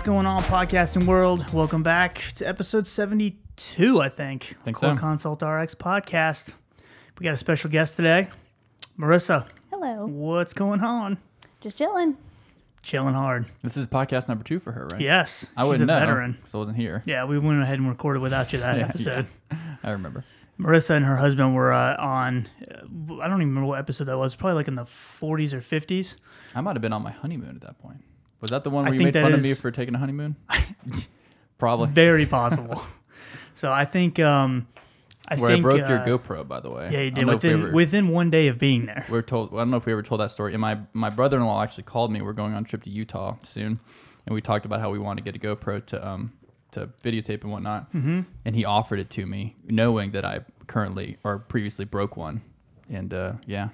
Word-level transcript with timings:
What's 0.00 0.08
going 0.08 0.24
on, 0.24 0.40
podcasting 0.44 1.04
world? 1.04 1.52
Welcome 1.52 1.82
back 1.82 2.22
to 2.36 2.48
episode 2.48 2.86
72, 2.86 4.00
I 4.00 4.08
think. 4.08 4.56
Think 4.64 4.78
Core 4.78 4.94
so. 4.94 4.98
Consult 4.98 5.42
RX 5.42 5.74
podcast. 5.74 6.54
We 7.18 7.24
got 7.24 7.34
a 7.34 7.36
special 7.36 7.68
guest 7.68 7.96
today, 7.96 8.28
Marissa. 8.98 9.46
Hello. 9.68 10.06
What's 10.06 10.54
going 10.54 10.80
on? 10.80 11.18
Just 11.60 11.76
chilling. 11.76 12.16
Chilling 12.82 13.12
hard. 13.12 13.44
This 13.62 13.76
is 13.76 13.86
podcast 13.88 14.26
number 14.26 14.42
two 14.42 14.58
for 14.58 14.72
her, 14.72 14.88
right? 14.90 15.02
Yes, 15.02 15.48
I 15.54 15.64
she's 15.64 15.68
wouldn't 15.68 15.90
a 15.90 15.92
know 15.92 16.00
veteran. 16.00 16.32
because 16.32 16.54
I 16.54 16.56
wasn't 16.56 16.78
here. 16.78 17.02
Yeah, 17.04 17.26
we 17.26 17.38
went 17.38 17.60
ahead 17.60 17.78
and 17.78 17.86
recorded 17.86 18.20
without 18.22 18.54
you 18.54 18.60
that 18.60 18.76
Yeah, 18.78 18.86
episode. 18.86 19.26
I 19.82 19.90
remember. 19.90 20.24
Marissa 20.58 20.96
and 20.96 21.04
her 21.04 21.16
husband 21.16 21.54
were 21.54 21.72
uh, 21.74 21.96
on, 21.98 22.48
uh, 22.70 22.76
I 23.20 23.28
don't 23.28 23.42
even 23.42 23.48
remember 23.48 23.66
what 23.66 23.78
episode 23.78 24.04
that 24.04 24.16
was, 24.16 24.34
probably 24.34 24.54
like 24.54 24.68
in 24.68 24.76
the 24.76 24.84
40s 24.84 25.52
or 25.52 25.60
50s. 25.60 26.16
I 26.54 26.62
might 26.62 26.74
have 26.74 26.80
been 26.80 26.94
on 26.94 27.02
my 27.02 27.12
honeymoon 27.12 27.54
at 27.54 27.60
that 27.60 27.78
point. 27.82 28.02
Was 28.40 28.50
that 28.50 28.64
the 28.64 28.70
one 28.70 28.86
I 28.86 28.90
where 28.90 28.98
you 28.98 29.04
made 29.04 29.14
fun 29.14 29.34
of 29.34 29.42
me 29.42 29.54
for 29.54 29.70
taking 29.70 29.94
a 29.94 29.98
honeymoon? 29.98 30.36
Probably. 31.58 31.88
Very 31.88 32.24
possible. 32.26 32.82
so 33.54 33.70
I 33.70 33.84
think, 33.84 34.18
um, 34.18 34.66
I 35.28 35.36
where 35.36 35.50
think, 35.50 35.60
I 35.64 35.68
broke 35.68 35.82
uh, 35.82 36.04
your 36.06 36.18
GoPro, 36.18 36.48
by 36.48 36.60
the 36.60 36.70
way. 36.70 36.88
Yeah, 36.90 37.00
you 37.00 37.10
did 37.10 37.26
don't 37.26 37.26
know 37.26 37.32
if 37.34 37.42
we 37.42 37.48
within 37.48 37.62
ever- 37.62 37.72
within 37.72 38.08
one 38.08 38.30
day 38.30 38.48
of 38.48 38.58
being 38.58 38.86
there. 38.86 39.04
we 39.08 39.12
were 39.12 39.22
told. 39.22 39.52
I 39.52 39.58
don't 39.58 39.70
know 39.70 39.76
if 39.76 39.86
we 39.86 39.92
ever 39.92 40.02
told 40.02 40.20
that 40.22 40.30
story. 40.30 40.54
And 40.54 40.60
my 40.60 40.78
my 40.92 41.10
brother 41.10 41.36
in 41.36 41.44
law 41.44 41.62
actually 41.62 41.84
called 41.84 42.10
me. 42.10 42.22
We're 42.22 42.32
going 42.32 42.54
on 42.54 42.62
a 42.62 42.66
trip 42.66 42.82
to 42.84 42.90
Utah 42.90 43.36
soon, 43.42 43.78
and 44.26 44.34
we 44.34 44.40
talked 44.40 44.64
about 44.64 44.80
how 44.80 44.90
we 44.90 44.98
want 44.98 45.18
to 45.18 45.22
get 45.22 45.36
a 45.36 45.38
GoPro 45.38 45.84
to 45.86 46.08
um 46.08 46.32
to 46.72 46.86
videotape 47.02 47.42
and 47.42 47.52
whatnot. 47.52 47.92
Mm-hmm. 47.92 48.20
And 48.44 48.56
he 48.56 48.64
offered 48.64 48.98
it 48.98 49.10
to 49.10 49.26
me, 49.26 49.56
knowing 49.64 50.12
that 50.12 50.24
I 50.24 50.40
currently 50.66 51.18
or 51.24 51.38
previously 51.38 51.84
broke 51.84 52.16
one. 52.16 52.42
And 52.88 53.12
uh, 53.12 53.34
yeah, 53.46 53.68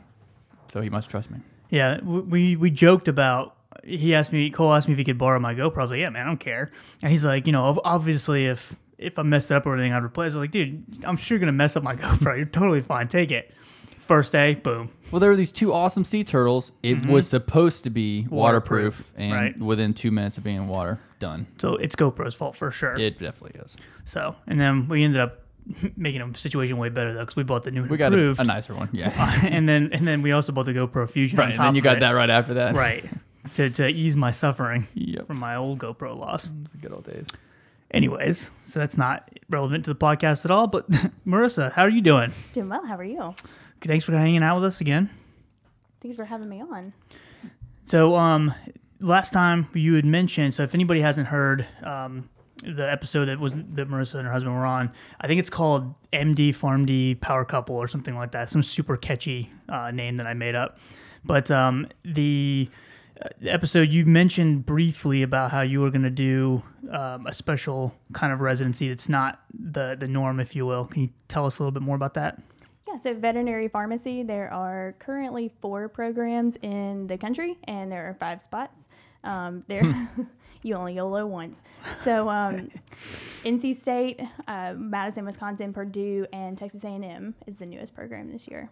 so 0.71 0.81
he 0.81 0.91
must 0.91 1.09
trust 1.09 1.31
me. 1.31 1.39
Yeah, 1.71 2.01
we 2.03 2.57
we 2.57 2.71
joked 2.71 3.09
about. 3.09 3.56
He 3.85 4.15
asked 4.15 4.33
me. 4.33 4.51
Cole 4.51 4.73
asked 4.73 4.89
me 4.89 4.93
if 4.93 4.99
he 4.99 5.05
could 5.05 5.19
borrow 5.19 5.39
my 5.39 5.55
GoPro. 5.55 5.79
I 5.79 5.81
was 5.83 5.91
like, 5.91 6.01
"Yeah, 6.01 6.11
man, 6.11 6.23
I 6.23 6.27
don't 6.27 6.41
care." 6.41 6.71
And 7.03 7.11
he's 7.11 7.25
like, 7.25 7.47
"You 7.47 7.53
know, 7.53 7.81
obviously, 7.85 8.47
if 8.47 8.75
if 8.99 9.19
I 9.19 9.23
messed 9.23 9.51
it 9.51 9.55
up 9.55 9.67
or 9.67 9.75
anything, 9.75 9.93
I'd 9.93 10.05
replace." 10.05 10.33
I 10.33 10.37
was 10.37 10.45
like, 10.45 10.51
"Dude, 10.51 10.85
I'm 11.05 11.17
sure 11.17 11.37
you're 11.37 11.41
gonna 11.41 11.53
mess 11.53 11.77
up 11.77 11.83
my 11.83 11.97
GoPro. 11.97 12.37
You're 12.37 12.47
totally 12.47 12.83
fine. 12.83 13.07
Take 13.09 13.31
it." 13.31 13.53
First 14.07 14.31
day, 14.31 14.55
boom. 14.55 14.91
Well, 15.11 15.19
there 15.19 15.31
were 15.31 15.37
these 15.37 15.51
two 15.51 15.73
awesome 15.73 16.05
sea 16.05 16.23
turtles. 16.23 16.71
It 16.85 16.95
mm-hmm. 16.95 17.11
was 17.11 17.29
supposed 17.29 17.83
to 17.85 17.91
be 17.91 18.27
waterproof, 18.31 19.13
Waterproof, 19.13 19.13
and 19.17 19.33
right. 19.33 19.59
within 19.59 19.95
two 19.95 20.13
minutes 20.13 20.39
of 20.39 20.45
being 20.45 20.57
in 20.57 20.69
water, 20.69 21.01
done. 21.19 21.49
So 21.59 21.75
it's 21.75 21.97
GoPro's 21.97 22.35
fault 22.35 22.55
for 22.55 22.71
sure. 22.71 22.97
It 22.97 23.19
definitely 23.19 23.61
is. 23.61 23.77
So, 24.05 24.37
and 24.47 24.61
then 24.61 24.87
we 24.89 25.03
ended 25.03 25.21
up 25.21 25.41
making 25.97 26.23
a 26.23 26.39
situation 26.39 26.79
way 26.79 26.89
better 26.89 27.13
though, 27.13 27.21
because 27.21 27.35
we 27.35 27.43
bought 27.43 27.65
the 27.65 27.73
new 27.73 27.85
We 27.85 27.97
got 27.97 28.13
a, 28.13 28.37
a 28.39 28.45
nicer 28.45 28.77
one, 28.77 28.91
yeah. 28.93 29.41
and 29.47 29.69
then 29.69 29.91
and 29.93 30.07
then 30.07 30.23
we 30.23 30.31
also 30.31 30.53
bought 30.53 30.67
the 30.67 30.73
GoPro 30.75 31.11
Fusion. 31.11 31.37
right, 31.39 31.51
and 31.51 31.59
then 31.59 31.75
you 31.75 31.83
got 31.83 31.97
it. 31.97 32.01
that 32.01 32.13
right 32.13 32.31
after 32.31 32.55
that. 32.55 32.77
right 32.77 33.05
to 33.55 33.71
to 33.71 33.89
ease 33.89 34.17
my 34.17 34.31
suffering 34.33 34.87
Yep. 34.95 35.27
from 35.27 35.39
my 35.39 35.57
old 35.57 35.79
GoPro 35.79 36.17
loss. 36.17 36.51
It's 36.63 36.73
the 36.73 36.79
good 36.79 36.93
old 36.93 37.05
days. 37.07 37.27
Anyways, 37.91 38.51
so 38.67 38.81
that's 38.81 38.97
not 38.97 39.31
relevant 39.49 39.85
to 39.85 39.93
the 39.95 39.99
podcast 39.99 40.45
at 40.45 40.51
all. 40.51 40.67
But 40.67 40.91
Marissa, 41.27 41.73
how 41.73 41.83
are 41.83 41.89
you 41.91 42.01
doing? 42.03 42.33
Doing 42.53 42.69
well. 42.69 42.85
How 42.85 42.97
are 42.97 43.05
you? 43.05 43.35
Thanks 43.81 44.05
for 44.05 44.13
hanging 44.13 44.43
out 44.43 44.57
with 44.57 44.65
us 44.65 44.81
again. 44.81 45.11
Thanks 46.03 46.17
for 46.17 46.25
having 46.25 46.49
me 46.49 46.61
on. 46.63 46.93
So, 47.85 48.17
um, 48.17 48.53
last 49.01 49.33
time 49.33 49.69
you 49.75 49.95
had 49.95 50.05
mentioned. 50.05 50.55
So, 50.55 50.63
if 50.65 50.75
anybody 50.75 51.01
hasn't 51.01 51.29
heard, 51.29 51.67
um, 51.85 52.29
the 52.65 52.91
episode 52.91 53.27
that 53.27 53.39
was 53.39 53.53
that 53.53 53.89
Marissa 53.89 54.15
and 54.17 54.27
her 54.27 54.33
husband 54.33 54.55
were 54.57 54.67
on, 54.67 54.91
I 55.21 55.27
think 55.29 55.39
it's 55.39 55.51
called 55.51 55.95
MD 56.13 56.49
PharmD 56.57 57.21
Power 57.21 57.45
Couple 57.45 57.77
or 57.77 57.87
something 57.87 58.17
like 58.17 58.33
that. 58.33 58.51
Some 58.51 58.63
super 58.63 58.97
catchy 58.97 59.53
uh, 59.69 59.91
name 59.93 60.17
that 60.17 60.27
I 60.27 60.35
made 60.35 60.55
up. 60.57 60.79
But 61.25 61.51
um, 61.51 61.87
the 62.05 62.69
episode 63.43 63.91
you 63.91 64.05
mentioned 64.05 64.67
briefly 64.67 65.23
about 65.23 65.51
how 65.51 65.63
you 65.63 65.81
were 65.81 65.91
going 65.91 66.03
to 66.03 66.11
do 66.11 66.63
um, 66.91 67.27
a 67.27 67.33
special 67.33 67.95
kind 68.13 68.33
of 68.33 68.41
residency 68.41 68.89
that's 68.89 69.09
not 69.09 69.41
the 69.53 69.97
the 69.99 70.09
norm, 70.09 70.41
if 70.41 70.55
you 70.55 70.67
will. 70.67 70.87
Can 70.87 71.03
you 71.03 71.11
tell 71.29 71.47
us 71.47 71.59
a 71.59 71.63
little 71.63 71.73
bit 71.73 71.83
more 71.83 71.97
about 71.97 72.15
that? 72.15 72.41
Yeah, 72.87 72.97
so 72.99 73.15
veterinary 73.15 73.69
pharmacy, 73.69 74.23
there 74.23 74.53
are 74.53 74.95
currently 74.99 75.53
four 75.61 75.89
programs 75.89 76.57
in 76.63 77.07
the 77.09 77.19
country, 77.19 77.59
and 77.65 77.91
there 77.91 78.09
are 78.09 78.15
five 78.15 78.41
spots. 78.41 78.89
Um, 79.25 79.65
there, 79.69 80.09
you 80.63 80.75
only 80.75 80.95
YOLO 80.95 81.27
once. 81.27 81.63
So, 82.05 82.29
um, 82.29 82.71
NC 83.45 83.75
State, 83.75 84.21
uh, 84.47 84.75
Madison, 84.77 85.25
Wisconsin, 85.25 85.73
Purdue, 85.73 86.27
and 86.33 86.57
Texas 86.57 86.85
A&M 86.85 87.35
is 87.47 87.59
the 87.59 87.67
newest 87.67 87.95
program 87.95 88.31
this 88.31 88.47
year. 88.47 88.71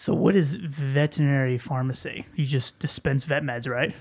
So, 0.00 0.14
what 0.14 0.34
is 0.34 0.54
veterinary 0.54 1.58
pharmacy? 1.58 2.24
You 2.34 2.46
just 2.46 2.78
dispense 2.78 3.24
vet 3.24 3.42
meds, 3.42 3.68
right? 3.68 3.94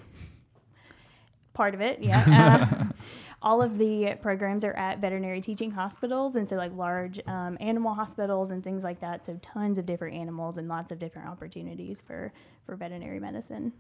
Part 1.51 1.73
of 1.73 1.81
it, 1.81 2.01
yeah. 2.01 2.69
Uh, 2.71 2.93
all 3.41 3.61
of 3.61 3.77
the 3.77 4.15
programs 4.21 4.63
are 4.63 4.71
at 4.77 4.99
veterinary 4.99 5.41
teaching 5.41 5.71
hospitals, 5.71 6.37
and 6.37 6.47
so 6.47 6.55
like 6.55 6.71
large 6.73 7.19
um, 7.27 7.57
animal 7.59 7.93
hospitals 7.95 8.49
and 8.49 8.63
things 8.63 8.81
like 8.81 9.01
that. 9.01 9.25
So 9.25 9.41
tons 9.41 9.77
of 9.77 9.85
different 9.85 10.15
animals 10.15 10.57
and 10.57 10.69
lots 10.69 10.93
of 10.93 10.99
different 10.99 11.27
opportunities 11.27 12.01
for 12.07 12.31
for 12.65 12.77
veterinary 12.77 13.19
medicine. 13.19 13.73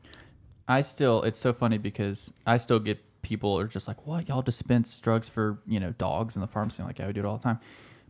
I 0.67 0.81
still, 0.81 1.23
it's 1.23 1.39
so 1.39 1.53
funny 1.53 1.77
because 1.77 2.33
I 2.45 2.57
still 2.57 2.79
get 2.79 2.99
people 3.21 3.57
are 3.57 3.65
just 3.65 3.87
like, 3.87 4.05
what? 4.05 4.27
Y'all 4.27 4.41
dispense 4.41 4.99
drugs 4.99 5.29
for, 5.29 5.61
you 5.65 5.79
know, 5.79 5.93
dogs 5.93 6.35
in 6.35 6.41
the 6.41 6.47
pharmacy? 6.47 6.81
I'm 6.81 6.87
like, 6.87 6.99
I 6.99 7.07
we 7.07 7.13
do 7.13 7.21
it 7.21 7.25
all 7.25 7.37
the 7.37 7.43
time. 7.43 7.61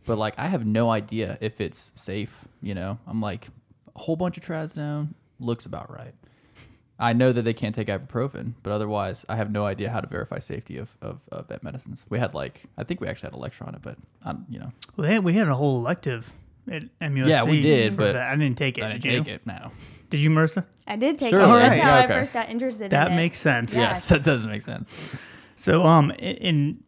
But 0.04 0.18
like, 0.18 0.34
I 0.36 0.48
have 0.48 0.66
no 0.66 0.90
idea 0.90 1.38
if 1.40 1.60
it's 1.60 1.92
safe, 1.94 2.44
you 2.60 2.74
know? 2.74 2.98
I'm 3.06 3.20
like, 3.20 3.46
a 3.94 3.98
whole 3.98 4.16
bunch 4.16 4.36
of 4.36 4.44
trazodone 4.44 5.14
looks 5.38 5.66
about 5.66 5.90
right. 5.90 6.14
I 6.98 7.14
know 7.14 7.32
that 7.32 7.42
they 7.42 7.54
can't 7.54 7.74
take 7.74 7.88
ibuprofen, 7.88 8.52
but 8.62 8.72
otherwise, 8.72 9.24
I 9.28 9.36
have 9.36 9.50
no 9.50 9.64
idea 9.64 9.88
how 9.88 10.00
to 10.00 10.06
verify 10.06 10.38
safety 10.38 10.76
of, 10.76 10.94
of, 11.00 11.20
of 11.32 11.48
vet 11.48 11.62
medicines. 11.62 12.04
We 12.10 12.18
had 12.18 12.34
like, 12.34 12.62
I 12.76 12.84
think 12.84 13.00
we 13.00 13.08
actually 13.08 13.28
had 13.28 13.34
a 13.34 13.38
lecture 13.38 13.64
on 13.64 13.74
it, 13.74 13.80
but 13.80 13.96
um, 14.24 14.44
you 14.50 14.58
know, 14.58 14.70
Well, 14.96 15.06
they 15.06 15.14
had, 15.14 15.24
we 15.24 15.32
had 15.32 15.48
a 15.48 15.54
whole 15.54 15.78
elective 15.78 16.30
at 16.70 16.82
MUSC. 17.00 17.28
Yeah, 17.28 17.44
we 17.44 17.62
did, 17.62 17.96
but 17.96 18.12
that. 18.12 18.30
I 18.30 18.36
didn't 18.36 18.58
take 18.58 18.76
it. 18.76 18.84
I 18.84 18.88
didn't 18.88 19.02
did 19.02 19.12
you? 19.12 19.18
take 19.24 19.28
it 19.34 19.46
now. 19.46 19.72
Did 20.10 20.20
you, 20.20 20.28
Marissa? 20.28 20.66
I 20.86 20.96
did 20.96 21.18
take 21.18 21.30
Sure, 21.30 21.40
it. 21.40 21.44
That's 21.46 21.80
how 21.80 21.98
okay. 22.00 22.04
I 22.04 22.18
first 22.18 22.32
got 22.34 22.50
interested. 22.50 22.90
That 22.90 23.06
in 23.06 23.12
it. 23.14 23.16
makes 23.16 23.38
sense. 23.38 23.74
Yeah. 23.74 23.80
Yes, 23.82 24.08
that 24.08 24.22
does 24.22 24.44
make 24.44 24.60
sense. 24.60 24.90
So, 25.56 25.84
um, 25.84 26.10
in 26.10 26.82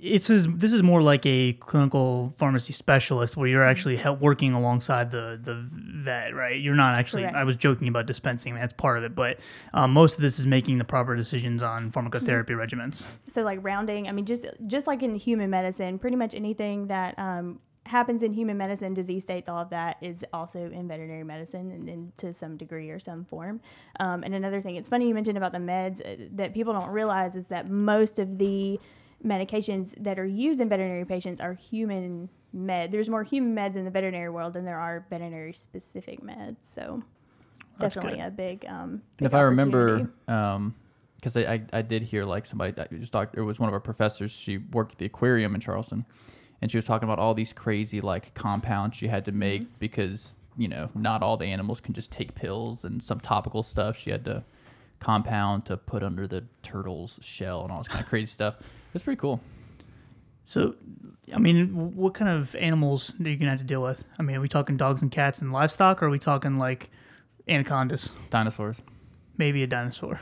it's 0.00 0.30
is 0.30 0.46
this 0.46 0.72
is 0.72 0.82
more 0.82 1.02
like 1.02 1.26
a 1.26 1.54
clinical 1.54 2.32
pharmacy 2.36 2.72
specialist 2.72 3.36
where 3.36 3.48
you're 3.48 3.64
actually 3.64 3.96
help 3.96 4.20
working 4.20 4.52
alongside 4.52 5.10
the 5.10 5.38
the 5.42 5.66
vet, 5.72 6.34
right? 6.34 6.60
You're 6.60 6.76
not 6.76 6.94
actually. 6.94 7.22
Correct. 7.22 7.36
I 7.36 7.44
was 7.44 7.56
joking 7.56 7.88
about 7.88 8.06
dispensing; 8.06 8.54
that's 8.54 8.72
part 8.72 8.98
of 8.98 9.04
it, 9.04 9.14
but 9.14 9.40
um, 9.74 9.92
most 9.92 10.14
of 10.14 10.22
this 10.22 10.38
is 10.38 10.46
making 10.46 10.78
the 10.78 10.84
proper 10.84 11.16
decisions 11.16 11.62
on 11.62 11.90
pharmacotherapy 11.90 12.50
regimens. 12.50 13.04
So 13.28 13.42
like 13.42 13.58
rounding, 13.62 14.08
I 14.08 14.12
mean, 14.12 14.24
just 14.24 14.46
just 14.66 14.86
like 14.86 15.02
in 15.02 15.14
human 15.16 15.50
medicine, 15.50 15.98
pretty 15.98 16.16
much 16.16 16.34
anything 16.34 16.86
that 16.86 17.18
um, 17.18 17.60
happens 17.88 18.22
in 18.22 18.32
human 18.32 18.56
medicine, 18.56 18.94
disease 18.94 19.22
states, 19.24 19.48
all 19.48 19.58
of 19.58 19.70
that 19.70 19.96
is 20.00 20.24
also 20.32 20.70
in 20.70 20.86
veterinary 20.86 21.24
medicine 21.24 21.72
and, 21.72 21.88
and 21.88 22.16
to 22.18 22.32
some 22.32 22.56
degree 22.56 22.90
or 22.90 23.00
some 23.00 23.24
form. 23.24 23.60
Um, 23.98 24.22
and 24.22 24.34
another 24.34 24.60
thing, 24.60 24.76
it's 24.76 24.88
funny 24.88 25.08
you 25.08 25.14
mentioned 25.14 25.38
about 25.38 25.52
the 25.52 25.58
meds 25.58 26.00
uh, 26.00 26.28
that 26.32 26.54
people 26.54 26.72
don't 26.72 26.90
realize 26.90 27.34
is 27.34 27.48
that 27.48 27.68
most 27.68 28.18
of 28.18 28.38
the 28.38 28.78
medications 29.24 29.94
that 30.02 30.18
are 30.18 30.26
used 30.26 30.60
in 30.60 30.68
veterinary 30.68 31.04
patients 31.04 31.40
are 31.40 31.54
human 31.54 32.28
med. 32.52 32.92
There's 32.92 33.08
more 33.08 33.22
human 33.22 33.54
meds 33.54 33.76
in 33.76 33.84
the 33.84 33.90
veterinary 33.90 34.30
world 34.30 34.54
than 34.54 34.64
there 34.64 34.78
are 34.78 35.06
veterinary 35.10 35.52
specific 35.52 36.20
meds. 36.20 36.56
So 36.62 37.02
That's 37.78 37.94
definitely 37.94 38.20
good. 38.20 38.26
a 38.26 38.30
big. 38.30 38.64
Um, 38.66 39.02
And 39.18 39.26
if 39.26 39.34
I 39.34 39.40
remember, 39.40 40.10
um, 40.28 40.74
because 41.16 41.36
I, 41.36 41.54
I 41.54 41.62
I 41.72 41.82
did 41.82 42.02
hear 42.04 42.24
like 42.24 42.46
somebody 42.46 42.72
that 42.72 42.92
just 42.92 43.12
talked. 43.12 43.36
It 43.36 43.42
was 43.42 43.58
one 43.58 43.68
of 43.68 43.74
our 43.74 43.80
professors. 43.80 44.30
She 44.30 44.58
worked 44.58 44.92
at 44.92 44.98
the 44.98 45.06
aquarium 45.06 45.54
in 45.54 45.60
Charleston, 45.60 46.04
and 46.62 46.70
she 46.70 46.78
was 46.78 46.84
talking 46.84 47.08
about 47.08 47.18
all 47.18 47.34
these 47.34 47.52
crazy 47.52 48.00
like 48.00 48.34
compounds 48.34 48.96
she 48.96 49.08
had 49.08 49.24
to 49.24 49.32
make 49.32 49.78
because 49.80 50.36
you 50.56 50.68
know 50.68 50.90
not 50.94 51.22
all 51.22 51.36
the 51.36 51.46
animals 51.46 51.80
can 51.80 51.92
just 51.92 52.12
take 52.12 52.34
pills 52.36 52.84
and 52.84 53.02
some 53.02 53.18
topical 53.20 53.62
stuff 53.64 53.96
she 53.96 54.10
had 54.10 54.24
to 54.26 54.44
compound 55.00 55.64
to 55.64 55.76
put 55.76 56.02
under 56.02 56.26
the 56.26 56.44
turtle's 56.62 57.20
shell 57.22 57.62
and 57.62 57.70
all 57.72 57.78
this 57.78 57.88
kind 57.88 58.02
of 58.02 58.08
crazy 58.08 58.26
stuff. 58.26 58.56
It 58.88 58.94
was 58.94 59.02
pretty 59.02 59.20
cool. 59.20 59.40
So, 60.44 60.74
I 61.34 61.38
mean, 61.38 61.94
what 61.94 62.14
kind 62.14 62.30
of 62.30 62.54
animals 62.56 63.14
are 63.22 63.28
you 63.28 63.36
gonna 63.36 63.50
have 63.50 63.60
to 63.60 63.66
deal 63.66 63.82
with? 63.82 64.04
I 64.18 64.22
mean, 64.22 64.36
are 64.36 64.40
we 64.40 64.48
talking 64.48 64.76
dogs 64.76 65.02
and 65.02 65.10
cats 65.10 65.40
and 65.42 65.52
livestock, 65.52 66.02
or 66.02 66.06
are 66.06 66.10
we 66.10 66.18
talking 66.18 66.56
like 66.58 66.90
anacondas, 67.46 68.12
Dinosaurs. 68.30 68.80
maybe 69.36 69.62
a 69.62 69.66
dinosaur? 69.66 70.20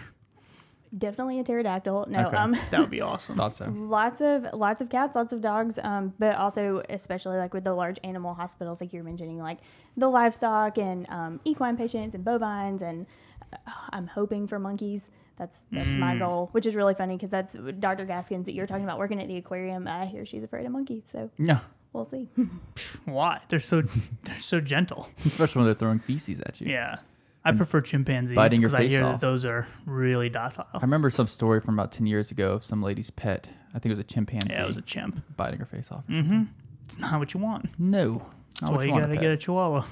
definitely 0.97 1.39
a 1.39 1.45
pterodactyl. 1.45 2.07
No, 2.09 2.27
Okay. 2.29 2.37
um, 2.37 2.57
That 2.71 2.81
would 2.81 2.91
be 2.91 3.03
awesome. 3.03 3.37
Thought 3.37 3.55
so. 3.57 3.67
lots 3.77 4.21
of 4.23 4.47
lots 4.55 4.81
of 4.81 4.89
cats 4.89 5.15
lots 5.15 5.33
of 5.33 5.41
dogs 5.43 5.79
um, 5.83 6.15
but 6.19 6.37
also 6.37 6.81
especially 6.89 7.37
like 7.37 7.53
with 7.53 7.65
the 7.65 7.75
large 7.75 7.99
animal 8.03 8.33
hospitals 8.35 8.81
like 8.81 8.93
you're 8.95 9.05
mentioning 9.05 9.39
like 9.39 9.59
the 9.97 10.09
livestock 10.09 10.79
and 10.79 11.07
um, 11.11 11.41
equine 11.45 11.77
patients 11.77 12.15
and 12.15 12.25
bovines 12.25 12.81
and 12.83 13.05
uh, 13.53 13.57
i'm 13.91 14.07
hoping 14.07 14.47
for 14.47 14.59
monkeys 14.59 15.11
that's 15.37 15.63
that's 15.73 15.87
Mm. 15.89 15.99
my 15.99 16.17
goal 16.17 16.49
which 16.53 16.67
is 16.67 16.75
really 16.75 16.95
funny 16.95 17.17
because 17.17 17.31
that's 17.31 17.55
dr 17.79 18.05
gaskins 18.07 18.47
that 18.47 18.55
you're 18.55 18.67
talking 18.67 18.85
about 18.85 18.99
working 18.99 19.21
at 19.21 19.29
the 19.29 19.37
aquarium 19.37 19.87
i 19.87 20.07
hear 20.07 20.25
she's 20.25 20.43
afraid 20.43 20.65
of 20.67 20.73
monkeys 20.73 21.05
so 21.11 21.31
Yeah, 21.39 21.61
we'll 21.93 22.05
see 22.05 22.29
Why? 23.05 23.41
They're 23.49 23.61
so 23.61 23.83
they're 24.25 24.41
so 24.41 24.61
gentle. 24.61 25.09
especially 25.25 25.61
when 25.61 25.67
they're 25.67 25.75
throwing 25.75 26.01
feces 26.01 26.41
at 26.41 26.61
you. 26.61 26.71
Yeah. 26.71 26.97
I 27.45 27.53
prefer 27.53 27.81
chimpanzees 27.81 28.35
biting 28.35 28.61
your 28.61 28.71
because 28.71 28.81
I 28.81 28.83
face 28.85 28.93
hear 28.93 29.05
off. 29.05 29.21
that 29.21 29.27
those 29.27 29.45
are 29.45 29.69
really 29.87 30.29
docile. 30.29 30.67
I 30.75 30.81
remember 30.81 31.11
some 31.11 31.29
story 31.29 31.61
from 31.61 31.75
about 31.79 31.93
10 31.93 32.05
years 32.07 32.33
ago 32.33 32.51
of 32.55 32.65
some 32.65 32.83
lady's 32.83 33.11
pet. 33.11 33.47
I 33.73 33.79
think 33.79 33.87
it 33.87 33.91
was 33.91 33.99
a 34.01 34.05
chimpanzee 34.05 34.49
Yeah, 34.51 34.65
it 34.65 34.67
was 34.67 34.77
a 34.79 34.83
chimp. 34.83 35.23
biting 35.37 35.61
her 35.61 35.65
face 35.67 35.93
off. 35.93 36.05
Mm-hmm. 36.09 36.43
It's 36.87 36.99
not 36.99 37.21
what 37.21 37.33
you 37.35 37.39
want. 37.41 37.69
No. 37.79 38.27
That's 38.61 38.71
why 38.73 38.77
what 38.79 38.87
you 38.87 38.93
gotta 38.93 39.13
pet. 39.13 39.21
get 39.21 39.31
a 39.31 39.37
chihuahua. 39.37 39.85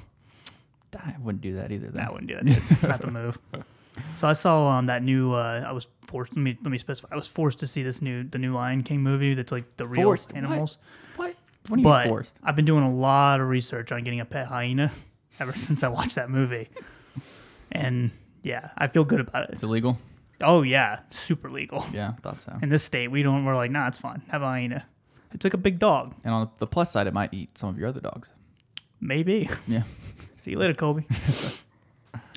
I 0.99 1.15
wouldn't 1.21 1.43
do 1.43 1.55
that 1.55 1.71
either. 1.71 1.87
Though. 1.89 1.99
That 1.99 2.13
wouldn't 2.13 2.29
do 2.29 2.35
that. 2.35 2.47
It's 2.71 2.83
not 2.83 3.01
the 3.01 3.11
move. 3.13 3.39
So 4.17 4.29
I 4.29 4.33
saw 4.33 4.69
um 4.71 4.87
that 4.87 5.03
new. 5.03 5.33
Uh, 5.33 5.65
I 5.67 5.73
was 5.73 5.89
forced. 6.07 6.33
Let 6.33 6.43
me 6.43 6.59
let 6.63 6.71
me 6.71 6.79
specify. 6.79 7.09
I 7.13 7.17
was 7.17 7.29
forced 7.29 7.59
to 7.61 7.67
see 7.67 7.83
this 7.83 8.03
new 8.03 8.25
the 8.25 8.39
new 8.39 8.53
Lion 8.53 8.83
King 8.83 9.01
movie. 9.03 9.35
That's 9.35 9.53
like 9.53 9.77
the 9.77 9.87
real 9.87 10.05
Forced? 10.05 10.35
Animals. 10.35 10.79
What? 11.17 11.35
What 11.69 11.77
do 11.77 11.83
you 11.83 11.85
But 11.89 12.07
forced? 12.07 12.33
I've 12.43 12.57
been 12.57 12.65
doing 12.65 12.85
a 12.85 12.93
lot 12.93 13.41
of 13.41 13.49
research 13.49 13.93
on 13.93 14.05
getting 14.05 14.21
a 14.21 14.25
pet 14.25 14.47
hyena 14.47 14.93
ever 15.41 15.53
since 15.55 15.83
I 15.83 15.89
watched 15.89 16.17
that 16.17 16.31
movie, 16.31 16.69
and 17.73 18.11
yeah, 18.43 18.71
I 18.77 18.89
feel 18.89 19.05
good 19.05 19.21
about 19.21 19.45
it. 19.45 19.51
It's 19.53 19.63
illegal? 19.63 19.99
Oh 20.41 20.63
yeah, 20.63 21.01
super 21.11 21.51
legal. 21.51 21.87
Yeah, 21.93 22.13
thought 22.23 22.41
so. 22.41 22.57
In 22.63 22.69
this 22.69 22.83
state, 22.83 23.09
we 23.09 23.23
don't. 23.23 23.45
We're 23.45 23.55
like, 23.57 23.71
nah, 23.71 23.89
it's 23.89 23.99
fine. 23.99 24.23
Have 24.29 24.43
a 24.43 24.47
hyena. 24.47 24.85
It's 25.33 25.45
like 25.45 25.55
a 25.55 25.59
big 25.59 25.79
dog. 25.79 26.15
And 26.23 26.33
on 26.33 26.51
the 26.59 26.67
plus 26.67 26.93
side, 26.93 27.07
it 27.07 27.15
might 27.15 27.35
eat 27.35 27.57
some 27.59 27.69
of 27.69 27.79
your 27.79 27.89
other 27.89 28.01
dogs. 28.01 28.31
Maybe. 29.01 29.49
Yeah. 29.67 29.83
See 30.37 30.53
you 30.53 30.59
later, 30.59 30.75
Kobe. 30.75 31.05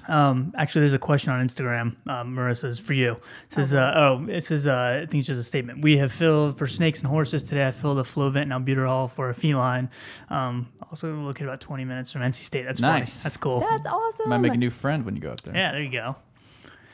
um, 0.07 0.53
actually, 0.57 0.81
there's 0.81 0.93
a 0.93 0.99
question 0.99 1.31
on 1.31 1.45
Instagram. 1.45 1.95
Um, 2.07 2.35
Marissa's 2.35 2.79
for 2.79 2.93
you. 2.93 3.13
It 3.13 3.53
says, 3.53 3.73
uh, 3.73 3.93
oh, 3.95 4.25
it 4.27 4.43
says, 4.45 4.65
uh, 4.67 5.01
I 5.03 5.05
think 5.05 5.19
it's 5.21 5.27
just 5.27 5.39
a 5.39 5.43
statement. 5.43 5.81
We 5.81 5.97
have 5.97 6.11
filled 6.11 6.57
for 6.57 6.67
snakes 6.67 6.99
and 6.99 7.07
horses 7.09 7.43
today. 7.43 7.67
I 7.67 7.71
filled 7.71 7.99
a 7.99 8.03
Flovent 8.03 8.43
and 8.43 8.51
albuterol 8.51 9.11
for 9.11 9.29
a 9.29 9.33
feline. 9.33 9.89
Um, 10.29 10.69
also 10.89 11.13
looking 11.15 11.45
about 11.45 11.61
20 11.61 11.85
minutes 11.85 12.11
from 12.11 12.21
NC 12.21 12.35
State. 12.43 12.63
That's 12.65 12.79
Nice. 12.79 13.21
funny. 13.21 13.23
That's 13.23 13.37
cool. 13.37 13.59
That's 13.59 13.85
awesome. 13.85 14.29
Might 14.29 14.37
make 14.39 14.53
a 14.53 14.57
new 14.57 14.69
friend 14.71 15.03
when 15.05 15.15
you 15.15 15.21
go 15.21 15.31
up 15.31 15.41
there. 15.41 15.55
yeah, 15.55 15.71
there 15.71 15.81
you 15.83 15.91
go. 15.91 16.15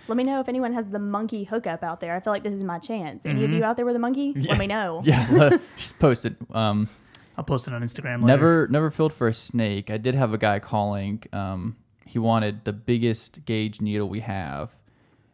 Let 0.07 0.17
me 0.17 0.23
know 0.25 0.41
if 0.41 0.49
anyone 0.49 0.73
has 0.73 0.89
the 0.89 0.99
monkey 0.99 1.45
hookup 1.45 1.81
out 1.81 2.01
there. 2.01 2.13
I 2.13 2.19
feel 2.19 2.33
like 2.33 2.43
this 2.43 2.53
is 2.53 2.63
my 2.63 2.77
chance. 2.77 3.25
Any 3.25 3.45
of 3.45 3.51
you 3.51 3.63
out 3.63 3.77
there 3.77 3.85
with 3.85 3.95
a 3.95 3.99
monkey? 3.99 4.33
Let 4.35 4.57
me 4.57 4.67
know. 4.67 5.01
Mm-hmm. 5.05 5.35
Yeah, 5.53 5.57
just 5.77 5.97
post 5.97 6.25
it. 6.25 6.35
Um, 6.51 6.89
I'll 7.37 7.43
post 7.45 7.67
it 7.67 7.73
on 7.73 7.81
Instagram 7.81 8.15
later. 8.21 8.25
never, 8.27 8.67
never 8.67 8.91
filled 8.91 9.13
for 9.13 9.27
a 9.27 9.33
snake. 9.33 9.89
I 9.89 9.97
did 9.97 10.13
have 10.15 10.33
a 10.33 10.37
guy 10.37 10.59
calling. 10.59 11.23
Um, 11.31 11.77
he 12.13 12.19
wanted 12.19 12.63
the 12.63 12.73
biggest 12.73 13.43
gauge 13.45 13.81
needle 13.81 14.07
we 14.07 14.19
have, 14.21 14.71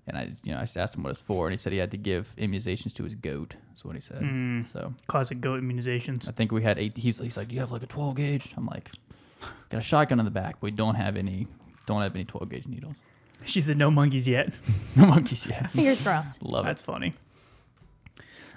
and 0.07 0.17
I, 0.17 0.31
you 0.43 0.53
know, 0.53 0.59
I 0.59 0.67
asked 0.75 0.95
him 0.95 1.03
what 1.03 1.09
it's 1.11 1.21
for, 1.21 1.45
and 1.47 1.53
he 1.53 1.57
said 1.61 1.73
he 1.73 1.77
had 1.79 1.91
to 1.91 1.97
give 1.97 2.33
immunizations 2.37 2.93
to 2.95 3.03
his 3.03 3.15
goat. 3.15 3.55
That's 3.69 3.83
what 3.85 3.95
he 3.95 4.01
said. 4.01 4.21
Mm. 4.21 4.71
So 4.71 4.93
Classic 5.07 5.39
goat 5.41 5.61
immunizations. 5.61 6.27
I 6.27 6.31
think 6.31 6.51
we 6.51 6.63
had 6.63 6.79
eight. 6.79 6.95
He's, 6.97 7.17
he's 7.19 7.37
like, 7.37 7.51
you 7.51 7.59
have 7.59 7.71
like 7.71 7.83
a 7.83 7.87
12 7.87 8.15
gauge. 8.15 8.53
I'm 8.57 8.65
like, 8.65 8.89
got 9.69 9.77
a 9.79 9.81
shotgun 9.81 10.19
in 10.19 10.25
the 10.25 10.31
back. 10.31 10.55
but 10.59 10.63
We 10.63 10.71
don't 10.71 10.95
have 10.95 11.15
any. 11.17 11.47
Don't 11.85 12.01
have 12.01 12.15
any 12.15 12.23
12 12.25 12.49
gauge 12.49 12.67
needles. 12.67 12.95
She 13.45 13.61
said 13.61 13.77
no 13.77 13.89
monkeys 13.91 14.27
yet. 14.27 14.53
No 14.95 15.05
monkeys 15.05 15.47
yet. 15.47 15.71
Fingers 15.73 16.01
crossed. 16.01 16.41
Love 16.43 16.65
That's 16.65 16.81
it. 16.81 16.85
funny. 16.85 17.13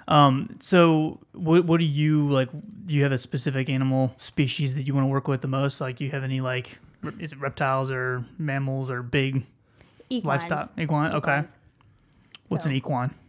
Um, 0.07 0.57
so 0.59 1.19
what 1.33 1.63
what 1.65 1.79
do 1.79 1.85
you 1.85 2.27
like? 2.29 2.49
Do 2.85 2.93
you 2.93 3.03
have 3.03 3.11
a 3.13 3.17
specific 3.17 3.69
animal 3.69 4.13
species 4.17 4.75
that 4.75 4.83
you 4.87 4.93
want 4.93 5.05
to 5.05 5.09
work 5.09 5.27
with 5.27 5.41
the 5.41 5.47
most? 5.47 5.79
Like, 5.79 5.95
do 5.97 6.03
you 6.03 6.11
have 6.11 6.23
any 6.23 6.41
like, 6.41 6.67
re- 6.67 6.77
is 7.19 7.31
it 7.33 7.39
reptiles 7.39 7.91
or 7.91 8.25
mammals 8.37 8.89
or 8.89 9.01
big 9.03 9.45
Equines. 10.09 10.25
livestock? 10.25 10.71
Equine. 10.77 11.11
Okay. 11.13 11.43
What's 12.47 12.63
So- 12.65 12.69
an 12.69 12.75
equine? 12.75 13.13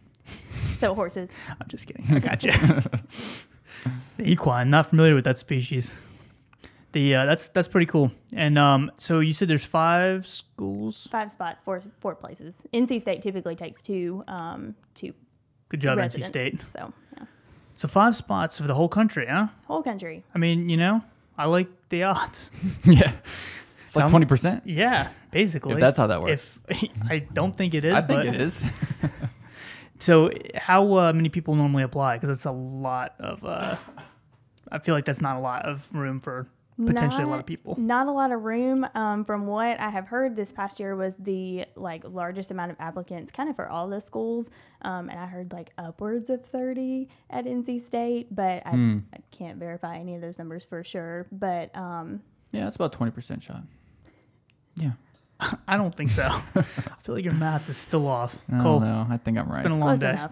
So 0.79 0.93
horses. 0.93 1.29
I'm 1.49 1.67
just 1.69 1.87
kidding. 1.87 2.05
I 2.13 2.19
got 2.19 2.43
you. 2.43 2.51
the 4.17 4.29
equine. 4.29 4.69
Not 4.69 4.87
familiar 4.87 5.15
with 5.15 5.23
that 5.23 5.37
species. 5.37 5.93
The 6.91 7.15
uh, 7.15 7.25
that's 7.25 7.47
that's 7.49 7.67
pretty 7.69 7.85
cool. 7.85 8.11
And 8.33 8.57
um, 8.57 8.91
so 8.97 9.19
you 9.21 9.31
said 9.33 9.47
there's 9.47 9.63
five 9.65 10.27
schools. 10.27 11.07
Five 11.11 11.31
spots, 11.31 11.63
four 11.63 11.81
four 11.99 12.15
places. 12.15 12.61
NC 12.73 12.99
State 13.01 13.21
typically 13.21 13.55
takes 13.55 13.81
two 13.81 14.23
um 14.27 14.75
two 14.95 15.13
Good 15.69 15.79
job, 15.79 15.97
residents. 15.97 16.27
NC 16.29 16.31
State. 16.31 16.59
So 16.73 16.93
yeah. 17.17 17.25
So 17.77 17.87
five 17.87 18.15
spots 18.17 18.57
for 18.57 18.67
the 18.67 18.73
whole 18.75 18.89
country, 18.89 19.25
huh? 19.29 19.47
Whole 19.67 19.81
country. 19.83 20.23
I 20.33 20.37
mean, 20.39 20.67
you 20.69 20.77
know, 20.77 21.01
I 21.37 21.45
like 21.47 21.67
the 21.89 22.03
odds. 22.03 22.51
yeah. 22.85 23.13
It's 23.95 24.13
like 24.13 24.27
20%. 24.27 24.61
Yeah, 24.65 25.09
basically. 25.31 25.73
If 25.73 25.79
that's 25.79 25.97
how 25.97 26.07
that 26.07 26.21
works. 26.21 26.53
If 26.69 26.89
I 27.09 27.19
don't 27.19 27.55
think 27.55 27.73
it 27.73 27.85
is, 27.85 27.93
I 27.93 28.01
think 28.01 28.23
but 28.23 28.25
it 28.27 28.41
is. 28.41 28.63
so 29.99 30.31
how 30.55 30.93
uh, 30.93 31.13
many 31.13 31.29
people 31.29 31.55
normally 31.55 31.83
apply? 31.83 32.17
Because 32.17 32.29
it's 32.29 32.45
a 32.45 32.51
lot 32.51 33.15
of. 33.19 33.43
Uh, 33.43 33.75
I 34.71 34.79
feel 34.79 34.95
like 34.95 35.05
that's 35.05 35.21
not 35.21 35.37
a 35.37 35.39
lot 35.39 35.65
of 35.65 35.87
room 35.93 36.19
for 36.19 36.47
potentially 36.83 37.23
a 37.23 37.27
lot 37.27 37.39
of 37.39 37.45
people. 37.45 37.75
Not 37.79 38.07
a 38.07 38.11
lot 38.11 38.31
of 38.31 38.43
room. 38.43 38.85
Um, 38.95 39.23
from 39.23 39.47
what 39.47 39.79
I 39.79 39.89
have 39.89 40.07
heard, 40.07 40.35
this 40.35 40.51
past 40.51 40.79
year 40.79 40.95
was 40.95 41.15
the 41.15 41.65
like 41.75 42.03
largest 42.05 42.51
amount 42.51 42.71
of 42.71 42.77
applicants, 42.79 43.31
kind 43.31 43.49
of 43.49 43.55
for 43.55 43.69
all 43.69 43.87
the 43.87 44.01
schools. 44.01 44.49
Um, 44.81 45.09
and 45.09 45.19
I 45.19 45.27
heard 45.27 45.53
like 45.53 45.71
upwards 45.77 46.29
of 46.29 46.43
thirty 46.45 47.07
at 47.29 47.45
NC 47.45 47.79
State, 47.79 48.33
but 48.35 48.63
I, 48.65 48.71
Hmm. 48.71 48.97
I 49.13 49.19
can't 49.31 49.57
verify 49.57 49.97
any 49.97 50.15
of 50.15 50.21
those 50.21 50.37
numbers 50.37 50.65
for 50.65 50.83
sure. 50.83 51.27
But 51.31 51.75
um, 51.77 52.21
yeah, 52.51 52.67
it's 52.67 52.75
about 52.77 52.93
20% 52.93 53.41
shot. 53.41 53.63
Yeah. 54.75 54.91
I 55.67 55.77
don't 55.77 55.95
think 55.95 56.11
so. 56.11 56.23
I 56.23 56.61
feel 57.03 57.15
like 57.15 57.23
your 57.23 57.33
math 57.33 57.69
is 57.69 57.77
still 57.77 58.07
off. 58.07 58.35
I 58.53 58.61
Cole, 58.61 58.79
don't. 58.79 59.11
I 59.11 59.17
think 59.17 59.37
I'm 59.37 59.49
right. 59.49 59.59
it's 59.59 59.63
been 59.63 59.71
a 59.73 59.77
long 59.77 59.89
close 59.97 59.99
day. 59.99 60.11
enough. 60.11 60.31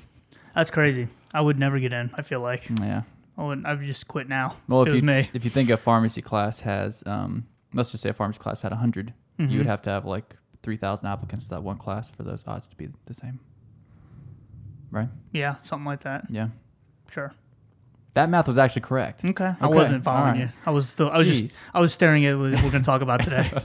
That's 0.54 0.70
crazy. 0.70 1.08
I 1.32 1.40
would 1.40 1.58
never 1.58 1.78
get 1.80 1.92
in. 1.92 2.10
I 2.14 2.22
feel 2.22 2.40
like 2.40 2.62
yeah. 2.80 3.02
I 3.36 3.42
would. 3.44 3.64
I 3.66 3.74
would 3.74 3.86
just 3.86 4.06
quit 4.06 4.28
now. 4.28 4.56
Well, 4.68 4.82
if 4.82 4.88
if 4.88 4.90
it 4.90 4.92
was 4.94 5.02
you, 5.02 5.06
me. 5.06 5.30
if 5.34 5.44
you 5.44 5.50
think 5.50 5.70
a 5.70 5.76
pharmacy 5.76 6.22
class 6.22 6.60
has, 6.60 7.02
um, 7.06 7.46
let's 7.72 7.90
just 7.90 8.02
say 8.02 8.10
a 8.10 8.14
pharmacy 8.14 8.38
class 8.38 8.60
had 8.60 8.70
100, 8.72 9.12
you 9.38 9.44
Mm-hmm. 9.46 9.56
would 9.58 9.66
have 9.66 9.82
to 9.82 9.90
have 9.90 10.04
like 10.04 10.36
3,000 10.62 11.08
applicants 11.08 11.46
to 11.46 11.50
that 11.56 11.62
one 11.64 11.76
class 11.76 12.08
for 12.10 12.22
those 12.22 12.44
odds 12.46 12.68
to 12.68 12.76
be 12.76 12.88
the 13.06 13.14
same. 13.14 13.40
Right? 14.92 15.08
Yeah, 15.32 15.56
something 15.64 15.84
like 15.86 16.02
that. 16.02 16.26
Yeah. 16.30 16.48
Sure. 17.10 17.34
That 18.14 18.30
math 18.30 18.46
was 18.46 18.58
actually 18.58 18.82
correct. 18.82 19.24
Okay. 19.24 19.44
I 19.44 19.66
Okay, 19.66 19.74
wasn't 19.74 20.04
following 20.04 20.24
alright. 20.34 20.40
you. 20.40 20.50
I 20.66 20.70
was 20.70 20.88
still. 20.88 21.10
I 21.10 21.18
was 21.18 21.28
Jeez. 21.28 21.40
just. 21.42 21.62
I 21.74 21.80
was 21.80 21.92
staring 21.92 22.24
at 22.26 22.38
what 22.38 22.50
we're 22.52 22.70
going 22.70 22.72
to 22.72 22.80
talk 22.82 23.02
about 23.02 23.22
today. 23.24 23.50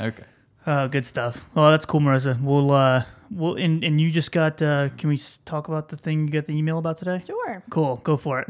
Okay. 0.00 0.22
Uh, 0.64 0.86
good 0.86 1.04
stuff. 1.04 1.44
Well, 1.54 1.70
that's 1.70 1.84
cool, 1.84 2.00
Marissa. 2.00 2.40
We'll 2.40 2.70
uh, 2.70 3.04
we'll 3.30 3.56
and, 3.56 3.82
and 3.82 4.00
you 4.00 4.10
just 4.10 4.30
got. 4.32 4.60
Uh, 4.62 4.90
can 4.96 5.08
we 5.08 5.16
s- 5.16 5.38
talk 5.44 5.66
about 5.68 5.88
the 5.88 5.96
thing 5.96 6.26
you 6.26 6.32
got 6.32 6.46
the 6.46 6.52
email 6.56 6.78
about 6.78 6.98
today? 6.98 7.22
Sure. 7.26 7.62
Cool. 7.70 7.96
Go 8.04 8.16
for 8.16 8.40
it. 8.40 8.48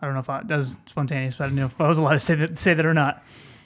I 0.00 0.06
don't 0.06 0.14
know 0.14 0.20
if 0.20 0.30
I, 0.30 0.42
that 0.44 0.56
was 0.56 0.76
spontaneous, 0.86 1.36
but 1.38 1.44
I 1.44 1.46
didn't 1.48 1.58
know 1.58 1.66
if 1.66 1.80
I 1.80 1.88
was 1.88 1.98
allowed 1.98 2.12
to 2.12 2.20
say 2.20 2.34
that 2.36 2.58
say 2.60 2.74
that 2.74 2.86
or 2.86 2.94
not. 2.94 3.24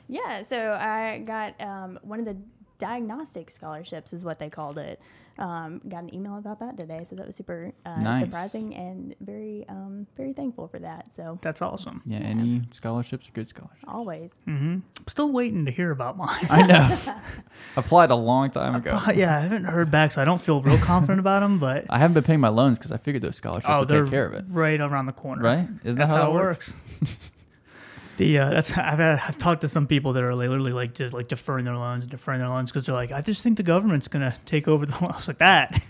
Yeah, 0.09 0.43
so 0.43 0.73
I 0.73 1.23
got 1.27 1.61
um, 1.61 1.99
one 2.03 2.19
of 2.19 2.25
the 2.25 2.37
diagnostic 2.79 3.51
scholarships, 3.51 4.13
is 4.13 4.25
what 4.25 4.39
they 4.39 4.49
called 4.49 4.79
it. 4.79 5.01
Um, 5.39 5.81
got 5.89 6.03
an 6.05 6.15
email 6.15 6.37
about 6.37 6.61
that 6.61 6.77
today, 6.77 7.05
so 7.09 7.17
that 7.17 7.27
was 7.27 7.37
super 7.37 7.73
uh, 7.87 7.97
Nice. 8.01 8.25
surprising 8.25 8.75
and 8.75 9.15
very, 9.21 9.65
um, 9.69 10.07
very 10.17 10.33
thankful 10.33 10.69
for 10.69 10.79
that. 10.79 11.09
So 11.17 11.39
That's 11.43 11.63
awesome. 11.63 12.03
Yeah, 12.05 12.19
any 12.19 12.63
scholarships 12.71 13.29
are 13.29 13.33
good 13.33 13.49
scholarships. 13.49 13.85
always, 13.89 14.35
I'm 14.47 14.83
still 15.09 15.33
waiting 15.33 15.65
to 15.65 15.71
hear 15.71 15.91
about 15.91 16.17
mine. 16.17 16.47
I 16.51 16.63
know. 16.67 16.99
Applied 17.77 18.11
a 18.11 18.15
long 18.15 18.51
time 18.51 18.75
ago. 18.75 19.01
But 19.07 19.17
yeah, 19.17 19.37
I 19.37 19.41
haven't 19.41 19.65
heard 19.65 19.91
back, 19.91 20.13
so 20.13 20.21
I 20.21 20.25
don't 20.25 20.41
feel 20.41 20.61
real 20.63 20.79
confident 20.79 21.21
about 21.21 21.41
them. 21.41 21.59
But 21.59 21.87
I 21.91 21.99
haven't 21.99 22.15
been 22.15 22.25
paying 22.25 22.41
my 22.41 22.49
loans 22.49 22.79
because 22.79 22.93
I 22.93 22.99
figured 22.99 23.23
those 23.23 23.37
scholarships 23.37 23.67
oh, 23.69 23.81
would 23.81 23.89
take 23.89 24.11
care 24.11 24.27
of 24.27 24.35
it. 24.35 24.45
right 24.49 24.81
around 24.81 25.07
the 25.07 25.13
corner. 25.13 25.43
Right? 25.43 25.69
Isn't 25.85 25.99
That's 25.99 26.13
that 26.13 26.19
how, 26.19 26.25
how, 26.25 26.31
it 26.31 26.33
that 26.35 26.39
works. 26.39 26.75
The 28.23 28.39
uh, 28.39 28.51
that's 28.51 28.71
I've, 28.79 28.99
had, 28.99 29.21
I've 29.27 29.39
talked 29.39 29.63
to 29.63 29.69
some 29.69 29.87
people 29.87 30.13
that 30.15 30.23
are 30.23 30.35
literally 30.35 30.73
like 30.73 30.95
just 30.95 31.15
like 31.15 31.29
deferring 31.29 31.65
their 31.65 31.77
loans 31.77 32.05
and 32.05 32.11
deferring 32.11 32.41
their 32.41 32.49
loans 32.49 32.71
because 32.71 32.87
they're 32.87 32.95
like, 32.95 33.13
I 33.13 33.21
just 33.21 33.43
think 33.43 33.57
the 33.57 33.63
government's 33.63 34.09
gonna 34.09 34.35
take 34.45 34.69
over 34.69 34.87
the 34.87 34.97
loans. 35.03 35.29
Like 35.29 35.39
that 35.39 35.83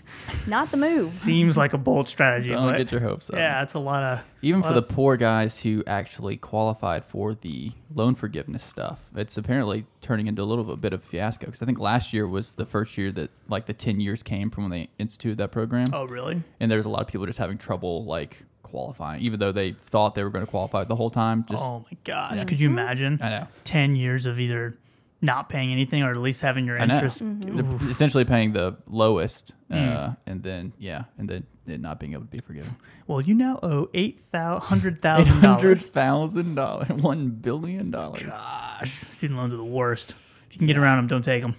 not 0.47 0.69
the 0.69 0.77
move. 0.77 1.07
seems 1.09 1.57
like 1.57 1.73
a 1.73 1.77
bold 1.77 2.07
strategy. 2.07 2.49
Don't 2.49 2.65
but 2.65 2.77
get 2.77 2.91
your 2.91 3.01
hopes 3.01 3.29
up. 3.29 3.35
yeah, 3.35 3.63
it's 3.63 3.73
a 3.73 3.79
lot 3.79 4.03
of 4.03 4.23
Even 4.41 4.61
lot 4.61 4.69
for 4.69 4.73
the 4.73 4.81
poor 4.81 5.17
guys 5.17 5.61
who 5.61 5.83
actually 5.87 6.37
qualified 6.37 7.05
for 7.05 7.35
the 7.35 7.71
loan 7.93 8.15
forgiveness 8.15 8.63
stuff, 8.63 8.99
it's 9.15 9.37
apparently 9.37 9.85
turning 10.01 10.27
into 10.27 10.41
a 10.41 10.45
little 10.45 10.75
bit 10.75 10.93
of 10.93 11.01
a 11.01 11.05
fiasco. 11.05 11.45
Because 11.45 11.61
I 11.61 11.65
think 11.65 11.79
last 11.79 12.13
year 12.13 12.27
was 12.27 12.53
the 12.53 12.65
first 12.65 12.97
year 12.97 13.11
that 13.13 13.29
like 13.47 13.65
the 13.65 13.73
ten 13.73 13.99
years 13.99 14.23
came 14.23 14.49
from 14.49 14.63
when 14.65 14.71
they 14.71 14.89
instituted 14.97 15.37
that 15.37 15.51
program, 15.51 15.89
oh 15.93 16.05
really? 16.05 16.41
and 16.59 16.71
there's 16.71 16.85
a 16.85 16.89
lot 16.89 17.01
of 17.01 17.07
people 17.07 17.25
just 17.25 17.39
having 17.39 17.57
trouble 17.57 18.05
like 18.05 18.43
qualifying, 18.73 19.21
even 19.21 19.39
though 19.39 19.51
they 19.51 19.73
thought 19.73 20.15
they 20.15 20.23
were 20.23 20.31
going 20.31 20.45
to 20.45 20.49
qualify 20.49 20.83
the 20.83 20.95
whole 20.95 21.11
time. 21.11 21.45
Just 21.49 21.63
oh 21.63 21.85
my 21.91 21.97
gosh, 22.03 22.43
could 22.45 22.59
you 22.59 22.69
imagine? 22.69 23.19
I 23.21 23.29
know. 23.29 23.47
ten 23.63 23.95
years 23.95 24.25
of 24.25 24.39
either 24.39 24.77
not 25.21 25.47
paying 25.47 25.71
anything 25.71 26.01
or 26.03 26.11
at 26.11 26.17
least 26.17 26.41
having 26.41 26.65
your 26.65 26.75
interest. 26.77 27.21
They're 27.23 27.89
essentially 27.89 28.25
paying 28.25 28.53
the 28.53 28.75
lowest, 28.87 29.51
uh, 29.71 29.75
Mm. 29.75 30.17
and 30.25 30.43
then 30.43 30.73
yeah, 30.79 31.03
and 31.19 31.29
then 31.29 31.45
it 31.67 31.79
not 31.79 31.99
being 31.99 32.13
able 32.13 32.23
to 32.25 32.29
be 32.31 32.39
forgiven. 32.39 32.75
Well, 33.07 33.21
you 33.21 33.35
now 33.35 33.59
owe 33.63 33.89
eight 33.93 34.19
hundred 34.33 35.01
thousand 35.01 35.27
hundred 35.41 35.41
thousand 35.41 35.41
dollars 35.41 35.89
thousand 35.89 36.55
dollars, 36.55 36.89
one 37.11 37.29
billion 37.29 37.91
dollars. 37.91 38.23
Gosh, 38.23 38.91
student 39.11 39.37
loans 39.39 39.53
are 39.53 39.57
the 39.57 39.63
worst. 39.63 40.13
If 40.49 40.55
you 40.55 40.57
can 40.57 40.67
get 40.67 40.77
around 40.77 40.97
them, 40.97 41.07
don't 41.07 41.23
take 41.23 41.41
them. 41.43 41.55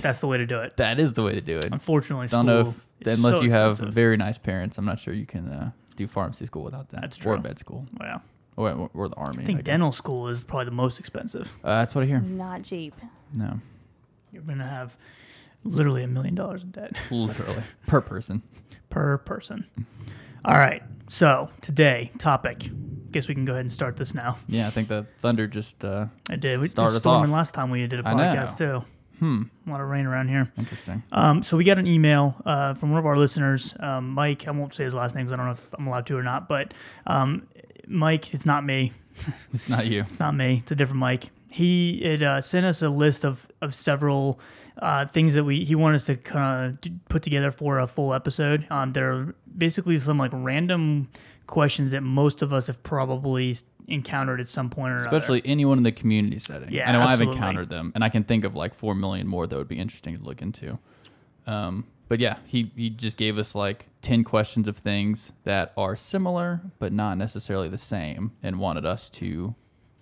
That's 0.00 0.20
the 0.20 0.26
way 0.28 0.38
to 0.38 0.46
do 0.46 0.60
it. 0.60 0.76
That 0.76 0.98
is 1.00 1.12
the 1.14 1.22
way 1.22 1.34
to 1.34 1.40
do 1.40 1.58
it. 1.58 1.68
Unfortunately, 1.72 2.26
Don't 2.28 2.46
know 2.46 2.74
if, 3.00 3.06
unless 3.18 3.34
so 3.36 3.42
you 3.42 3.50
have 3.50 3.72
expensive. 3.72 3.94
very 3.94 4.16
nice 4.16 4.38
parents. 4.38 4.78
I'm 4.78 4.86
not 4.86 4.98
sure 4.98 5.12
you 5.12 5.26
can 5.26 5.46
uh, 5.48 5.70
do 5.96 6.06
pharmacy 6.06 6.46
school 6.46 6.62
without 6.64 6.88
that. 6.90 7.00
That's 7.00 7.16
true. 7.16 7.32
Or 7.32 7.36
true. 7.36 7.42
med 7.44 7.58
school, 7.58 7.86
Well, 7.98 8.22
or, 8.56 8.90
or 8.94 9.08
the 9.08 9.16
army. 9.16 9.42
I 9.42 9.46
think 9.46 9.58
guess. 9.60 9.64
dental 9.66 9.92
school 9.92 10.28
is 10.28 10.42
probably 10.44 10.66
the 10.66 10.70
most 10.70 10.98
expensive. 11.00 11.50
Uh, 11.64 11.78
that's 11.80 11.94
what 11.94 12.04
I 12.04 12.06
hear. 12.06 12.20
Not 12.20 12.62
cheap. 12.64 12.94
No, 13.34 13.60
you're 14.32 14.42
going 14.42 14.58
to 14.58 14.64
have 14.64 14.96
literally 15.64 16.02
a 16.02 16.08
million 16.08 16.34
dollars 16.34 16.62
in 16.62 16.70
debt 16.70 16.92
Literally 17.10 17.62
per 17.86 18.00
person. 18.00 18.42
per 18.90 19.18
person. 19.18 19.66
All 20.44 20.56
right. 20.56 20.82
So 21.08 21.50
today 21.62 22.12
topic. 22.18 22.68
Guess 23.10 23.28
we 23.28 23.34
can 23.34 23.44
go 23.44 23.52
ahead 23.52 23.64
and 23.64 23.72
start 23.72 23.96
this 23.96 24.12
now. 24.12 24.38
Yeah, 24.48 24.66
I 24.66 24.70
think 24.70 24.88
the 24.88 25.06
thunder 25.20 25.46
just 25.46 25.84
uh, 25.84 26.06
I 26.28 26.34
did. 26.36 26.58
We 26.60 26.66
started 26.66 26.68
started 26.68 26.96
us 26.96 27.00
storming 27.02 27.30
off. 27.30 27.34
last 27.36 27.54
time 27.54 27.70
we 27.70 27.86
did 27.86 28.00
a 28.04 28.08
I 28.08 28.14
know. 28.14 28.22
podcast 28.24 28.58
too. 28.58 28.84
Hmm. 29.18 29.42
A 29.66 29.70
lot 29.70 29.80
of 29.80 29.88
rain 29.88 30.06
around 30.06 30.28
here. 30.28 30.50
Interesting. 30.58 31.02
Um, 31.12 31.42
so 31.42 31.56
we 31.56 31.64
got 31.64 31.78
an 31.78 31.86
email 31.86 32.36
uh, 32.44 32.74
from 32.74 32.90
one 32.90 32.98
of 32.98 33.06
our 33.06 33.16
listeners, 33.16 33.74
um, 33.80 34.10
Mike. 34.10 34.48
I 34.48 34.50
won't 34.50 34.74
say 34.74 34.84
his 34.84 34.94
last 34.94 35.14
name 35.14 35.24
because 35.24 35.32
I 35.32 35.36
don't 35.36 35.46
know 35.46 35.52
if 35.52 35.74
I'm 35.78 35.86
allowed 35.86 36.06
to 36.06 36.16
or 36.16 36.22
not. 36.22 36.48
But 36.48 36.74
um, 37.06 37.46
Mike, 37.86 38.34
it's 38.34 38.46
not 38.46 38.64
me. 38.64 38.92
It's 39.52 39.68
not 39.68 39.86
you. 39.86 40.04
not 40.18 40.34
me. 40.34 40.58
It's 40.62 40.72
a 40.72 40.74
different 40.74 40.98
Mike. 40.98 41.30
He 41.48 42.00
had 42.04 42.22
uh, 42.22 42.40
sent 42.40 42.66
us 42.66 42.82
a 42.82 42.88
list 42.88 43.24
of 43.24 43.46
of 43.60 43.72
several 43.72 44.40
uh, 44.78 45.06
things 45.06 45.34
that 45.34 45.44
we 45.44 45.64
he 45.64 45.76
wanted 45.76 45.96
us 45.96 46.06
to 46.06 46.16
kind 46.16 46.72
of 46.84 47.08
put 47.08 47.22
together 47.22 47.52
for 47.52 47.78
a 47.78 47.86
full 47.86 48.12
episode. 48.12 48.66
Um, 48.70 48.92
there 48.92 49.12
are 49.12 49.34
basically 49.56 49.96
some 49.98 50.18
like 50.18 50.32
random 50.34 51.08
questions 51.46 51.92
that 51.92 52.00
most 52.02 52.42
of 52.42 52.52
us 52.52 52.66
have 52.66 52.82
probably 52.82 53.56
encountered 53.88 54.40
at 54.40 54.48
some 54.48 54.70
point 54.70 54.92
or 54.92 54.96
another. 54.98 55.16
Especially 55.16 55.42
anyone 55.44 55.78
in 55.78 55.84
the 55.84 55.92
community 55.92 56.38
setting. 56.38 56.70
Yeah, 56.72 56.88
I 56.88 56.92
know 56.92 57.00
absolutely. 57.00 57.32
I've 57.32 57.36
encountered 57.36 57.68
them, 57.68 57.92
and 57.94 58.02
I 58.04 58.08
can 58.08 58.24
think 58.24 58.44
of 58.44 58.54
like 58.54 58.74
four 58.74 58.94
million 58.94 59.26
more 59.26 59.46
that 59.46 59.56
would 59.56 59.68
be 59.68 59.78
interesting 59.78 60.16
to 60.16 60.22
look 60.22 60.40
into. 60.42 60.78
Um, 61.46 61.86
but 62.08 62.20
yeah, 62.20 62.36
he 62.46 62.70
he 62.76 62.90
just 62.90 63.16
gave 63.16 63.38
us 63.38 63.54
like 63.54 63.88
ten 64.02 64.24
questions 64.24 64.68
of 64.68 64.76
things 64.76 65.32
that 65.44 65.72
are 65.76 65.96
similar 65.96 66.60
but 66.78 66.92
not 66.92 67.18
necessarily 67.18 67.68
the 67.68 67.78
same, 67.78 68.32
and 68.42 68.58
wanted 68.58 68.86
us 68.86 69.08
to 69.10 69.54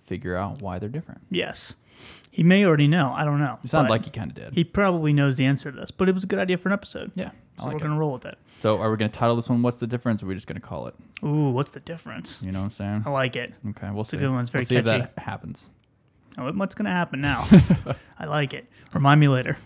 figure 0.05 0.35
out 0.35 0.61
why 0.61 0.79
they're 0.79 0.89
different. 0.89 1.21
Yes, 1.29 1.75
he 2.29 2.43
may 2.43 2.65
already 2.65 2.87
know. 2.87 3.11
I 3.15 3.23
don't 3.25 3.39
know. 3.39 3.57
It 3.63 3.69
sounded 3.69 3.89
like 3.89 4.05
he 4.05 4.11
kind 4.11 4.29
of 4.31 4.35
did. 4.35 4.53
he 4.53 4.63
probably 4.63 5.13
knows 5.13 5.35
the 5.37 5.45
answer 5.45 5.71
to 5.71 5.77
this. 5.77 5.91
But 5.91 6.09
it 6.09 6.13
was 6.13 6.23
a 6.23 6.27
good 6.27 6.39
idea 6.39 6.57
for 6.57 6.69
an 6.69 6.73
episode. 6.73 7.11
yeah, 7.15 7.31
I 7.57 7.61
so 7.61 7.65
like 7.65 7.73
we're 7.75 7.79
it. 7.79 7.83
gonna 7.83 7.99
roll 7.99 8.13
with 8.13 8.25
it. 8.25 8.37
So 8.63 8.79
are 8.79 8.89
we 8.89 8.95
going 8.95 9.11
to 9.11 9.19
title 9.19 9.35
this 9.35 9.49
one 9.49 9.61
"What's 9.61 9.79
the 9.79 9.87
difference"? 9.87 10.23
Or 10.23 10.25
are 10.25 10.29
we 10.29 10.35
just 10.35 10.47
going 10.47 10.55
to 10.55 10.65
call 10.65 10.87
it? 10.87 10.95
Ooh, 11.21 11.49
what's 11.49 11.71
the 11.71 11.81
difference? 11.81 12.39
You 12.41 12.53
know 12.53 12.59
what 12.59 12.67
I'm 12.67 12.71
saying? 12.71 13.03
I 13.05 13.09
like 13.09 13.35
it. 13.35 13.53
Okay, 13.71 13.89
we'll 13.91 14.05
see. 14.05 14.15
a 14.15 14.21
good 14.21 14.31
one. 14.31 14.39
It's 14.39 14.51
very 14.51 14.61
we'll 14.61 14.67
see 14.67 14.75
if 14.77 14.85
that 14.85 15.11
happens. 15.17 15.69
Oh, 16.37 16.49
what's 16.53 16.73
gonna 16.73 16.89
happen 16.89 17.19
now? 17.19 17.45
I 18.19 18.23
like 18.23 18.53
it. 18.53 18.69
Remind 18.93 19.19
me 19.19 19.27
later, 19.27 19.57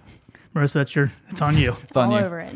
Marissa. 0.55 0.73
That's 0.73 0.95
your. 0.95 1.11
It's 1.29 1.43
on 1.43 1.55
you. 1.55 1.77
It's 1.83 1.95
on 1.95 2.11
all 2.11 2.19
you. 2.19 2.25
over 2.25 2.39
it. 2.39 2.55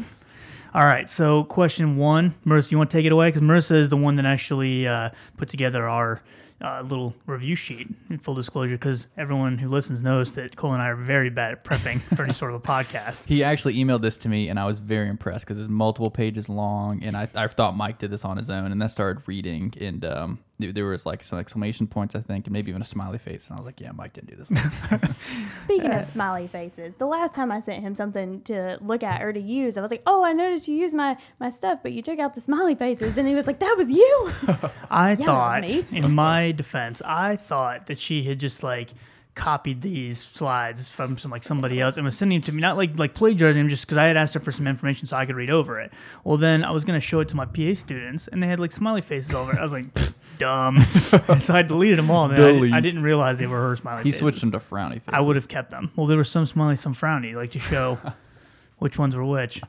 All 0.73 0.81
right. 0.81 1.07
So 1.07 1.43
question 1.43 1.97
one, 1.97 2.33
Marissa, 2.43 2.71
you 2.71 2.77
want 2.79 2.89
to 2.89 2.97
take 2.97 3.05
it 3.05 3.11
away? 3.11 3.27
Because 3.27 3.41
Marissa 3.41 3.75
is 3.75 3.89
the 3.89 3.97
one 3.97 4.15
that 4.15 4.25
actually 4.25 4.87
uh, 4.87 5.11
put 5.37 5.47
together 5.47 5.87
our 5.87 6.23
uh, 6.61 6.81
little 6.81 7.13
review 7.25 7.55
sheet. 7.55 7.87
In 8.09 8.17
full 8.17 8.35
disclosure, 8.35 8.75
because 8.75 9.07
everyone 9.17 9.57
who 9.57 9.69
listens 9.69 10.03
knows 10.03 10.33
that 10.33 10.55
Cole 10.55 10.73
and 10.73 10.81
I 10.81 10.89
are 10.89 10.95
very 10.95 11.29
bad 11.29 11.51
at 11.53 11.63
prepping 11.63 12.01
for 12.15 12.23
any 12.23 12.33
sort 12.33 12.53
of 12.53 12.63
a 12.63 12.67
podcast. 12.67 13.25
He 13.31 13.43
actually 13.43 13.75
emailed 13.75 14.01
this 14.01 14.17
to 14.17 14.29
me, 14.29 14.49
and 14.49 14.59
I 14.59 14.65
was 14.65 14.79
very 14.79 15.07
impressed 15.07 15.45
because 15.45 15.57
it's 15.57 15.69
multiple 15.69 16.11
pages 16.11 16.49
long, 16.49 17.03
and 17.03 17.15
I, 17.15 17.29
I 17.33 17.47
thought 17.47 17.77
Mike 17.77 17.97
did 17.99 18.11
this 18.11 18.25
on 18.25 18.37
his 18.37 18.49
own, 18.49 18.71
and 18.71 18.83
I 18.83 18.87
started 18.87 19.23
reading, 19.27 19.73
and 19.79 20.03
um, 20.03 20.39
there, 20.61 20.71
there 20.71 20.85
was 20.85 21.05
like 21.05 21.23
some 21.23 21.39
exclamation 21.39 21.87
points, 21.87 22.15
I 22.15 22.21
think, 22.21 22.47
and 22.47 22.53
maybe 22.53 22.69
even 22.69 22.81
a 22.81 22.85
smiley 22.85 23.17
face, 23.17 23.47
and 23.47 23.57
I 23.57 23.59
was 23.59 23.65
like, 23.65 23.81
yeah, 23.81 23.91
Mike 23.91 24.13
didn't 24.13 24.29
do 24.29 24.35
this. 24.35 24.47
Speaking 25.59 25.91
of 25.91 26.07
smiley 26.15 26.47
faces, 26.47 26.95
the 26.95 27.05
last 27.05 27.35
time 27.35 27.51
I 27.51 27.59
sent 27.59 27.81
him 27.81 27.95
something 27.95 28.41
to 28.43 28.77
look 28.81 29.03
at 29.03 29.21
or 29.21 29.33
to 29.33 29.39
use, 29.39 29.77
I 29.77 29.81
was 29.81 29.91
like, 29.91 30.03
"Oh, 30.05 30.23
I 30.23 30.33
noticed 30.33 30.67
you 30.67 30.75
used 30.75 30.95
my 30.95 31.17
my 31.39 31.49
stuff, 31.49 31.79
but 31.83 31.91
you 31.91 32.01
took 32.01 32.19
out 32.19 32.35
the 32.35 32.41
smiley 32.41 32.75
faces," 32.75 33.17
and 33.17 33.27
he 33.27 33.35
was 33.35 33.47
like, 33.47 33.59
"That 33.59 33.75
was 33.77 33.89
you." 33.89 34.31
I 34.89 35.15
that 35.15 35.19
was 35.19 35.25
thought, 35.25 35.67
in 35.67 36.11
my 36.11 36.51
defense, 36.51 37.01
I 37.05 37.35
thought 37.35 37.87
that 37.87 37.99
she 37.99 38.23
had 38.23 38.39
just 38.39 38.63
like 38.63 38.89
copied 39.33 39.81
these 39.81 40.19
slides 40.19 40.89
from 40.89 41.17
some 41.17 41.31
like 41.31 41.43
somebody 41.43 41.79
else 41.79 41.95
and 41.95 42.05
was 42.05 42.17
sending 42.17 42.39
them 42.39 42.45
to 42.45 42.51
me, 42.51 42.61
not 42.61 42.77
like 42.77 42.97
like 42.97 43.13
plagiarizing 43.13 43.61
them, 43.61 43.69
just 43.69 43.85
because 43.85 43.97
I 43.97 44.05
had 44.07 44.17
asked 44.17 44.33
her 44.33 44.39
for 44.39 44.51
some 44.51 44.67
information 44.67 45.07
so 45.07 45.15
I 45.17 45.25
could 45.25 45.35
read 45.35 45.49
over 45.49 45.79
it. 45.79 45.91
Well, 46.23 46.37
then 46.37 46.63
I 46.63 46.71
was 46.71 46.83
gonna 46.83 46.99
show 46.99 47.19
it 47.21 47.29
to 47.29 47.35
my 47.35 47.45
PA 47.45 47.73
students, 47.75 48.27
and 48.27 48.41
they 48.43 48.47
had 48.47 48.59
like 48.59 48.71
smiley 48.71 49.01
faces 49.01 49.33
all 49.33 49.43
over 49.43 49.53
it. 49.53 49.59
I 49.59 49.63
was 49.63 49.71
like, 49.71 49.93
"Pfft, 49.93 50.13
dumb. 50.41 50.85
So 51.39 51.53
I 51.53 51.61
deleted 51.61 51.97
them 51.97 52.09
all. 52.11 52.25
And 52.29 52.37
then 52.37 52.73
I, 52.73 52.77
I 52.77 52.79
didn't 52.81 53.03
realize 53.03 53.37
they 53.37 53.47
were 53.47 53.61
her 53.69 53.75
smiley 53.75 53.99
face. 53.99 54.05
he 54.05 54.11
faces. 54.11 54.19
switched 54.19 54.41
them 54.41 54.51
to 54.51 54.59
frowny 54.59 54.95
faces. 55.01 55.13
I 55.13 55.21
would 55.21 55.35
have 55.35 55.47
kept 55.47 55.69
them. 55.71 55.91
Well, 55.95 56.07
there 56.07 56.17
were 56.17 56.23
some 56.23 56.45
smiley, 56.45 56.75
some 56.75 56.93
frowny, 56.93 57.33
like 57.35 57.51
to 57.51 57.59
show 57.59 57.99
which 58.79 58.97
ones 58.97 59.15
were 59.15 59.25
which. 59.25 59.61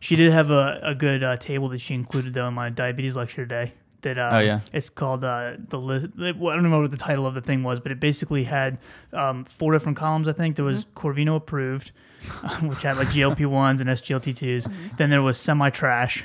She 0.00 0.16
did 0.16 0.32
have 0.32 0.50
a, 0.50 0.80
a 0.82 0.94
good 0.94 1.22
uh, 1.22 1.36
table 1.36 1.68
that 1.70 1.80
she 1.80 1.94
included 1.94 2.34
though 2.34 2.48
in 2.48 2.54
my 2.54 2.70
diabetes 2.70 3.16
lecture 3.16 3.44
today. 3.44 3.72
That 4.02 4.18
uh, 4.18 4.30
Oh, 4.34 4.38
yeah? 4.40 4.60
it's 4.72 4.88
called 4.88 5.24
uh, 5.24 5.54
the 5.68 5.78
list. 5.78 6.08
Well, 6.16 6.28
I 6.28 6.54
don't 6.54 6.64
remember 6.64 6.80
what 6.82 6.90
the 6.90 6.96
title 6.96 7.26
of 7.26 7.34
the 7.34 7.40
thing 7.40 7.62
was, 7.62 7.80
but 7.80 7.92
it 7.92 8.00
basically 8.00 8.44
had 8.44 8.78
um, 9.12 9.44
four 9.44 9.72
different 9.72 9.96
columns. 9.96 10.26
I 10.28 10.32
think 10.32 10.56
there 10.56 10.64
was 10.64 10.84
Corvino 10.96 11.36
approved, 11.36 11.92
which 12.62 12.82
had 12.82 12.96
like 12.96 13.08
GLP 13.08 13.46
ones 13.46 13.80
and 13.80 13.88
SGLT 13.88 14.34
2s 14.34 14.96
Then 14.96 15.10
there 15.10 15.22
was 15.22 15.38
semi 15.38 15.70
trash, 15.70 16.24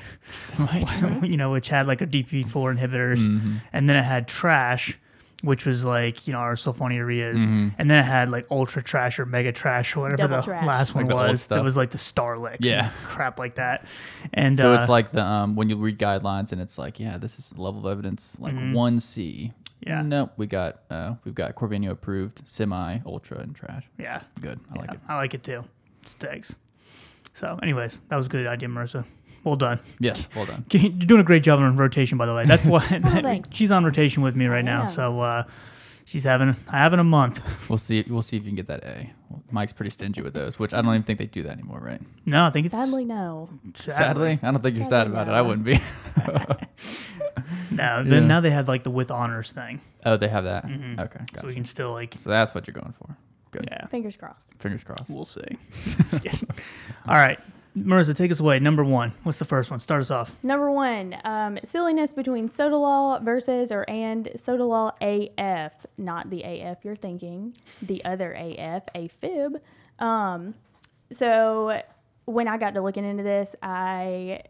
you 1.23 1.37
know, 1.37 1.51
which 1.51 1.69
had 1.69 1.87
like 1.87 2.01
a 2.01 2.07
DP 2.07 2.49
four 2.49 2.73
inhibitors, 2.73 3.19
Mm-hmm. 3.19 3.57
and 3.73 3.89
then 3.89 3.95
it 3.95 4.03
had 4.03 4.27
trash, 4.27 4.97
which 5.43 5.65
was 5.65 5.85
like 5.85 6.25
you 6.27 6.33
know 6.33 6.39
our 6.39 6.55
sulfonylureas, 6.55 7.43
and 7.77 7.91
then 7.91 7.99
it 7.99 8.03
had 8.05 8.29
like 8.29 8.47
ultra 8.49 8.81
trash 8.83 9.19
or 9.19 9.25
mega 9.25 9.51
trash 9.51 9.95
or 9.95 10.01
whatever 10.01 10.17
Double 10.23 10.37
the 10.37 10.41
trash. 10.43 10.65
last 10.65 10.95
one 10.95 11.05
Like 11.05 11.13
was. 11.29 11.47
That 11.47 11.63
was 11.63 11.77
like 11.77 11.91
the 11.91 11.97
Starlix, 11.97 12.57
Yeah. 12.61 12.85
and 12.85 12.93
crap 13.07 13.37
like 13.39 13.55
that. 13.55 13.85
And 14.33 14.57
So 14.57 14.71
uh, 14.73 14.75
it's 14.75 14.89
like 14.89 15.11
the 15.11 15.23
um 15.23 15.55
when 15.55 15.69
you 15.69 15.75
read 15.77 15.99
guidelines 15.99 16.51
and 16.51 16.61
it's 16.61 16.77
like, 16.77 16.99
yeah, 16.99 17.17
this 17.17 17.37
is 17.39 17.49
the 17.51 17.61
level 17.61 17.85
of 17.87 17.91
evidence 17.91 18.37
like 18.39 18.55
one 18.73 18.99
C. 18.99 19.51
Mm-hmm. 19.53 19.89
Yeah. 19.89 20.01
Nope, 20.01 20.31
we 20.37 20.47
got 20.47 20.81
uh 20.89 21.15
we've 21.23 21.35
got 21.35 21.53
Corvino 21.55 21.91
approved, 21.91 22.41
semi, 22.45 22.99
ultra, 23.05 23.37
and 23.39 23.55
trash. 23.55 23.85
yeah, 23.99 24.21
Good. 24.41 24.59
I 24.75 24.79
like 24.79 24.91
it. 24.93 24.99
I 25.07 25.15
like 25.17 25.33
it 25.35 25.43
too. 25.43 25.63
Steaks. 26.05 26.55
So, 27.35 27.59
anyways, 27.61 27.99
that 28.09 28.15
was 28.15 28.25
a 28.25 28.29
good 28.29 28.47
idea, 28.47 28.67
Marissa. 28.69 29.05
Well 29.47 29.55
done. 29.55 29.79
Yes, 29.99 30.27
well 30.35 30.45
done. 30.45 30.65
You're 30.71 30.91
doing 30.91 31.21
a 31.21 31.23
great 31.23 31.41
job 31.43 31.59
on 31.59 31.77
rotation, 31.77 32.17
by 32.17 32.25
the 32.25 32.33
way. 32.35 32.45
That's 32.45 32.65
why 32.73 32.81
thanks. 32.85 33.49
she's 33.51 33.71
on 33.71 33.83
rotation 33.85 34.21
with 34.23 34.35
me 34.35 34.45
right 34.47 34.65
now. 34.65 34.83
am. 34.83 34.89
So 34.89 35.19
uh, 35.21 35.43
she's 36.05 36.23
having 36.25 36.55
I 36.67 36.77
having 36.79 36.99
a 36.99 37.03
month. 37.03 37.41
We'll 37.69 37.77
see. 37.77 38.03
We'll 38.07 38.21
see 38.21 38.37
if 38.37 38.43
you 38.43 38.49
can 38.49 38.55
get 38.55 38.67
that 38.67 38.83
A. 38.83 39.11
Mike's 39.51 39.73
pretty 39.73 39.89
stingy 39.89 40.21
with 40.21 40.33
those, 40.33 40.59
which 40.59 40.73
I 40.73 40.81
don't 40.81 40.91
even 40.93 41.03
think 41.03 41.19
they 41.19 41.25
do 41.25 41.43
that 41.43 41.51
anymore, 41.51 41.79
right? 41.81 42.01
No, 42.25 42.43
I 42.43 42.49
think 42.49 42.65
it's 42.65 42.73
Sadly, 42.75 43.05
no. 43.05 43.49
Sadly, 43.73 44.39
I 44.43 44.51
don't 44.51 44.61
think 44.61 44.75
you're 44.75 44.85
sad 44.85 45.07
Sadly, 45.07 45.13
about 45.13 45.27
it. 45.29 45.31
I 45.31 45.41
wouldn't 45.41 45.65
be. 45.65 45.79
No, 47.69 47.83
Yeah. 47.83 48.03
then 48.03 48.27
now 48.27 48.39
they 48.41 48.49
have 48.49 48.67
like 48.67 48.83
the 48.83 48.89
with 48.91 49.11
honors 49.11 49.51
thing, 49.51 49.79
oh, 50.05 50.17
they 50.17 50.27
have 50.27 50.45
that. 50.45 50.65
Okay, 50.65 51.19
so 51.39 51.47
we 51.47 51.53
can 51.53 51.65
still 51.65 51.91
like 51.91 52.15
So 52.19 52.29
that's 52.29 52.53
what 52.55 52.67
you're 52.67 52.73
going 52.73 52.93
for. 52.93 53.15
Good. 53.51 53.67
yeah. 53.71 53.85
Fingers 53.87 54.15
crossed. 54.15 54.53
Fingers 54.59 54.83
crossed. 54.83 55.09
We'll 55.09 55.25
see. 55.25 55.41
All 57.07 57.15
right, 57.15 57.39
Marissa, 57.85 58.15
take 58.15 58.31
us 58.31 58.39
away. 58.39 58.59
Number 58.59 58.83
one. 58.83 59.13
What's 59.23 59.39
the 59.39 59.45
first 59.45 59.69
one? 59.69 59.79
Start 59.79 60.01
us 60.01 60.11
off. 60.11 60.35
Number 60.43 60.71
one, 60.71 61.15
um, 61.23 61.59
silliness 61.63 62.13
between 62.13 62.49
Sotalol 62.49 63.23
versus 63.23 63.71
or 63.71 63.87
and 63.89 64.25
Sotalol 64.35 64.93
AF, 65.01 65.73
not 65.97 66.29
the 66.29 66.43
AF 66.43 66.83
you're 66.83 66.95
thinking, 66.95 67.55
the 67.81 68.03
other 68.05 68.33
AF, 68.33 68.83
AFib. 68.95 69.59
Um, 69.99 70.55
so 71.11 71.81
when 72.25 72.47
I 72.47 72.57
got 72.57 72.73
to 72.73 72.81
looking 72.81 73.05
into 73.05 73.23
this, 73.23 73.55
I 73.61 74.41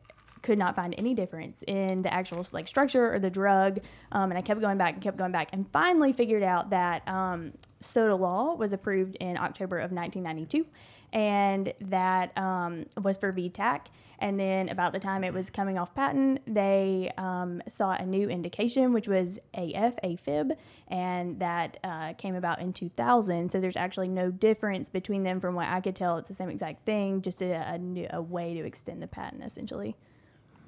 could 0.41 0.57
not 0.57 0.75
find 0.75 0.95
any 0.97 1.13
difference 1.13 1.63
in 1.67 2.01
the 2.03 2.13
actual 2.13 2.45
like 2.51 2.67
structure 2.67 3.13
or 3.13 3.19
the 3.19 3.29
drug, 3.29 3.79
um, 4.11 4.31
and 4.31 4.37
I 4.37 4.41
kept 4.41 4.61
going 4.61 4.77
back 4.77 4.93
and 4.93 5.03
kept 5.03 5.17
going 5.17 5.31
back, 5.31 5.49
and 5.51 5.69
finally 5.71 6.13
figured 6.13 6.43
out 6.43 6.69
that 6.69 7.07
um, 7.07 7.53
Sotalol 7.81 8.57
was 8.57 8.73
approved 8.73 9.15
in 9.15 9.37
October 9.37 9.77
of 9.79 9.91
1992, 9.91 10.65
and 11.13 11.73
that 11.81 12.37
um, 12.37 12.85
was 13.01 13.17
for 13.17 13.31
VTAC. 13.31 13.87
And 14.19 14.39
then 14.39 14.69
about 14.69 14.93
the 14.93 14.99
time 14.99 15.23
it 15.23 15.33
was 15.33 15.49
coming 15.51 15.77
off 15.77 15.93
patent, 15.93 16.41
they 16.47 17.11
um, 17.17 17.61
saw 17.67 17.91
a 17.91 18.05
new 18.05 18.29
indication, 18.29 18.91
which 18.91 19.07
was 19.07 19.37
AF, 19.53 19.95
AFib, 20.03 20.57
and 20.87 21.39
that 21.39 21.77
uh, 21.83 22.13
came 22.13 22.33
about 22.33 22.59
in 22.59 22.73
2000. 22.73 23.51
So 23.51 23.59
there's 23.59 23.77
actually 23.77 24.07
no 24.07 24.31
difference 24.31 24.89
between 24.89 25.23
them 25.23 25.39
from 25.39 25.53
what 25.53 25.67
I 25.67 25.81
could 25.81 25.95
tell. 25.95 26.17
It's 26.17 26.27
the 26.27 26.33
same 26.33 26.49
exact 26.49 26.83
thing, 26.83 27.21
just 27.21 27.43
a, 27.43 27.73
a, 27.73 27.77
new, 27.77 28.07
a 28.09 28.21
way 28.21 28.55
to 28.55 28.65
extend 28.65 29.03
the 29.03 29.07
patent, 29.07 29.43
essentially. 29.43 29.95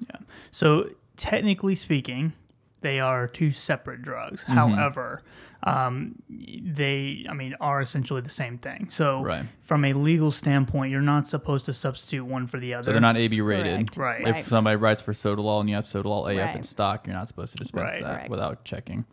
Yeah. 0.08 0.20
So 0.52 0.90
technically 1.16 1.74
speaking, 1.74 2.32
they 2.80 3.00
are 3.00 3.26
two 3.26 3.52
separate 3.52 4.02
drugs. 4.02 4.42
Mm-hmm. 4.42 4.52
However, 4.52 5.22
um, 5.62 6.14
they, 6.28 7.26
I 7.28 7.34
mean, 7.34 7.54
are 7.60 7.80
essentially 7.82 8.22
the 8.22 8.30
same 8.30 8.56
thing. 8.58 8.88
So 8.90 9.22
Right. 9.22 9.44
from 9.62 9.84
a 9.84 9.92
legal 9.92 10.30
standpoint, 10.30 10.90
you're 10.90 11.00
not 11.02 11.26
supposed 11.26 11.66
to 11.66 11.74
substitute 11.74 12.24
one 12.24 12.46
for 12.46 12.58
the 12.58 12.72
other. 12.74 12.84
So 12.84 12.92
they're 12.92 13.00
not 13.00 13.16
AB 13.18 13.40
rated. 13.42 13.92
Correct. 13.92 13.96
Right. 13.96 14.28
If 14.28 14.34
Right. 14.36 14.46
somebody 14.46 14.76
writes 14.76 15.02
for 15.02 15.12
Sotalol 15.12 15.60
and 15.60 15.68
you 15.68 15.74
have 15.76 15.84
Sotalol 15.84 16.34
AF 16.34 16.56
in 16.56 16.62
stock, 16.62 17.06
you're 17.06 17.14
not 17.16 17.28
supposed 17.28 17.52
to 17.52 17.58
dispense 17.58 17.82
Right. 17.84 18.02
that 18.02 18.14
Correct. 18.14 18.30
without 18.30 18.64
checking. 18.64 19.04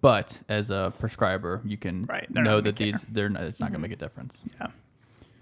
But 0.00 0.40
as 0.48 0.70
a 0.70 0.92
prescriber, 0.98 1.60
you 1.64 1.76
can 1.76 2.04
Right. 2.04 2.30
Know 2.32 2.60
that 2.60 2.76
gonna 2.76 2.92
these 2.92 3.04
they're 3.10 3.28
not, 3.28 3.42
it's 3.44 3.58
not 3.58 3.70
going 3.70 3.82
to 3.82 3.88
make 3.88 3.92
a 3.92 4.00
difference. 4.00 4.44
Yeah. 4.60 4.68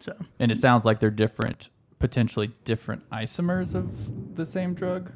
So 0.00 0.16
And 0.40 0.50
it 0.50 0.56
sounds 0.56 0.84
like 0.86 1.00
they're 1.00 1.10
different, 1.10 1.68
potentially 1.98 2.52
different 2.64 3.08
isomers 3.10 3.74
of 3.74 4.36
the 4.36 4.46
same 4.46 4.72
drug. 4.74 5.12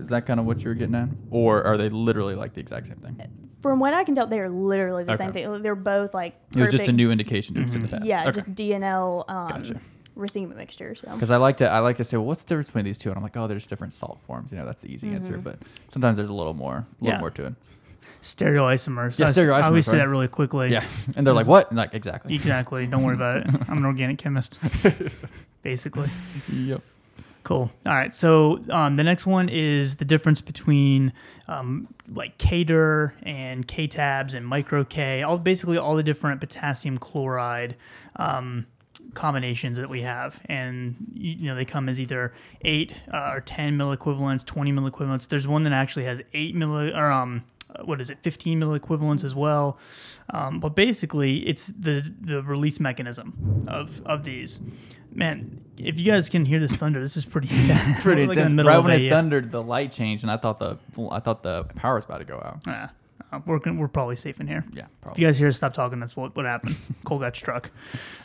Is 0.00 0.08
that 0.08 0.26
kind 0.26 0.40
of 0.40 0.46
what 0.46 0.60
you 0.62 0.68
were 0.68 0.74
getting 0.74 0.94
at, 0.94 1.08
or 1.30 1.62
are 1.64 1.76
they 1.76 1.88
literally 1.88 2.34
like 2.34 2.54
the 2.54 2.60
exact 2.60 2.86
same 2.88 2.96
thing? 2.96 3.16
From 3.62 3.78
what 3.78 3.92
I 3.92 4.04
can 4.04 4.14
tell, 4.14 4.26
they're 4.26 4.48
literally 4.48 5.04
the 5.04 5.16
same 5.16 5.32
thing. 5.32 5.62
They're 5.62 5.74
both 5.74 6.14
like 6.14 6.34
It 6.56 6.60
was 6.60 6.70
just 6.70 6.88
a 6.88 6.92
new 6.92 7.10
indication 7.10 7.54
to 7.56 7.62
extend 7.62 7.84
the 7.84 7.88
path. 7.88 8.04
Yeah, 8.04 8.22
Okay. 8.22 8.32
just 8.32 8.54
DNL 8.54 9.28
um, 9.28 9.48
Gotcha. 9.48 9.80
raceme 10.16 10.56
mixture. 10.56 10.94
So 10.94 11.10
Because 11.12 11.30
I 11.30 11.36
like 11.36 11.58
to, 11.58 11.68
I 11.70 11.80
like 11.80 11.96
to 11.98 12.04
say, 12.04 12.16
well, 12.16 12.24
what's 12.26 12.42
the 12.42 12.48
difference 12.48 12.68
between 12.68 12.86
these 12.86 12.96
two? 12.96 13.10
And 13.10 13.16
I'm 13.18 13.22
like, 13.22 13.36
oh, 13.36 13.46
there's 13.46 13.66
different 13.66 13.92
salt 13.92 14.18
forms. 14.26 14.50
You 14.50 14.56
know, 14.58 14.64
that's 14.64 14.80
the 14.80 14.90
easy 14.90 15.10
answer. 15.10 15.32
Mm-hmm. 15.34 15.42
But 15.42 15.58
sometimes 15.90 16.16
there's 16.16 16.30
a 16.30 16.34
little 16.34 16.54
more, 16.54 16.76
a 16.76 16.86
little 17.04 17.16
Yeah. 17.16 17.20
more 17.20 17.30
to 17.32 17.46
it. 17.48 17.54
Stereoisomers. 18.22 19.18
Yeah, 19.18 19.26
I 19.26 19.28
s- 19.28 19.36
I 19.38 19.42
stereoisomers, 19.44 19.64
always 19.64 19.86
say 19.86 19.96
that 19.98 20.08
really 20.08 20.28
quickly. 20.28 20.70
Yeah, 20.70 20.84
and 21.16 21.26
they're 21.26 21.34
like, 21.34 21.46
what? 21.46 21.68
And 21.70 21.76
like, 21.78 21.94
exactly. 21.94 22.34
Exactly. 22.34 22.86
Don't 22.86 23.02
worry 23.02 23.14
about 23.14 23.38
it. 23.38 23.46
I'm 23.68 23.78
an 23.78 23.84
organic 23.92 24.18
chemist, 24.18 24.58
basically. 25.62 26.08
Yep. 26.52 26.82
Cool. 27.42 27.70
All 27.86 27.92
right. 27.92 28.14
So 28.14 28.60
um, 28.68 28.96
the 28.96 29.04
next 29.04 29.26
one 29.26 29.48
is 29.48 29.96
the 29.96 30.04
difference 30.04 30.40
between 30.40 31.12
um, 31.48 31.88
like 32.12 32.36
K-Dur 32.38 33.14
and 33.22 33.66
K-Tabs 33.66 34.34
and 34.34 34.46
micro 34.46 34.84
K, 34.84 35.22
all 35.22 35.38
basically 35.38 35.78
all 35.78 35.96
the 35.96 36.02
different 36.02 36.40
potassium 36.40 36.98
chloride 36.98 37.76
um, 38.16 38.66
combinations 39.14 39.78
that 39.78 39.88
we 39.88 40.02
have, 40.02 40.40
and 40.46 40.96
you, 41.14 41.46
know 41.46 41.54
they 41.54 41.64
come 41.64 41.88
as 41.88 41.98
either 41.98 42.32
eight 42.62 42.94
uh, 43.12 43.32
or 43.32 43.40
ten 43.40 43.76
milliequivalents, 43.76 44.44
twenty 44.44 44.70
milliequivalents. 44.70 45.26
There's 45.26 45.48
one 45.48 45.62
that 45.64 45.72
actually 45.72 46.04
has 46.04 46.20
eight 46.34 46.54
milli 46.54 46.94
or 46.94 47.10
um 47.10 47.44
what 47.84 48.00
is 48.00 48.10
it, 48.10 48.18
15 48.22 48.60
milliequivalents 48.60 49.24
as 49.24 49.34
well. 49.34 49.78
Um, 50.30 50.60
but 50.60 50.74
basically, 50.74 51.46
it's 51.48 51.68
the 51.68 52.12
the 52.20 52.42
release 52.42 52.80
mechanism 52.80 53.64
of 53.66 54.02
of 54.04 54.24
these. 54.24 54.58
Man, 55.12 55.60
if 55.76 55.98
you 55.98 56.10
guys 56.10 56.28
can 56.28 56.44
hear 56.44 56.60
this 56.60 56.76
thunder, 56.76 57.00
this 57.00 57.16
is 57.16 57.24
pretty 57.24 57.48
intense. 57.48 58.00
Pretty 58.02 58.26
like 58.26 58.36
in 58.36 58.42
intense. 58.42 58.52
the 58.52 58.56
middle 58.56 58.72
right 58.72 58.84
when 58.84 59.00
it 59.00 59.02
yeah. 59.04 59.10
thundered, 59.10 59.50
the 59.50 59.62
light 59.62 59.92
changed, 59.92 60.22
and 60.22 60.30
I 60.30 60.36
thought 60.36 60.58
the, 60.58 60.78
I 61.10 61.20
thought 61.20 61.42
the 61.42 61.64
power 61.76 61.96
was 61.96 62.04
about 62.04 62.18
to 62.18 62.24
go 62.24 62.36
out. 62.36 62.60
Yeah, 62.66 62.88
uh, 63.32 63.40
we're 63.46 63.60
we're 63.72 63.88
probably 63.88 64.16
safe 64.16 64.40
in 64.40 64.46
here. 64.46 64.64
Yeah, 64.72 64.86
If 65.10 65.18
you 65.18 65.26
guys 65.26 65.38
hear 65.38 65.48
us 65.48 65.56
stop 65.56 65.74
talking, 65.74 66.00
that's 66.00 66.16
what, 66.16 66.36
what 66.36 66.44
happened. 66.46 66.76
Cole 67.04 67.18
got 67.18 67.36
struck. 67.36 67.70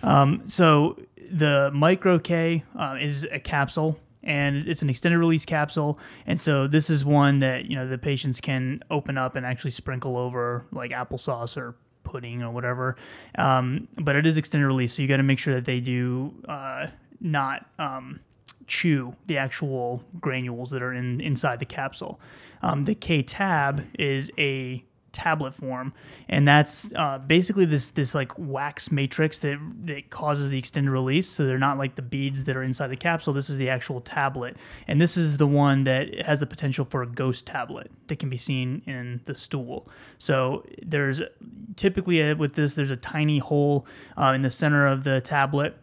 Um, 0.03 0.43
so 0.47 0.97
the 1.31 1.71
Micro 1.73 2.19
K 2.19 2.63
uh, 2.75 2.97
is 2.99 3.25
a 3.31 3.39
capsule, 3.39 3.99
and 4.23 4.67
it's 4.67 4.81
an 4.81 4.89
extended 4.89 5.17
release 5.17 5.45
capsule. 5.45 5.99
And 6.25 6.39
so 6.39 6.67
this 6.67 6.89
is 6.89 7.05
one 7.05 7.39
that 7.39 7.65
you 7.65 7.75
know 7.75 7.87
the 7.87 7.97
patients 7.97 8.41
can 8.41 8.81
open 8.89 9.17
up 9.17 9.35
and 9.35 9.45
actually 9.45 9.71
sprinkle 9.71 10.17
over 10.17 10.65
like 10.71 10.91
applesauce 10.91 11.57
or 11.57 11.75
pudding 12.05 12.41
or 12.41 12.51
whatever. 12.51 12.95
Um, 13.37 13.89
but 13.97 14.15
it 14.15 14.25
is 14.25 14.37
extended 14.37 14.67
release, 14.67 14.93
so 14.93 15.01
you 15.01 15.07
got 15.07 15.17
to 15.17 15.23
make 15.23 15.39
sure 15.39 15.55
that 15.55 15.65
they 15.65 15.81
do 15.81 16.33
uh, 16.47 16.87
not. 17.19 17.65
Um, 17.77 18.21
chew 18.67 19.15
the 19.27 19.37
actual 19.37 20.03
granules 20.19 20.71
that 20.71 20.81
are 20.81 20.93
in 20.93 21.21
inside 21.21 21.59
the 21.59 21.65
capsule. 21.65 22.19
Um, 22.61 22.83
the 22.85 22.95
K 22.95 23.21
tab 23.21 23.85
is 23.99 24.31
a 24.37 24.83
tablet 25.15 25.53
form, 25.53 25.93
and 26.27 26.45
that's 26.45 26.85
uh, 26.93 27.17
basically 27.17 27.65
this 27.65 27.91
this 27.91 28.13
like 28.13 28.31
wax 28.37 28.91
matrix 28.91 29.39
that 29.39 29.57
that 29.83 30.09
causes 30.09 30.49
the 30.49 30.59
extended 30.59 30.91
release. 30.91 31.29
So 31.29 31.47
they're 31.47 31.57
not 31.57 31.77
like 31.77 31.95
the 31.95 32.01
beads 32.01 32.43
that 32.43 32.57
are 32.57 32.63
inside 32.63 32.87
the 32.87 32.97
capsule. 32.97 33.33
This 33.33 33.49
is 33.49 33.57
the 33.57 33.69
actual 33.69 34.01
tablet, 34.01 34.57
and 34.87 35.01
this 35.01 35.15
is 35.15 35.37
the 35.37 35.47
one 35.47 35.85
that 35.85 36.13
has 36.25 36.41
the 36.41 36.45
potential 36.45 36.85
for 36.85 37.01
a 37.01 37.07
ghost 37.07 37.47
tablet 37.47 37.89
that 38.07 38.19
can 38.19 38.29
be 38.29 38.37
seen 38.37 38.81
in 38.85 39.21
the 39.23 39.33
stool. 39.33 39.87
So 40.17 40.65
there's 40.81 41.21
typically 41.77 42.21
uh 42.21 42.35
with 42.35 42.55
this 42.55 42.75
there's 42.75 42.91
a 42.91 42.97
tiny 42.97 43.39
hole 43.39 43.87
uh, 44.17 44.33
in 44.35 44.41
the 44.41 44.49
center 44.49 44.85
of 44.85 45.05
the 45.05 45.21
tablet 45.21 45.77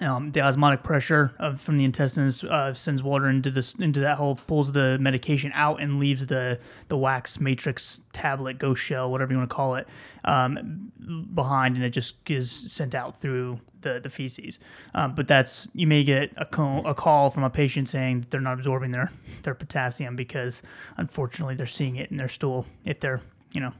um, 0.00 0.32
the 0.32 0.40
osmotic 0.40 0.82
pressure 0.82 1.32
of, 1.38 1.60
from 1.60 1.76
the 1.76 1.84
intestines 1.84 2.42
uh, 2.42 2.74
sends 2.74 3.02
water 3.02 3.28
into 3.28 3.50
this 3.50 3.74
into 3.74 4.00
that 4.00 4.16
hole, 4.16 4.36
pulls 4.46 4.72
the 4.72 4.98
medication 4.98 5.52
out, 5.54 5.80
and 5.80 6.00
leaves 6.00 6.26
the 6.26 6.58
the 6.88 6.96
wax 6.96 7.38
matrix 7.38 8.00
tablet, 8.12 8.58
ghost 8.58 8.82
shell, 8.82 9.10
whatever 9.10 9.32
you 9.32 9.38
want 9.38 9.48
to 9.48 9.54
call 9.54 9.76
it, 9.76 9.86
um, 10.24 10.90
behind, 11.32 11.76
and 11.76 11.84
it 11.84 11.90
just 11.90 12.16
is 12.28 12.50
sent 12.50 12.94
out 12.94 13.20
through 13.20 13.60
the 13.82 14.00
the 14.00 14.10
feces. 14.10 14.58
Um, 14.94 15.14
but 15.14 15.28
that's 15.28 15.68
you 15.74 15.86
may 15.86 16.02
get 16.02 16.32
a 16.36 16.44
call, 16.44 16.84
a 16.84 16.94
call 16.94 17.30
from 17.30 17.44
a 17.44 17.50
patient 17.50 17.88
saying 17.88 18.22
that 18.22 18.30
they're 18.30 18.40
not 18.40 18.54
absorbing 18.54 18.90
their 18.90 19.12
their 19.42 19.54
potassium 19.54 20.16
because 20.16 20.62
unfortunately 20.96 21.54
they're 21.54 21.66
seeing 21.66 21.96
it 21.96 22.10
in 22.10 22.16
their 22.16 22.28
stool 22.28 22.66
if 22.84 22.98
they're 22.98 23.20
you 23.52 23.60
know 23.60 23.72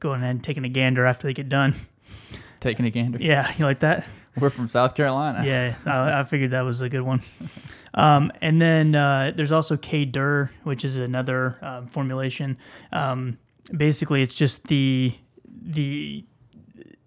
going 0.00 0.22
ahead 0.22 0.30
and 0.30 0.44
taking 0.44 0.64
a 0.64 0.68
gander 0.68 1.04
after 1.04 1.26
they 1.26 1.34
get 1.34 1.50
done. 1.50 1.74
Taking 2.60 2.86
a 2.86 2.90
gander. 2.90 3.18
Yeah, 3.20 3.52
you 3.58 3.66
like 3.66 3.80
that? 3.80 4.06
We're 4.40 4.50
from 4.50 4.68
South 4.68 4.94
Carolina. 4.94 5.42
Yeah, 5.44 5.74
I, 5.86 6.20
I 6.20 6.24
figured 6.24 6.50
that 6.50 6.62
was 6.62 6.80
a 6.80 6.88
good 6.88 7.02
one. 7.02 7.22
Um, 7.94 8.30
and 8.42 8.60
then 8.60 8.94
uh, 8.94 9.32
there's 9.34 9.52
also 9.52 9.76
K 9.76 10.04
Dur, 10.04 10.50
which 10.64 10.84
is 10.84 10.96
another 10.96 11.56
um, 11.62 11.86
formulation. 11.86 12.58
Um, 12.92 13.38
basically, 13.74 14.22
it's 14.22 14.34
just 14.34 14.64
the 14.64 15.14
the 15.48 16.24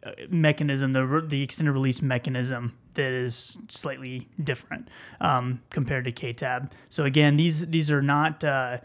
uh, 0.03 0.11
mechanism, 0.29 0.93
the 0.93 1.23
the 1.27 1.43
extended 1.43 1.73
release 1.73 2.01
mechanism 2.01 2.73
that 2.93 3.13
is 3.13 3.57
slightly 3.67 4.27
different 4.43 4.89
um, 5.21 5.61
compared 5.69 6.05
to 6.05 6.11
K-Tab. 6.11 6.71
So 6.89 7.05
again, 7.05 7.37
these 7.37 7.67
these 7.67 7.91
are 7.91 8.01
not 8.01 8.43
uh, 8.43 8.79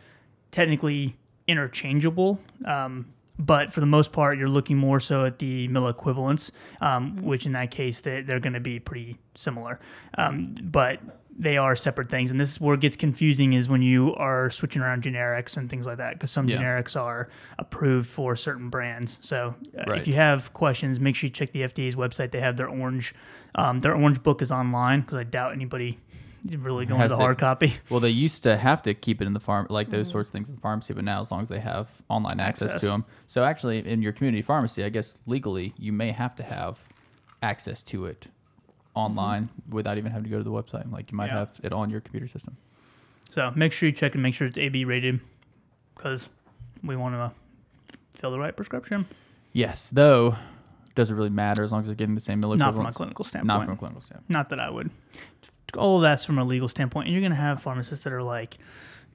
technically 0.50 1.16
interchangeable. 1.46 2.40
Um, 2.64 3.13
but 3.38 3.72
for 3.72 3.80
the 3.80 3.86
most 3.86 4.12
part, 4.12 4.38
you're 4.38 4.48
looking 4.48 4.76
more 4.76 5.00
so 5.00 5.24
at 5.24 5.38
the 5.38 5.68
milliequivalents, 5.68 6.50
um, 6.80 7.16
which 7.22 7.46
in 7.46 7.52
that 7.52 7.70
case 7.70 8.00
they, 8.00 8.22
they're 8.22 8.40
going 8.40 8.52
to 8.52 8.60
be 8.60 8.78
pretty 8.78 9.18
similar. 9.34 9.80
Um, 10.16 10.54
but 10.62 11.00
they 11.36 11.56
are 11.56 11.74
separate 11.74 12.08
things, 12.08 12.30
and 12.30 12.40
this 12.40 12.52
is 12.52 12.60
where 12.60 12.74
it 12.74 12.80
gets 12.80 12.94
confusing 12.94 13.54
is 13.54 13.68
when 13.68 13.82
you 13.82 14.14
are 14.14 14.50
switching 14.50 14.80
around 14.82 15.02
generics 15.02 15.56
and 15.56 15.68
things 15.68 15.84
like 15.84 15.96
that, 15.96 16.12
because 16.14 16.30
some 16.30 16.46
Yeah. 16.48 16.58
generics 16.62 16.94
are 16.94 17.28
approved 17.58 18.08
for 18.08 18.36
certain 18.36 18.70
brands. 18.70 19.18
So 19.20 19.56
uh, 19.76 19.82
Right. 19.84 19.98
if 20.00 20.06
you 20.06 20.14
have 20.14 20.52
questions, 20.52 21.00
make 21.00 21.16
sure 21.16 21.26
you 21.26 21.32
check 21.32 21.50
the 21.50 21.62
FDA's 21.64 21.96
website. 21.96 22.30
They 22.30 22.38
have 22.38 22.56
their 22.56 22.68
orange, 22.68 23.14
um, 23.56 23.80
their 23.80 23.96
orange 23.96 24.22
book 24.22 24.42
is 24.42 24.52
online 24.52 25.00
because 25.00 25.16
I 25.16 25.24
doubt 25.24 25.50
anybody 25.52 25.98
really 26.44 26.86
going 26.86 27.00
to 27.00 27.08
the 27.08 27.14
it- 27.14 27.18
hard 27.18 27.38
copy. 27.38 27.74
Well, 27.90 28.00
they 28.00 28.10
used 28.10 28.42
to 28.42 28.56
have 28.56 28.82
to 28.82 28.94
keep 28.94 29.20
it 29.20 29.26
in 29.26 29.32
the 29.32 29.40
farm, 29.40 29.66
like 29.70 29.90
those 29.90 30.08
mm. 30.08 30.12
sorts 30.12 30.28
of 30.28 30.32
things 30.32 30.48
in 30.48 30.54
the 30.54 30.60
pharmacy, 30.60 30.92
but 30.94 31.04
now 31.04 31.20
as 31.20 31.30
long 31.30 31.42
as 31.42 31.48
they 31.48 31.60
have 31.60 31.88
online 32.08 32.40
access, 32.40 32.70
Access. 32.70 32.80
to 32.80 32.86
them. 32.86 33.04
So 33.26 33.44
actually, 33.44 33.86
in 33.86 34.02
your 34.02 34.12
community 34.12 34.42
pharmacy, 34.42 34.84
I 34.84 34.88
guess 34.88 35.16
legally, 35.26 35.74
you 35.78 35.92
may 35.92 36.10
have 36.12 36.34
to 36.36 36.42
have 36.42 36.82
access 37.42 37.82
to 37.84 38.06
it 38.06 38.28
online 38.94 39.44
mm-hmm. 39.44 39.74
without 39.74 39.98
even 39.98 40.10
having 40.12 40.24
to 40.24 40.30
go 40.30 40.38
to 40.38 40.44
the 40.44 40.50
website. 40.50 40.90
Like 40.90 41.10
you 41.10 41.16
might 41.16 41.26
Yeah. 41.26 41.40
have 41.40 41.60
it 41.62 41.72
on 41.72 41.90
your 41.90 42.00
computer 42.00 42.28
system. 42.28 42.56
So 43.30 43.52
make 43.56 43.72
sure 43.72 43.88
you 43.88 43.92
check 43.94 44.14
and 44.14 44.22
make 44.22 44.34
sure 44.34 44.46
it's 44.46 44.58
AB 44.58 44.84
rated 44.84 45.20
because 45.94 46.28
we 46.82 46.96
want 46.96 47.14
to 47.14 47.32
fill 48.18 48.30
the 48.30 48.38
right 48.38 48.54
prescription. 48.54 49.06
Yes, 49.52 49.90
though, 49.90 50.36
doesn't 50.94 51.16
really 51.16 51.30
matter 51.30 51.64
as 51.64 51.72
long 51.72 51.80
as 51.80 51.86
they're 51.86 51.94
getting 51.94 52.14
the 52.14 52.20
same 52.20 52.40
milliequivalents. 52.40 52.58
Not 52.58 52.74
from 52.74 52.86
a 52.86 52.92
clinical 52.92 53.24
standpoint. 53.24 53.46
Not 53.48 53.64
from 53.64 53.74
a 53.74 53.76
clinical 53.76 54.02
standpoint. 54.02 54.30
Not 54.30 54.48
that 54.50 54.60
I 54.60 54.70
would. 54.70 54.90
All 55.76 55.96
of 55.96 56.02
that's 56.02 56.24
from 56.24 56.38
a 56.38 56.44
legal 56.44 56.68
standpoint. 56.68 57.06
And 57.06 57.12
you're 57.14 57.20
going 57.22 57.32
to 57.32 57.36
have 57.36 57.60
pharmacists 57.62 58.04
that 58.04 58.12
are 58.12 58.22
like, 58.22 58.58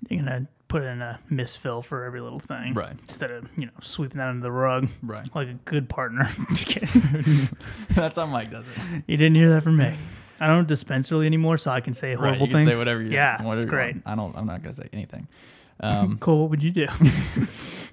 you're 0.09 0.21
going 0.23 0.43
to 0.45 0.47
put 0.67 0.83
in 0.83 1.01
a 1.01 1.19
misfill 1.31 1.83
for 1.83 2.03
every 2.03 2.21
little 2.21 2.39
thing. 2.39 2.73
Right. 2.73 2.95
Instead 3.01 3.31
of, 3.31 3.47
you 3.57 3.65
know, 3.65 3.71
sweeping 3.81 4.17
that 4.19 4.27
under 4.27 4.41
the 4.43 4.51
rug 4.51 4.87
Right. 5.01 5.27
like 5.35 5.47
a 5.47 5.53
good 5.65 5.89
partner. 5.89 6.29
That's 7.89 8.17
how 8.17 8.25
Mike 8.25 8.51
does 8.51 8.65
it. 8.65 9.03
you 9.07 9.17
didn't 9.17 9.35
hear 9.35 9.49
that 9.49 9.63
from 9.63 9.77
me. 9.77 9.93
I 10.39 10.47
don't 10.47 10.67
dispense 10.67 11.11
really 11.11 11.25
anymore, 11.25 11.57
so 11.57 11.71
I 11.71 11.81
can 11.81 11.93
say 11.93 12.11
Right. 12.11 12.19
horrible 12.19 12.47
You 12.47 12.53
can 12.53 12.65
things. 12.65 12.71
say 12.73 12.77
whatever 12.77 13.01
you 13.01 13.11
Yeah, 13.11 13.41
whatever 13.43 13.57
it's 13.57 13.65
great. 13.65 13.95
want. 13.95 14.07
I 14.07 14.15
don't. 14.15 14.35
I'm 14.37 14.45
not 14.45 14.61
gonna 14.61 14.73
say 14.73 14.89
anything. 14.93 15.27
Um, 15.81 16.17
Cool. 16.19 16.41
What 16.41 16.49
would 16.49 16.61
you 16.61 16.71
do? 16.71 16.87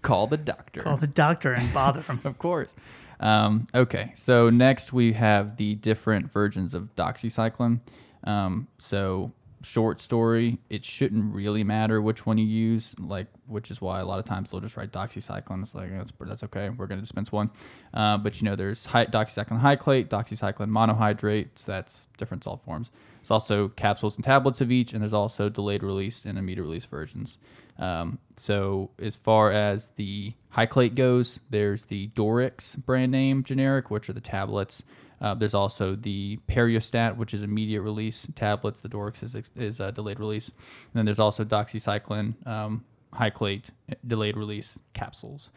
call 0.02 0.26
the 0.26 0.36
doctor. 0.36 0.80
Call 0.82 0.96
the 0.96 1.06
doctor 1.06 1.52
and 1.52 1.72
bother 1.72 2.00
him. 2.02 2.20
Of 2.24 2.36
course. 2.36 2.74
Um, 3.20 3.68
okay, 3.76 4.10
so 4.16 4.50
next 4.50 4.92
we 4.92 5.12
have 5.12 5.56
the 5.56 5.76
different 5.76 6.32
versions 6.32 6.74
of 6.74 6.92
doxycycline. 6.96 7.78
Um, 8.26 8.68
so 8.78 9.32
short 9.62 10.00
story, 10.00 10.58
it 10.70 10.84
shouldn't 10.84 11.34
really 11.34 11.64
matter 11.64 12.00
which 12.00 12.24
one 12.24 12.38
you 12.38 12.46
use, 12.46 12.94
like 12.98 13.26
which 13.46 13.70
is 13.70 13.80
why 13.80 14.00
a 14.00 14.04
lot 14.04 14.18
of 14.18 14.24
times 14.24 14.50
they'll 14.50 14.60
just 14.60 14.76
write 14.76 14.92
doxycycline. 14.92 15.62
It's 15.62 15.74
like 15.74 15.90
that's, 15.90 16.12
that's 16.20 16.42
okay, 16.44 16.68
we're 16.70 16.86
going 16.86 16.98
to 16.98 17.02
dispense 17.02 17.32
one. 17.32 17.50
Uh, 17.92 18.18
but 18.18 18.40
you 18.40 18.44
know, 18.44 18.56
there's 18.56 18.84
hi- 18.86 19.06
doxycycline 19.06 19.60
hyclate, 19.60 20.08
doxycycline 20.08 20.70
monohydrate. 20.70 21.48
So 21.56 21.72
that's 21.72 22.06
different 22.18 22.44
salt 22.44 22.62
forms. 22.64 22.90
There's 23.20 23.30
also 23.30 23.68
capsules 23.68 24.16
and 24.16 24.24
tablets 24.24 24.60
of 24.60 24.70
each, 24.70 24.92
and 24.92 25.02
there's 25.02 25.12
also 25.12 25.48
delayed 25.48 25.82
release 25.82 26.24
and 26.24 26.38
immediate 26.38 26.64
release 26.64 26.84
versions. 26.84 27.38
Um, 27.78 28.18
so 28.36 28.90
as 29.00 29.18
far 29.18 29.50
as 29.50 29.90
the 29.96 30.32
Hyclate 30.54 30.94
goes, 30.94 31.40
there's 31.50 31.86
the 31.86 32.08
Doryx 32.08 32.76
brand 32.76 33.12
name 33.12 33.42
generic, 33.42 33.90
which 33.90 34.08
are 34.08 34.12
the 34.12 34.20
tablets. 34.20 34.82
Uh, 35.20 35.34
there's 35.34 35.54
also 35.54 35.94
the 35.94 36.38
Periostat, 36.48 37.16
which 37.16 37.34
is 37.34 37.42
immediate 37.42 37.82
release 37.82 38.26
tablets. 38.34 38.80
The 38.80 38.88
Doryx 38.88 39.22
is, 39.22 39.34
is 39.56 39.80
uh, 39.80 39.90
delayed 39.90 40.20
release. 40.20 40.48
And 40.48 40.94
then 40.94 41.04
there's 41.04 41.18
also 41.18 41.44
doxycycline, 41.44 42.46
um, 42.46 42.84
Hyclate, 43.14 43.64
delayed 44.06 44.36
release 44.36 44.78
capsules. 44.92 45.50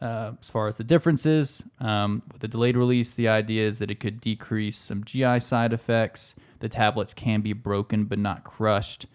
Uh, 0.00 0.32
as 0.40 0.50
far 0.50 0.66
as 0.66 0.76
the 0.76 0.84
differences, 0.84 1.62
um, 1.78 2.22
with 2.32 2.40
the 2.40 2.48
delayed 2.48 2.76
release, 2.76 3.12
the 3.12 3.28
idea 3.28 3.66
is 3.66 3.78
that 3.78 3.90
it 3.90 4.00
could 4.00 4.20
decrease 4.20 4.76
some 4.76 5.04
GI 5.04 5.38
side 5.38 5.72
effects. 5.72 6.34
The 6.58 6.68
tablets 6.68 7.14
can 7.14 7.40
be 7.40 7.52
broken 7.52 8.06
but 8.06 8.18
not 8.18 8.42
crushed. 8.42 9.06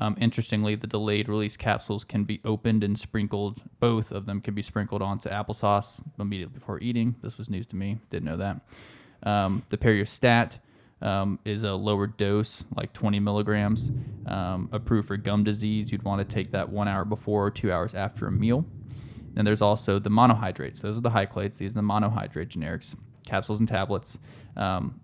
Um, 0.00 0.16
interestingly, 0.20 0.74
the 0.74 0.86
delayed 0.86 1.28
release 1.28 1.56
capsules 1.56 2.04
can 2.04 2.24
be 2.24 2.40
opened 2.44 2.82
and 2.82 2.98
sprinkled. 2.98 3.62
Both 3.80 4.10
of 4.10 4.26
them 4.26 4.40
can 4.40 4.54
be 4.54 4.62
sprinkled 4.62 5.00
onto 5.00 5.28
applesauce 5.28 6.02
immediately 6.18 6.58
before 6.58 6.80
eating. 6.80 7.14
This 7.22 7.38
was 7.38 7.48
news 7.48 7.66
to 7.68 7.76
me. 7.76 7.98
Didn't 8.10 8.24
know 8.24 8.36
that. 8.36 8.60
Um, 9.24 9.62
the 9.70 9.78
Periostat 9.78 10.58
um, 11.02 11.38
is 11.44 11.62
a 11.62 11.72
lower 11.72 12.06
dose, 12.06 12.64
like 12.76 12.92
20 12.92 13.20
milligrams, 13.20 13.90
um, 14.26 14.68
approved 14.72 15.08
for 15.08 15.16
gum 15.16 15.44
disease. 15.44 15.92
You'd 15.92 16.02
want 16.02 16.26
to 16.26 16.34
take 16.34 16.50
that 16.52 16.68
one 16.68 16.88
hour 16.88 17.04
before 17.04 17.46
or 17.46 17.50
two 17.50 17.72
hours 17.72 17.94
after 17.94 18.26
a 18.26 18.32
meal. 18.32 18.64
Then 19.34 19.44
there's 19.44 19.62
also 19.62 19.98
the 19.98 20.10
monohydrates. 20.10 20.80
Those 20.80 20.96
are 20.96 21.00
the 21.00 21.10
hyclates. 21.10 21.58
These 21.58 21.72
are 21.72 21.74
the 21.74 21.82
monohydrate 21.82 22.48
generics, 22.48 22.94
capsules 23.26 23.58
and 23.58 23.68
tablets. 23.68 24.18
Um, 24.56 25.00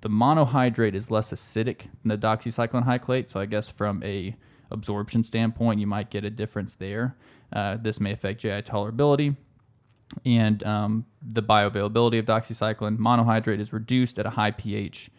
the 0.00 0.08
monohydrate 0.08 0.94
is 0.94 1.10
less 1.10 1.32
acidic 1.32 1.82
than 2.02 2.08
the 2.08 2.18
doxycycline 2.18 2.86
hyclate, 2.86 3.28
so 3.28 3.40
I 3.40 3.46
guess 3.46 3.70
from 3.70 4.02
a 4.02 4.36
absorption 4.70 5.22
standpoint, 5.24 5.80
you 5.80 5.86
might 5.86 6.10
get 6.10 6.24
a 6.24 6.30
difference 6.30 6.74
there. 6.74 7.16
Uh, 7.52 7.76
this 7.76 8.00
may 8.00 8.12
affect 8.12 8.40
GI 8.40 8.62
tolerability 8.62 9.36
and 10.24 10.62
um, 10.64 11.06
the 11.22 11.42
bioavailability 11.42 12.18
of 12.18 12.24
doxycycline. 12.24 12.98
Monohydrate 12.98 13.60
is 13.60 13.72
reduced 13.72 14.18
at 14.18 14.26
a 14.26 14.30
high 14.30 14.50
pH, 14.50 15.10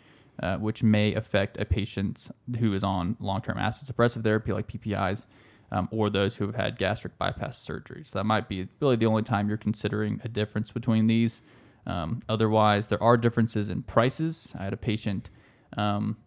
uh, 0.41 0.57
which 0.57 0.83
may 0.83 1.13
affect 1.13 1.59
a 1.59 1.65
patient 1.65 2.29
who 2.59 2.73
is 2.73 2.83
on 2.83 3.15
long-term 3.19 3.57
acid 3.57 3.93
suppressive 3.93 4.23
therapy 4.23 4.53
like 4.53 4.67
PPIs. 4.67 5.27
Um, 5.71 5.89
or 5.91 6.11
those 6.11 6.35
who 6.35 6.45
have 6.45 6.55
had 6.55 6.77
gastric 6.77 7.17
bypass 7.17 7.57
surgery. 7.57 8.03
So 8.05 8.19
that 8.19 8.23
might 8.23 8.47
be 8.47 8.67
really 8.79 8.97
the 8.97 9.07
only 9.07 9.23
time 9.23 9.49
you're 9.49 9.57
considering 9.57 10.21
a 10.23 10.29
difference 10.29 10.69
between 10.69 11.07
these. 11.07 11.41
Um, 11.87 12.21
otherwise, 12.29 12.87
there 12.87 13.01
are 13.01 13.17
differences 13.17 13.69
in 13.69 13.81
prices. 13.81 14.53
I 14.57 14.63
had 14.63 14.73
a 14.73 14.77
patient 14.77 15.31
um, 15.75 16.17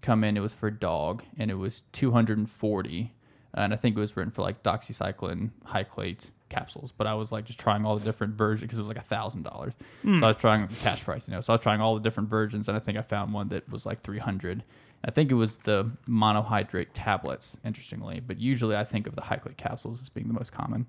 come 0.00 0.24
in; 0.24 0.38
it 0.38 0.40
was 0.40 0.54
for 0.54 0.68
a 0.68 0.72
dog, 0.72 1.22
and 1.38 1.50
it 1.50 1.54
was 1.54 1.82
240, 1.92 3.14
and 3.54 3.72
I 3.72 3.76
think 3.76 3.96
it 3.96 4.00
was 4.00 4.16
written 4.16 4.32
for 4.32 4.42
like 4.42 4.62
doxycycline 4.62 5.50
hyclate 5.66 6.30
capsules. 6.48 6.92
But 6.96 7.06
I 7.06 7.14
was 7.14 7.30
like 7.32 7.44
just 7.44 7.58
trying 7.58 7.84
all 7.84 7.96
the 7.96 8.04
different 8.04 8.34
versions 8.34 8.62
because 8.62 8.78
it 8.78 8.82
was 8.82 8.88
like 8.88 8.98
a 8.98 9.02
thousand 9.02 9.42
dollars. 9.42 9.74
So 10.20 10.24
I 10.24 10.28
was 10.28 10.36
trying 10.36 10.68
cash 10.82 11.04
price, 11.04 11.26
you 11.26 11.34
know. 11.34 11.40
So 11.40 11.52
I 11.52 11.54
was 11.54 11.60
trying 11.60 11.80
all 11.80 11.94
the 11.94 12.00
different 12.00 12.28
versions, 12.28 12.68
and 12.68 12.76
I 12.76 12.80
think 12.80 12.98
I 12.98 13.02
found 13.02 13.32
one 13.32 13.48
that 13.48 13.68
was 13.70 13.84
like 13.86 14.02
300. 14.02 14.62
I 15.04 15.10
think 15.10 15.30
it 15.30 15.34
was 15.34 15.58
the 15.58 15.90
monohydrate 16.08 16.88
tablets, 16.92 17.56
interestingly, 17.64 18.20
but 18.20 18.38
usually 18.40 18.76
I 18.76 18.84
think 18.84 19.06
of 19.06 19.14
the 19.14 19.22
hyclate 19.22 19.56
capsules 19.56 20.02
as 20.02 20.08
being 20.08 20.26
the 20.26 20.34
most 20.34 20.52
common. 20.52 20.86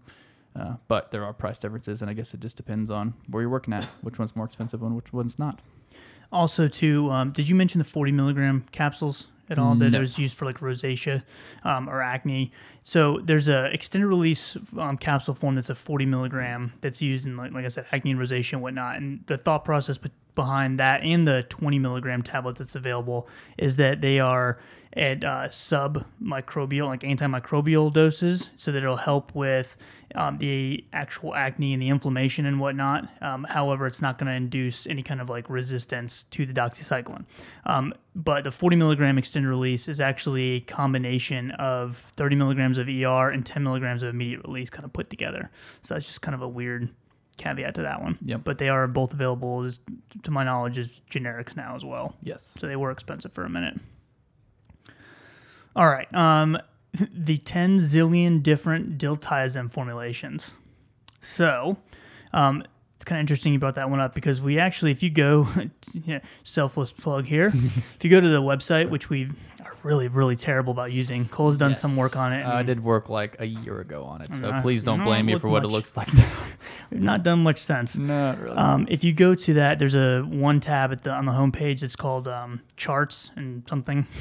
Uh, 0.56 0.74
but 0.88 1.12
there 1.12 1.24
are 1.24 1.32
price 1.32 1.60
differences, 1.60 2.02
and 2.02 2.10
I 2.10 2.14
guess 2.14 2.34
it 2.34 2.40
just 2.40 2.58
depends 2.58 2.90
on 2.90 3.14
where 3.28 3.42
you're 3.42 3.52
working 3.52 3.74
at, 3.74 3.84
which 4.02 4.18
one's 4.18 4.36
more 4.36 4.46
expensive 4.46 4.82
and 4.82 4.96
which 4.96 5.14
one's 5.14 5.38
not. 5.38 5.60
Also, 6.32 6.68
too, 6.68 7.10
um, 7.10 7.32
did 7.32 7.48
you 7.48 7.56
mention 7.56 7.80
the 7.80 7.86
40 7.86 8.12
milligram 8.12 8.66
capsules 8.72 9.28
at 9.50 9.58
all 9.60 9.76
that 9.76 9.92
No. 9.92 10.00
was 10.00 10.18
used 10.20 10.36
for 10.38 10.46
like 10.46 10.60
rosacea 10.60 11.24
um, 11.64 11.90
or 11.90 12.02
acne? 12.02 12.52
So 12.84 13.20
there's 13.24 13.48
a 13.48 13.66
extended 13.74 14.08
release 14.08 14.58
um, 14.78 14.98
capsule 14.98 15.36
form 15.36 15.56
that's 15.56 15.70
a 15.70 15.76
40 15.76 16.06
milligram 16.06 16.74
that's 16.82 17.02
used 17.02 17.26
in 17.26 17.38
like, 17.38 17.52
like 17.52 17.66
I 17.66 17.68
said, 17.70 17.86
acne 17.92 18.12
and 18.12 18.20
rosacea 18.20 18.54
and 18.54 18.62
whatnot. 18.62 18.98
And 18.98 19.24
the 19.28 19.38
thought 19.38 19.66
process 19.66 20.00
behind 20.36 20.80
that 20.80 21.04
and 21.04 21.28
the 21.28 21.44
20 21.50 21.80
milligram 21.80 22.24
tablet 22.24 22.56
that's 22.58 22.76
available 22.76 23.28
is 23.58 23.76
that 23.76 24.02
they 24.02 24.20
are 24.20 24.58
at 24.94 25.24
uh, 25.24 25.46
submicrobial, 25.46 26.88
like 26.88 27.02
antimicrobial 27.02 27.94
doses, 27.94 28.50
so 28.58 28.72
that 28.72 28.82
it'll 28.82 28.98
help 28.98 29.34
with 29.36 29.78
um, 30.16 30.38
the 30.40 30.84
actual 30.94 31.36
acne 31.36 31.74
and 31.74 31.82
the 31.82 31.90
inflammation 31.90 32.46
and 32.46 32.60
whatnot. 32.60 33.08
Um, 33.22 33.44
however, 33.44 33.86
it's 33.86 34.02
not 34.02 34.18
going 34.18 34.28
to 34.28 34.34
induce 34.34 34.88
any 34.88 35.04
kind 35.04 35.22
of 35.22 35.30
like 35.30 35.50
resistance 35.50 36.24
to 36.32 36.46
the 36.46 36.54
doxycycline. 36.54 37.26
Um, 37.66 37.94
but 38.16 38.44
the 38.44 38.52
40 38.52 38.76
milligram 38.76 39.18
extended 39.18 39.48
release 39.48 39.88
is 39.88 40.02
actually 40.02 40.56
a 40.56 40.60
combination 40.62 41.52
of 41.52 41.98
30 42.16 42.36
milligrams 42.36 42.78
of 42.78 42.88
ER 42.88 43.30
and 43.30 43.46
10 43.46 43.64
milligrams 43.64 44.02
of 44.02 44.10
immediate 44.10 44.42
release 44.46 44.70
kind 44.70 44.86
of 44.86 44.94
put 44.94 45.10
together. 45.10 45.52
So 45.84 45.94
that's 45.94 46.08
just 46.08 46.22
kind 46.22 46.36
of 46.36 46.42
a 46.42 46.48
weird 46.48 46.90
caveat 47.38 47.76
to 47.76 47.84
that 47.84 48.02
one. 48.02 48.18
Yep. 48.24 48.42
But 48.44 48.58
they 48.58 48.70
are 48.70 48.88
both 48.88 49.14
available, 49.14 49.64
as, 49.64 49.80
to 50.24 50.32
my 50.32 50.44
knowledge, 50.44 50.78
as 50.80 50.90
generics 51.10 51.56
now 51.56 51.76
as 51.76 51.86
well. 51.86 52.16
Yes. 52.24 52.44
So 52.60 52.68
they 52.68 52.76
were 52.76 52.92
expensive 52.92 53.32
for 53.34 53.46
a 53.46 53.50
minute. 53.50 53.80
All 55.76 55.88
right. 55.88 56.12
Um, 56.14 56.58
the 57.14 57.38
10 57.38 57.80
zillion 57.80 58.42
different 58.42 58.98
diltiazem 58.98 59.72
formulations. 59.72 60.56
So, 61.22 61.78
um, 62.34 62.64
it's 62.96 63.06
kind 63.06 63.20
of 63.20 63.22
interesting 63.22 63.54
you 63.54 63.60
brought 63.60 63.76
that 63.76 63.90
one 63.90 64.00
up 64.00 64.14
because 64.14 64.42
we 64.42 64.60
actually, 64.60 64.92
if 64.92 65.02
you 65.02 65.10
go, 65.10 65.48
yeah, 65.94 66.20
selfless 66.44 66.92
plug 66.92 67.26
here, 67.26 67.48
if 67.96 68.04
you 68.04 68.10
go 68.10 68.20
to 68.20 68.28
the 68.28 68.42
website, 68.42 68.90
which 68.90 69.10
we 69.10 69.26
are 69.26 69.30
really, 69.84 70.08
really 70.08 70.36
terrible 70.36 70.72
about 70.72 70.92
using, 70.92 71.28
Cole's 71.28 71.58
done 71.58 71.76
some 71.76 71.96
work 71.96 72.16
on 72.16 72.34
it. 72.34 72.44
Uh, 72.44 72.54
I 72.56 72.64
did 72.64 72.84
work 72.84 73.10
like 73.10 73.36
a 73.40 73.46
year 73.46 73.80
ago 73.80 74.04
on 74.04 74.22
it, 74.22 74.34
so 74.34 74.50
Uh, 74.50 74.62
please 74.62 74.84
don't 74.84 75.04
blame 75.04 75.26
me 75.26 75.38
for 75.38 75.48
what 75.50 75.64
it 75.64 75.68
looks 75.70 75.96
like 75.96 76.14
now. 76.14 76.30
We've 76.92 77.02
not 77.02 77.24
done 77.24 77.44
much 77.44 77.60
sense. 77.60 77.96
Not 77.98 78.40
really. 78.40 78.56
Um, 78.58 78.88
if 78.90 79.04
you 79.04 79.14
go 79.14 79.36
to 79.36 79.54
that, 79.56 79.80
there's 79.80 79.96
a 79.96 80.22
one 80.24 80.60
tab 80.60 80.92
at 80.92 81.04
the 81.04 81.12
on 81.12 81.26
the 81.26 81.32
homepage 81.32 81.82
that's 81.82 81.96
called 81.96 82.28
um, 82.28 82.62
charts 82.78 83.32
and 83.36 83.68
something. 83.68 84.08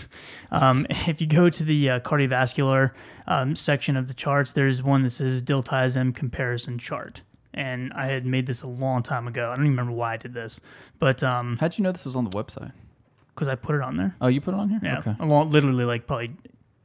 Um, 0.51 0.87
if 0.89 1.21
you 1.21 1.27
go 1.27 1.51
to 1.51 1.63
the 1.63 1.91
uh, 1.91 2.01
cardiovascular 2.01 2.93
um, 3.27 3.55
section 3.55 3.97
of 3.99 4.09
the 4.09 4.15
charts, 4.15 4.53
there's 4.53 4.83
one 4.83 5.03
that 5.03 5.11
says 5.11 5.43
diltiazem 5.43 6.15
comparison 6.15 6.79
chart. 6.79 7.21
And 7.53 7.93
I 7.93 8.07
had 8.07 8.25
made 8.25 8.47
this 8.47 8.63
a 8.63 8.67
long 8.67 9.03
time 9.03 9.29
ago. 9.29 9.51
I 9.51 9.57
don't 9.57 9.65
even 9.67 9.73
remember 9.73 9.93
why 9.93 10.15
I 10.15 10.17
did 10.17 10.33
this, 10.33 10.59
but 10.99 11.23
um, 11.23 11.57
How'd 11.61 11.77
you 11.77 11.85
know 11.85 11.93
this 11.93 12.07
was 12.07 12.17
on 12.17 12.25
the 12.25 12.31
website? 12.31 12.73
Because 13.39 13.47
I 13.49 13.55
put 13.55 13.77
it 13.77 13.83
on 13.83 13.97
there. 13.97 14.17
Oh, 14.21 14.27
you 14.27 14.41
put 14.41 14.53
it 14.55 14.57
on 14.59 14.69
here? 14.69 14.81
Yeah, 14.83 14.99
Okay. 14.99 15.15
literally 15.21 15.85
like 15.85 16.09
probably 16.09 16.33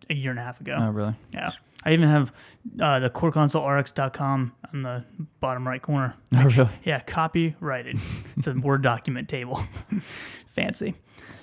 a 0.08 0.14
year 0.14 0.30
and 0.30 0.40
a 0.40 0.44
half 0.44 0.62
ago. 0.62 0.78
Oh, 0.80 0.92
really? 0.92 1.16
Yeah. 1.34 1.50
I 1.84 1.94
even 1.94 2.08
have 2.08 2.32
uh, 2.80 3.00
the 3.00 3.10
corconsultrx.com 3.10 4.54
on 4.72 4.84
the 4.84 5.04
bottom 5.40 5.68
right 5.68 5.82
corner. 5.82 6.14
Oh, 6.36 6.44
really? 6.44 6.70
Yeah, 6.84 7.00
copyrighted. 7.00 8.00
it's 8.38 8.46
a 8.48 8.54
Word 8.54 8.84
document 8.84 9.30
table. 9.30 9.64
Fancy. 10.48 10.94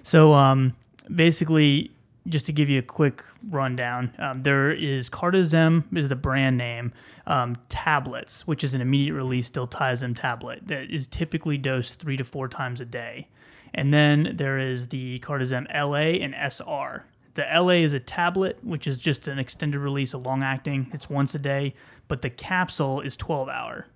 So 0.04 0.32
um, 0.32 0.76
basically, 1.12 1.90
just 2.28 2.46
to 2.46 2.52
give 2.52 2.68
you 2.68 2.78
a 2.78 2.82
quick 2.82 3.24
rundown, 3.48 4.12
um, 4.18 4.42
there 4.42 4.70
is 4.70 5.10
Cardizem 5.10 5.84
is 5.96 6.08
the 6.08 6.16
brand 6.16 6.56
name 6.56 6.92
um, 7.26 7.56
tablets, 7.68 8.46
which 8.46 8.62
is 8.62 8.74
an 8.74 8.80
immediate 8.80 9.14
release 9.14 9.50
diltiazem 9.50 10.18
tablet 10.18 10.66
that 10.68 10.90
is 10.90 11.06
typically 11.06 11.58
dosed 11.58 11.98
three 11.98 12.16
to 12.16 12.24
four 12.24 12.46
times 12.48 12.80
a 12.80 12.84
day. 12.84 13.26
And 13.74 13.92
then 13.92 14.34
there 14.36 14.58
is 14.58 14.88
the 14.88 15.18
Cardizem 15.20 15.66
LA 15.72 16.22
and 16.22 16.34
SR. 16.34 17.04
The 17.34 17.46
LA 17.52 17.74
is 17.84 17.92
a 17.92 18.00
tablet, 18.00 18.58
which 18.62 18.86
is 18.86 19.00
just 19.00 19.28
an 19.28 19.38
extended 19.38 19.78
release, 19.78 20.12
a 20.12 20.18
long 20.18 20.42
acting. 20.42 20.90
It's 20.92 21.08
once 21.08 21.34
a 21.34 21.38
day, 21.38 21.74
but 22.08 22.22
the 22.22 22.30
capsule 22.30 23.00
is 23.00 23.16
12 23.16 23.48
hour. 23.48 23.86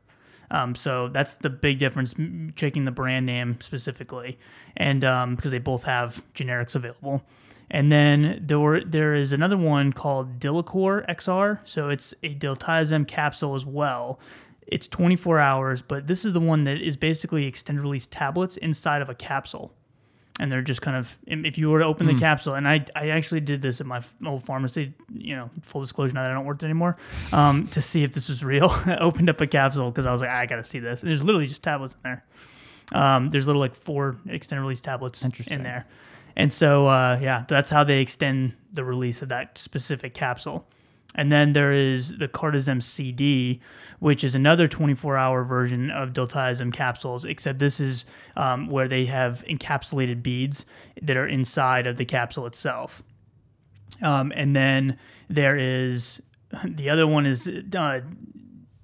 Um, 0.51 0.75
so 0.75 1.09
that's 1.09 1.33
the 1.33 1.51
big 1.51 1.79
difference, 1.79 2.15
checking 2.55 2.85
the 2.85 2.93
brand 2.93 3.27
name 3.27 3.61
specifically, 3.61 4.39
and 4.77 5.05
um, 5.05 5.35
because 5.35 5.51
they 5.51 5.59
both 5.59 5.85
have 5.85 6.23
generics 6.35 6.75
available. 6.75 7.23
And 7.71 7.91
then 7.91 8.41
there 8.41 8.61
were, 8.61 8.81
there 8.81 9.15
is 9.15 9.33
another 9.33 9.57
one 9.57 9.93
called 9.93 10.39
Dilacor 10.39 11.07
XR. 11.09 11.61
So 11.65 11.89
it's 11.89 12.15
a 12.23 12.35
diltiazem 12.35 13.09
capsule 13.09 13.55
as 13.55 13.65
well. 13.65 14.21
It's 14.66 14.88
24 14.88 15.38
hours, 15.38 15.83
but 15.83 16.07
this 16.07 16.24
is 16.24 16.33
the 16.33 16.40
one 16.40 16.64
that 16.64 16.81
is 16.81 16.96
basically 16.96 17.46
extended 17.46 17.83
release 17.83 18.07
tablets 18.07 18.57
inside 18.57 19.03
of 19.03 19.09
a 19.09 19.14
capsule. 19.14 19.74
And 20.40 20.50
they're 20.50 20.62
just 20.62 20.83
kind 20.83 20.96
of 20.96 21.16
if 21.29 21.59
you 21.59 21.70
were 21.70 21.79
to 21.79 21.85
open 21.85 22.07
the 22.07 22.14
capsule 22.16 22.55
and 22.55 22.66
I, 22.66 22.85
I 22.96 23.11
actually 23.11 23.40
did 23.40 23.62
this 23.62 23.81
at 23.81 23.87
my 23.87 24.03
old 24.27 24.44
pharmacy 24.44 24.92
you 25.12 25.37
know 25.37 25.48
full 25.62 25.81
disclosure 25.81 26.12
now 26.12 26.22
that 26.22 26.33
i 26.33 26.35
don't 26.35 26.44
work 26.44 26.59
there 26.59 26.68
anymore 26.68 26.96
um, 27.31 27.68
to 27.68 27.81
see 27.81 28.03
if 28.03 28.14
this 28.14 28.29
was 28.29 28.42
real 28.42 28.68
i 28.87 28.96
opened 28.96 29.31
up 29.31 29.40
a 29.40 29.46
capsule 29.46 29.92
because 29.92 30.07
i 30.07 30.11
was 30.11 30.20
like 30.20 30.31
i 30.31 30.44
gotta 30.44 30.64
see 30.64 30.81
this. 30.81 31.03
And 31.03 31.11
there's 31.11 31.22
literally 31.22 31.46
just 31.46 31.62
tablets 31.62 31.94
in 31.94 32.00
there. 32.03 32.24
Um, 32.90 33.31
there's 33.31 33.46
little 33.46 33.61
like 33.61 33.77
four 33.77 34.16
extended 34.29 34.62
release 34.62 34.81
tablets 34.81 35.22
in 35.22 35.62
there. 35.62 35.87
And 36.35 36.53
so 36.53 36.88
uh, 36.88 37.16
yeah 37.22 37.44
that's 37.46 37.70
how 37.70 37.85
they 37.85 38.00
extend 38.00 38.55
the 38.72 38.83
release 38.83 39.22
of 39.22 39.29
that 39.29 39.57
specific 39.57 40.14
capsule 40.14 40.66
and 41.14 41.31
then 41.31 41.53
there 41.53 41.72
is 41.72 42.18
the 42.18 42.29
Cardizem 42.29 42.83
CD, 42.83 43.61
which 44.00 44.24
is 44.24 44.35
another 44.35 44.66
24 44.66 45.16
hour 45.16 45.44
version 45.44 45.90
of 45.90 46.12
diltiazem 46.12 46.72
capsules, 46.72 47.24
except 47.24 47.59
this 47.59 47.81
is 47.81 48.07
um, 48.37 48.68
where 48.68 48.88
they 48.88 49.07
have 49.07 49.44
encapsulated 49.48 50.22
beads 50.22 50.66
that 51.00 51.16
are 51.16 51.27
inside 51.27 51.87
of 51.87 51.96
the 51.96 52.05
capsule 52.05 52.46
itself. 52.46 53.03
Um, 54.03 54.33
and 54.35 54.57
then 54.57 54.98
there 55.29 55.57
is 55.57 56.20
the 56.64 56.90
other 56.90 57.07
one 57.07 57.27
is 57.27 57.48
uh, 57.48 58.00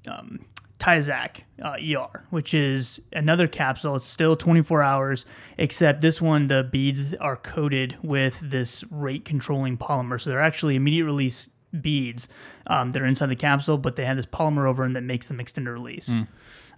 um, 0.07 0.45
Tiazac 0.81 1.43
uh, 1.63 1.77
ER, 1.79 2.25
which 2.31 2.55
is 2.55 3.01
another 3.13 3.47
capsule. 3.47 3.97
It's 3.97 4.07
still 4.07 4.35
24 4.35 4.83
hours, 4.83 5.27
except 5.59 6.01
this 6.01 6.23
one, 6.23 6.49
the 6.49 6.67
beads 6.71 7.15
are 7.15 7.37
coated 7.37 7.99
with 8.03 8.41
this 8.41 8.83
rate 8.91 9.27
controlling 9.27 9.77
polymer. 9.77 10.19
So 10.19 10.31
they're 10.31 10.41
actually 10.41 10.77
immediate 10.77 11.05
release 11.05 11.50
beads 11.79 12.29
um, 12.67 12.93
that 12.93 13.03
are 13.03 13.07
inside 13.07 13.27
the 13.27 13.37
capsule, 13.37 13.79
but 13.79 13.97
they 13.97 14.05
have 14.05 14.17
this 14.17 14.27
polymer 14.27 14.69
over 14.69 14.83
them 14.83 14.95
that 14.95 15.03
makes 15.03 15.29
them 15.29 15.41
extended 15.41 15.71
release. 15.71 16.13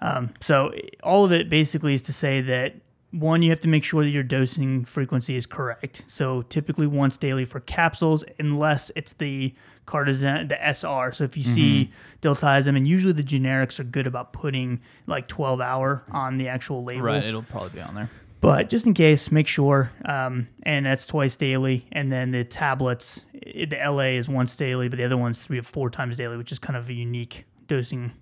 Um, 0.01 0.31
so 0.41 0.73
all 1.03 1.25
of 1.25 1.33
it 1.33 1.49
basically 1.49 1.95
is 1.95 2.03
to 2.03 2.13
say 2.13 2.41
that 2.41 2.75
one, 3.13 3.43
you 3.43 3.51
have 3.51 3.61
to 3.61 3.69
make 3.69 3.85
sure 3.85 4.03
that 4.03 4.11
your 4.11 4.23
dosing 4.23 4.85
frequency 4.87 5.37
is 5.37 5.45
correct. 5.45 6.05
So 6.09 6.43
typically 6.43 6.87
once 6.87 7.19
daily 7.19 7.45
for 7.45 7.61
capsules, 7.61 8.25
unless 8.39 8.91
it's 8.97 9.13
the 9.13 9.55
Cardizem, 9.87 10.49
the 10.49 10.57
SR. 10.57 11.13
So 11.13 11.25
if 11.25 11.37
you 11.37 11.43
see 11.43 11.91
diltiazem, 12.23 12.77
and 12.77 12.87
usually 12.89 13.13
the 13.13 13.23
generics 13.23 13.79
are 13.79 13.85
good 13.85 14.07
about 14.07 14.33
putting 14.33 14.81
like 15.07 15.29
12 15.29 15.61
hour 15.61 16.05
on 16.11 16.39
the 16.39 16.49
actual 16.49 16.85
label. 16.85 17.03
Right. 17.03 17.23
It'll 17.23 17.43
probably 17.43 17.71
be 17.71 17.81
on 17.81 17.95
there. 17.95 18.11
But 18.41 18.71
just 18.71 18.87
in 18.87 18.95
case, 18.95 19.31
make 19.31 19.47
sure. 19.47 19.93
Um, 20.05 20.49
and 20.65 20.87
that's 20.87 21.07
twice 21.07 21.37
daily. 21.37 21.87
And 21.93 22.11
then 22.11 22.33
the 22.33 22.45
tablets, 22.45 23.25
the 23.55 23.77
LA 23.77 24.17
is 24.19 24.29
once 24.29 24.57
daily, 24.57 24.89
but 24.89 24.99
the 24.99 25.05
other 25.05 25.17
one's 25.17 25.41
three 25.41 25.59
or 25.59 25.63
four 25.63 25.91
times 25.91 26.17
daily, 26.17 26.37
which 26.37 26.53
is 26.53 26.59
kind 26.59 26.77
of 26.77 26.89
a 26.89 26.93
unique 26.93 27.45
dosing 27.67 28.13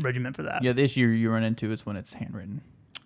regimen 0.00 0.32
for 0.32 0.42
that. 0.42 0.62
Yeah. 0.62 0.72
The 0.72 0.82
issue 0.82 1.00
you 1.00 1.30
run 1.30 1.42
into 1.44 1.70
is 1.72 1.86
when 1.86 1.96
it's 1.96 2.12
handwritten. 2.12 2.62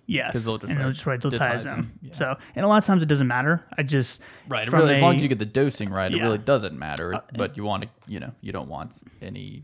Yes, 0.06 0.44
they'll 0.44 0.58
just 0.58 0.70
and 0.70 0.80
they'll 0.80 0.86
write 0.88 0.94
just 0.94 1.06
write 1.06 1.20
diltiazem, 1.20 1.38
diltiazem. 1.64 1.88
yeah. 2.02 2.12
So, 2.14 2.36
and 2.56 2.64
a 2.64 2.68
lot 2.68 2.78
of 2.78 2.84
times 2.84 3.02
it 3.02 3.06
doesn't 3.06 3.28
matter. 3.28 3.64
I 3.78 3.82
just 3.84 4.20
Right. 4.48 4.70
Really, 4.70 4.94
as 4.94 5.00
long 5.00 5.16
as 5.16 5.22
you 5.22 5.28
get 5.28 5.38
the 5.38 5.46
dosing 5.46 5.90
right, 5.90 6.12
it 6.12 6.20
really 6.20 6.38
doesn't 6.38 6.76
matter. 6.78 7.14
Uh, 7.14 7.20
but 7.36 7.56
you 7.56 7.64
want 7.64 7.84
to, 7.84 7.88
you 8.08 8.18
know, 8.18 8.32
you 8.40 8.52
don't 8.52 8.68
want 8.68 9.00
any, 9.22 9.62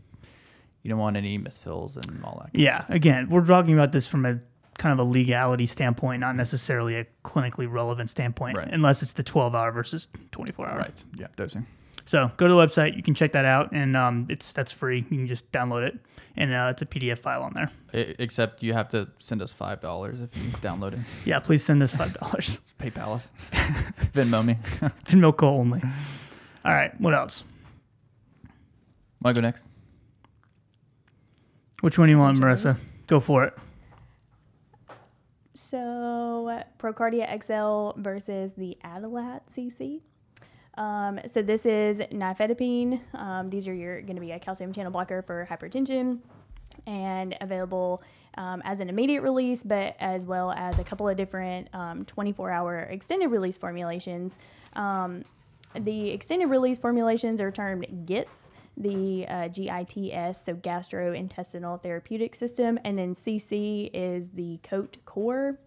you 0.81 0.89
don't 0.89 0.97
want 0.97 1.17
any 1.17 1.37
misfills 1.37 1.97
and 1.97 2.23
all 2.23 2.41
that. 2.41 2.57
Yeah, 2.57 2.85
again, 2.87 3.29
we're 3.29 3.45
talking 3.45 3.73
about 3.73 3.91
this 3.91 4.07
from 4.07 4.25
a 4.25 4.39
kind 4.79 4.99
of 4.99 5.05
a 5.05 5.07
legality 5.07 5.67
standpoint, 5.67 6.21
not 6.21 6.35
necessarily 6.35 6.95
a 6.95 7.05
clinically 7.23 7.71
relevant 7.71 8.09
standpoint, 8.09 8.57
Right. 8.57 8.67
unless 8.71 9.03
it's 9.03 9.13
the 9.13 9.21
12 9.23 9.53
hour 9.53 9.71
versus 9.71 10.07
24 10.31 10.67
hour. 10.67 10.77
Right. 10.79 11.05
Yeah. 11.15 11.27
Dosing. 11.35 11.67
So 12.05 12.31
go 12.37 12.47
to 12.47 12.53
the 12.53 12.59
website, 12.59 12.95
you 12.95 13.03
can 13.03 13.13
check 13.13 13.33
that 13.33 13.45
out, 13.45 13.71
and 13.71 13.95
um, 13.95 14.25
it's 14.29 14.51
that's 14.51 14.71
free. 14.71 14.97
You 15.11 15.17
can 15.17 15.27
just 15.27 15.51
download 15.51 15.85
it, 15.87 15.95
and 16.35 16.51
uh, 16.51 16.69
it's 16.71 16.81
a 16.81 16.87
PDF 16.87 17.19
file 17.19 17.43
on 17.43 17.53
there. 17.53 17.69
Except 17.93 18.63
you 18.63 18.73
have 18.73 18.89
to 18.89 19.07
send 19.19 19.43
us 19.43 19.53
five 19.53 19.79
dollars 19.79 20.19
if 20.19 20.35
you 20.35 20.49
download 20.53 20.93
it. 20.93 20.99
Yeah, 21.25 21.39
please 21.39 21.63
send 21.63 21.83
us 21.83 21.93
five 21.93 22.13
dollars. 22.15 22.59
PayPal 22.79 23.13
us, 23.13 23.29
Venmo 24.13 24.43
me. 24.43 24.57
Venmo 25.05 25.35
call 25.37 25.59
only. 25.59 25.83
All 26.65 26.73
right, 26.73 26.99
what 26.99 27.13
else? 27.13 27.43
Want 29.21 29.35
to 29.35 29.41
go 29.41 29.45
next? 29.47 29.61
Which 31.81 31.99
one 31.99 32.07
do 32.07 32.11
you 32.11 32.17
want, 32.17 32.39
Marissa? 32.39 32.77
Go 33.05 33.19
for 33.19 33.43
it. 33.43 33.53
So, 35.59 36.63
Procardia 36.79 37.27
XL 37.43 37.99
versus 38.01 38.53
the 38.53 38.77
Adalat 38.83 39.41
CC. 39.53 39.99
Um, 40.75 41.19
so 41.27 41.41
this 41.41 41.65
is 41.65 41.99
nifedipine. 41.99 43.01
Um, 43.13 43.49
these 43.49 43.67
are 43.67 43.75
going 43.75 44.15
to 44.15 44.21
be 44.21 44.31
a 44.31 44.39
calcium 44.39 44.71
channel 44.71 44.91
blocker 44.91 45.21
for 45.21 45.45
hypertension, 45.51 46.19
and 46.87 47.35
available 47.41 48.01
um, 48.37 48.61
as 48.63 48.79
an 48.79 48.87
immediate 48.87 49.21
release, 49.21 49.61
but 49.61 49.97
as 49.99 50.25
well 50.25 50.51
as 50.53 50.79
a 50.79 50.83
couple 50.83 51.09
of 51.09 51.17
different 51.17 51.69
24-hour 51.73 52.83
extended 52.83 53.27
release 53.27 53.57
formulations. 53.57 54.37
Um, 54.73 55.25
the 55.77 56.09
extended 56.11 56.47
release 56.47 56.77
formulations 56.77 57.41
are 57.41 57.51
termed 57.51 58.05
GITS, 58.05 58.47
the 58.77 59.27
uh, 59.27 59.47
GITS, 59.49 60.45
so 60.45 60.55
gastrointestinal 60.55 61.81
therapeutic 61.81 62.35
system, 62.35 62.79
and 62.83 62.97
then 62.97 63.13
CC 63.15 63.89
is 63.93 64.29
the 64.29 64.59
COAT 64.63 64.97
core. 65.05 65.57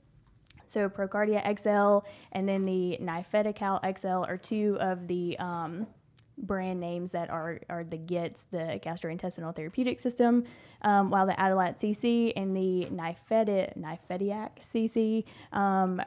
So 0.67 0.89
Procardia 0.89 1.43
XL 1.59 2.07
and 2.33 2.49
then 2.49 2.65
the 2.65 2.99
Nifedical 3.03 3.99
XL 3.99 4.25
are 4.27 4.39
two 4.39 4.79
of 4.81 5.07
the 5.07 5.39
um, 5.39 5.87
brand 6.39 6.81
names 6.81 7.11
that 7.11 7.29
are, 7.29 7.61
are 7.69 7.85
the 7.85 7.99
GITS, 7.99 8.47
the 8.51 8.81
gastrointestinal 8.83 9.55
therapeutic 9.55 10.01
system, 10.01 10.45
um, 10.81 11.11
while 11.11 11.27
the 11.27 11.35
Adalat 11.35 11.79
CC 11.79 12.33
and 12.37 12.57
the 12.57 12.89
Nifedi- 12.91 13.77
Nifediac 13.79 14.51
CC 14.63 15.25
um, 15.53 16.01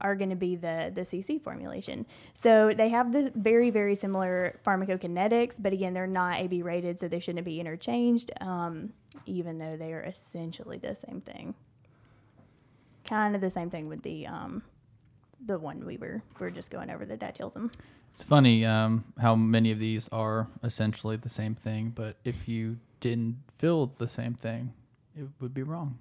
are 0.00 0.14
going 0.14 0.30
to 0.30 0.36
be 0.36 0.56
the, 0.56 0.92
the 0.94 1.02
CC 1.02 1.40
formulation. 1.40 2.04
So 2.34 2.72
they 2.76 2.88
have 2.90 3.12
the 3.12 3.32
very, 3.34 3.70
very 3.70 3.94
similar 3.94 4.58
pharmacokinetics, 4.66 5.62
but 5.62 5.72
again, 5.72 5.94
they're 5.94 6.06
not 6.06 6.40
AB 6.40 6.62
rated, 6.62 7.00
so 7.00 7.08
they 7.08 7.20
shouldn't 7.20 7.44
be 7.44 7.60
interchanged, 7.60 8.30
um, 8.40 8.92
even 9.26 9.58
though 9.58 9.76
they 9.76 9.92
are 9.92 10.02
essentially 10.02 10.78
the 10.78 10.94
same 10.94 11.20
thing 11.20 11.54
kind 13.04 13.34
of 13.34 13.40
the 13.40 13.50
same 13.50 13.70
thing 13.70 13.88
with 13.88 14.02
the 14.02 14.26
um 14.26 14.62
the 15.46 15.58
one 15.58 15.84
we 15.84 15.96
were 15.96 16.22
we 16.40 16.46
are 16.46 16.50
just 16.50 16.70
going 16.70 16.90
over 16.90 17.04
the 17.04 17.16
diltiazem. 17.16 17.72
It's 18.14 18.24
funny 18.24 18.64
um, 18.64 19.04
how 19.20 19.34
many 19.34 19.72
of 19.72 19.80
these 19.80 20.08
are 20.12 20.46
essentially 20.62 21.16
the 21.16 21.28
same 21.28 21.56
thing, 21.56 21.92
but 21.94 22.16
if 22.24 22.46
you 22.46 22.78
didn't 23.00 23.36
feel 23.58 23.92
the 23.98 24.06
same 24.06 24.34
thing, 24.34 24.72
it 25.18 25.26
would 25.40 25.52
be 25.52 25.64
wrong. 25.64 25.98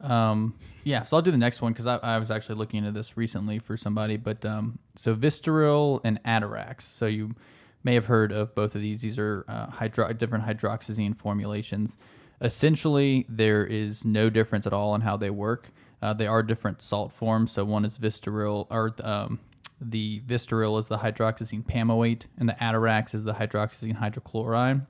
Um, 0.00 0.54
yeah, 0.84 1.04
so 1.04 1.16
I'll 1.16 1.22
do 1.22 1.30
the 1.30 1.38
next 1.38 1.62
one 1.62 1.72
because 1.72 1.86
I, 1.86 1.96
I 1.96 2.18
was 2.18 2.30
actually 2.30 2.56
looking 2.56 2.78
into 2.78 2.92
this 2.92 3.16
recently 3.16 3.58
for 3.58 3.76
somebody. 3.76 4.16
But 4.16 4.44
um, 4.44 4.78
so 4.94 5.14
Vistaril 5.14 6.00
and 6.04 6.22
Atarax. 6.24 6.82
So 6.82 7.06
you 7.06 7.34
may 7.82 7.94
have 7.94 8.06
heard 8.06 8.32
of 8.32 8.54
both 8.54 8.74
of 8.74 8.82
these. 8.82 9.00
These 9.00 9.18
are 9.18 9.44
uh, 9.48 9.66
hydro- 9.70 10.12
different 10.12 10.44
hydroxyzine 10.44 11.16
formulations. 11.16 11.96
Essentially, 12.40 13.24
there 13.28 13.64
is 13.64 14.04
no 14.04 14.28
difference 14.28 14.66
at 14.66 14.72
all 14.72 14.94
in 14.94 15.00
how 15.00 15.16
they 15.16 15.30
work. 15.30 15.70
Uh, 16.02 16.12
they 16.12 16.26
are 16.26 16.42
different 16.42 16.82
salt 16.82 17.12
forms. 17.12 17.52
So 17.52 17.64
one 17.64 17.84
is 17.84 17.98
Vistaril, 17.98 18.66
or 18.70 18.94
um, 19.02 19.40
the 19.80 20.20
Vistaril 20.26 20.78
is 20.78 20.88
the 20.88 20.98
hydroxyzine 20.98 21.64
pamoate, 21.64 22.22
and 22.38 22.48
the 22.48 22.52
Atarax 22.54 23.14
is 23.14 23.24
the 23.24 23.32
hydroxyzine 23.32 23.98
hydrochloride. 23.98 24.86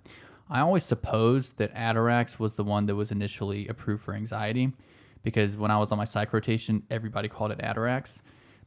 I 0.50 0.60
always 0.60 0.84
supposed 0.84 1.58
that 1.58 1.74
Atarax 1.74 2.38
was 2.38 2.54
the 2.54 2.64
one 2.64 2.86
that 2.86 2.96
was 2.96 3.12
initially 3.12 3.68
approved 3.68 4.02
for 4.02 4.14
anxiety 4.14 4.72
because 5.26 5.56
when 5.56 5.72
I 5.72 5.78
was 5.78 5.90
on 5.90 5.98
my 5.98 6.04
psych 6.04 6.32
rotation, 6.32 6.84
everybody 6.88 7.28
called 7.28 7.50
it 7.50 7.58
Atarax. 7.58 8.20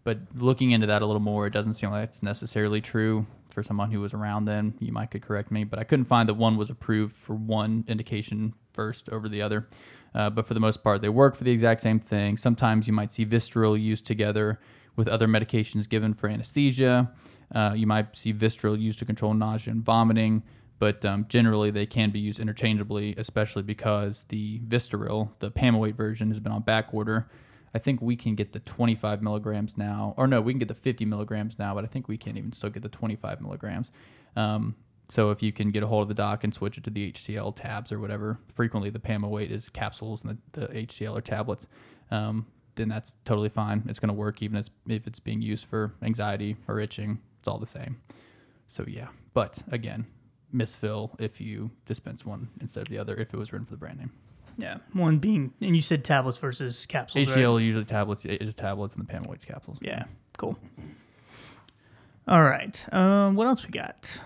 But 0.04 0.20
looking 0.36 0.72
into 0.72 0.88
that 0.88 1.02
a 1.02 1.06
little 1.06 1.22
more, 1.22 1.48
it 1.48 1.54
doesn't 1.54 1.72
seem 1.72 1.90
like 1.90 2.04
it's 2.04 2.22
necessarily 2.22 2.82
true. 2.82 3.26
For 3.50 3.64
someone 3.64 3.92
who 3.92 4.02
was 4.02 4.14
around 4.14 4.44
then, 4.44 4.74
you 4.80 4.92
might 4.92 5.10
could 5.10 5.22
correct 5.22 5.52
me, 5.52 5.64
but 5.64 5.80
I 5.80 5.86
couldn't 5.86 6.06
find 6.06 6.28
that 6.28 6.34
one 6.34 6.58
was 6.58 6.70
approved 6.70 7.16
for 7.16 7.34
one 7.34 7.86
indication 7.88 8.54
first 8.74 9.08
over 9.08 9.30
the 9.30 9.42
other. 9.42 9.70
Uh, 10.14 10.30
but 10.30 10.46
for 10.46 10.54
the 10.54 10.60
most 10.60 10.84
part, 10.84 11.02
they 11.02 11.08
work 11.08 11.38
for 11.38 11.46
the 11.46 11.52
exact 11.52 11.80
same 11.80 11.98
thing. 11.98 12.36
Sometimes 12.36 12.88
you 12.88 12.94
might 12.94 13.14
see 13.14 13.26
Vistaril 13.26 13.82
used 13.82 14.06
together 14.06 14.60
with 14.98 15.08
other 15.08 15.30
medications 15.30 15.88
given 15.88 16.14
for 16.14 16.28
anesthesia. 16.28 17.10
Uh, 17.56 17.72
you 17.74 17.88
might 17.88 18.18
see 18.18 18.34
Vistaril 18.34 18.78
used 18.78 19.00
to 19.00 19.06
control 19.06 19.34
nausea 19.34 19.72
and 19.72 19.82
vomiting 19.82 20.44
but 20.80 21.04
um, 21.06 21.26
generally 21.28 21.72
they 21.72 21.86
can 21.86 22.10
be 22.10 22.20
used 22.20 22.40
interchangeably, 22.40 23.14
especially 23.18 23.64
because 23.64 24.24
the 24.30 24.60
Vistaril, 24.60 25.30
the 25.40 25.52
Pamoate 25.52 25.96
version, 25.96 26.30
has 26.30 26.40
been 26.40 26.54
on 26.54 26.62
back 26.62 26.94
order. 26.94 27.30
I 27.74 27.80
think 27.80 28.02
we 28.02 28.16
can 28.16 28.34
get 28.34 28.54
the 28.54 28.60
25 28.62 29.22
milligrams 29.22 29.78
now, 29.78 30.16
or 30.18 30.26
no, 30.26 30.42
we 30.42 30.54
can 30.54 30.60
get 30.60 30.70
the 30.70 30.74
50 30.74 31.06
milligrams 31.06 31.60
now, 31.60 31.76
but 31.76 31.84
I 31.84 31.88
think 31.88 32.08
we 32.08 32.18
can't 32.18 32.38
even 32.38 32.52
still 32.52 32.70
get 32.70 32.82
the 32.82 32.90
25 32.90 33.42
milligrams. 33.42 33.92
Um, 34.36 34.76
so 35.10 35.32
if 35.32 35.44
you 35.44 35.52
can 35.52 35.72
get 35.72 35.84
a 35.84 35.88
hold 35.88 36.04
of 36.04 36.08
the 36.08 36.14
doc 36.14 36.44
and 36.44 36.54
switch 36.54 36.78
it 36.78 36.84
to 36.86 36.90
the 36.90 37.12
HCl 37.12 37.56
tabs 37.56 37.92
or 37.92 38.00
whatever, 38.00 38.40
frequently 38.54 38.90
the 38.90 39.00
Pamoate 39.00 39.50
is 39.50 39.70
capsules 39.70 40.24
and 40.24 40.38
the, 40.54 40.62
the 40.62 40.68
HCl 40.68 41.18
are 41.18 41.22
tablets. 41.22 41.68
Um, 42.12 42.46
then 42.76 42.90
that's 42.90 43.12
totally 43.26 43.50
fine. 43.50 43.84
It's 43.88 44.00
going 44.00 44.10
to 44.10 44.14
work 44.14 44.42
even 44.42 44.56
as 44.56 44.70
if 44.88 45.06
it's 45.06 45.20
being 45.20 45.42
used 45.42 45.66
for 45.66 45.94
anxiety 46.02 46.56
or 46.68 46.80
itching. 46.80 47.20
It's 47.40 47.48
all 47.48 47.58
the 47.58 47.66
same. 47.66 48.00
So 48.68 48.86
yeah, 48.88 49.08
but 49.34 49.62
again, 49.72 50.06
misfill 50.54 51.12
if 51.20 51.40
you 51.40 51.70
dispense 51.86 52.26
one 52.26 52.50
instead 52.62 52.82
of 52.82 52.88
the 52.90 52.98
other 52.98 53.16
if 53.16 53.34
it 53.34 53.38
was 53.38 53.52
written 53.52 53.66
for 53.66 53.72
the 53.74 53.78
brand 53.78 54.00
name. 54.00 54.12
Yeah, 54.58 54.78
one 54.92 55.20
being, 55.20 55.54
and 55.62 55.76
you 55.76 55.82
said 55.82 56.04
tablets 56.04 56.38
versus 56.38 56.86
capsules. 56.86 57.30
right? 57.30 57.38
HCl 57.38 57.64
usually 57.64 57.86
tablets 57.86 58.26
is 58.26 58.56
tablets 58.56 58.94
and 58.96 59.08
the 59.08 59.14
Pamoate's 59.14 59.46
capsules. 59.46 59.78
Yeah, 59.82 60.04
cool. 60.38 60.58
All 62.28 62.44
right. 62.44 62.86
Um, 62.94 63.36
what 63.36 63.48
else 63.48 63.64
we 63.64 63.70
got? 63.70 64.20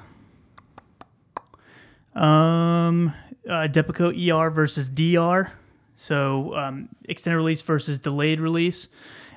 Um, 2.15 3.13
uh, 3.47 3.67
Depakote 3.71 4.17
ER 4.31 4.49
versus 4.49 4.89
DR. 4.89 5.51
So 5.97 6.55
um, 6.55 6.89
extended 7.07 7.37
release 7.37 7.61
versus 7.61 7.97
delayed 7.97 8.41
release. 8.41 8.87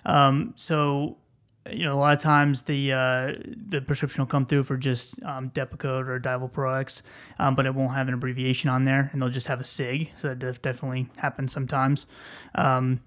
Um, 0.05 0.55
so 0.57 1.16
you 1.72 1.85
know, 1.85 1.94
a 1.94 1.96
lot 1.96 2.14
of 2.14 2.22
times 2.22 2.62
the 2.62 2.92
uh, 2.92 3.33
the 3.68 3.81
prescription 3.81 4.22
will 4.22 4.26
come 4.26 4.46
through 4.46 4.64
for 4.64 4.76
just 4.76 5.22
um, 5.24 5.50
Depakote 5.50 6.09
or 6.09 6.20
Divalproex, 6.20 7.02
um, 7.38 7.55
but 7.55 7.66
it 7.66 7.74
won't 7.74 7.92
have 7.92 8.09
an 8.09 8.14
abbreviation 8.14 8.70
on 8.70 8.85
there, 8.85 9.11
and 9.12 9.20
they'll 9.20 9.29
just 9.29 9.46
have 9.46 9.61
a 9.61 9.64
SIG. 9.64 10.11
So 10.16 10.29
that 10.29 10.38
def- 10.38 10.62
definitely 10.62 11.09
happens 11.16 11.52
sometimes. 11.52 12.07
Um, 12.55 13.00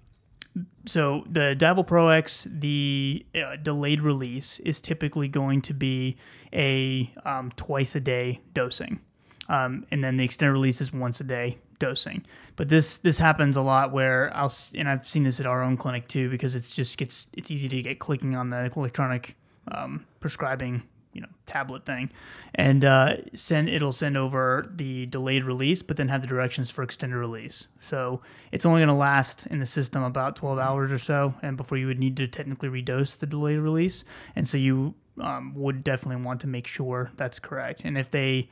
so 0.86 1.24
the 1.30 1.56
Divalproex, 1.58 2.60
the 2.60 3.24
uh, 3.34 3.56
delayed 3.56 4.00
release 4.00 4.58
is 4.60 4.80
typically 4.80 5.28
going 5.28 5.62
to 5.62 5.74
be 5.74 6.16
a 6.52 7.12
um, 7.24 7.52
twice 7.56 7.94
a 7.94 8.00
day 8.00 8.40
dosing, 8.54 9.00
um, 9.48 9.86
and 9.90 10.02
then 10.02 10.16
the 10.16 10.24
extended 10.24 10.52
release 10.52 10.80
is 10.80 10.92
once 10.92 11.20
a 11.20 11.24
day 11.24 11.58
dosing. 11.80 12.24
But 12.54 12.68
this 12.68 12.98
this 12.98 13.18
happens 13.18 13.56
a 13.56 13.62
lot 13.62 13.90
where 13.90 14.30
I'll 14.34 14.52
and 14.76 14.88
I've 14.88 15.08
seen 15.08 15.24
this 15.24 15.40
at 15.40 15.46
our 15.46 15.62
own 15.62 15.76
clinic 15.76 16.06
too 16.06 16.30
because 16.30 16.54
it's 16.54 16.70
just 16.70 16.96
gets 16.96 17.26
it's 17.32 17.50
easy 17.50 17.68
to 17.68 17.82
get 17.82 17.98
clicking 17.98 18.36
on 18.36 18.50
the 18.50 18.70
electronic 18.76 19.36
um, 19.72 20.06
prescribing 20.20 20.82
you 21.12 21.20
know 21.20 21.28
tablet 21.46 21.84
thing, 21.84 22.10
and 22.54 22.84
uh, 22.84 23.16
send 23.34 23.68
it'll 23.68 23.92
send 23.92 24.16
over 24.16 24.70
the 24.76 25.06
delayed 25.06 25.42
release, 25.42 25.82
but 25.82 25.96
then 25.96 26.08
have 26.08 26.22
the 26.22 26.28
directions 26.28 26.70
for 26.70 26.84
extended 26.84 27.16
release. 27.16 27.66
So 27.80 28.20
it's 28.52 28.64
only 28.64 28.80
going 28.80 28.88
to 28.88 28.94
last 28.94 29.46
in 29.46 29.58
the 29.58 29.66
system 29.66 30.02
about 30.02 30.36
12 30.36 30.58
hours 30.58 30.92
or 30.92 30.98
so, 30.98 31.34
and 31.42 31.56
before 31.56 31.78
you 31.78 31.86
would 31.88 31.98
need 31.98 32.16
to 32.18 32.28
technically 32.28 32.68
redose 32.68 33.18
the 33.18 33.26
delayed 33.26 33.58
release, 33.58 34.04
and 34.36 34.48
so 34.48 34.56
you 34.56 34.94
um, 35.20 35.54
would 35.54 35.82
definitely 35.82 36.22
want 36.22 36.40
to 36.42 36.46
make 36.46 36.66
sure 36.66 37.10
that's 37.16 37.38
correct. 37.38 37.82
And 37.84 37.98
if 37.98 38.10
they 38.10 38.48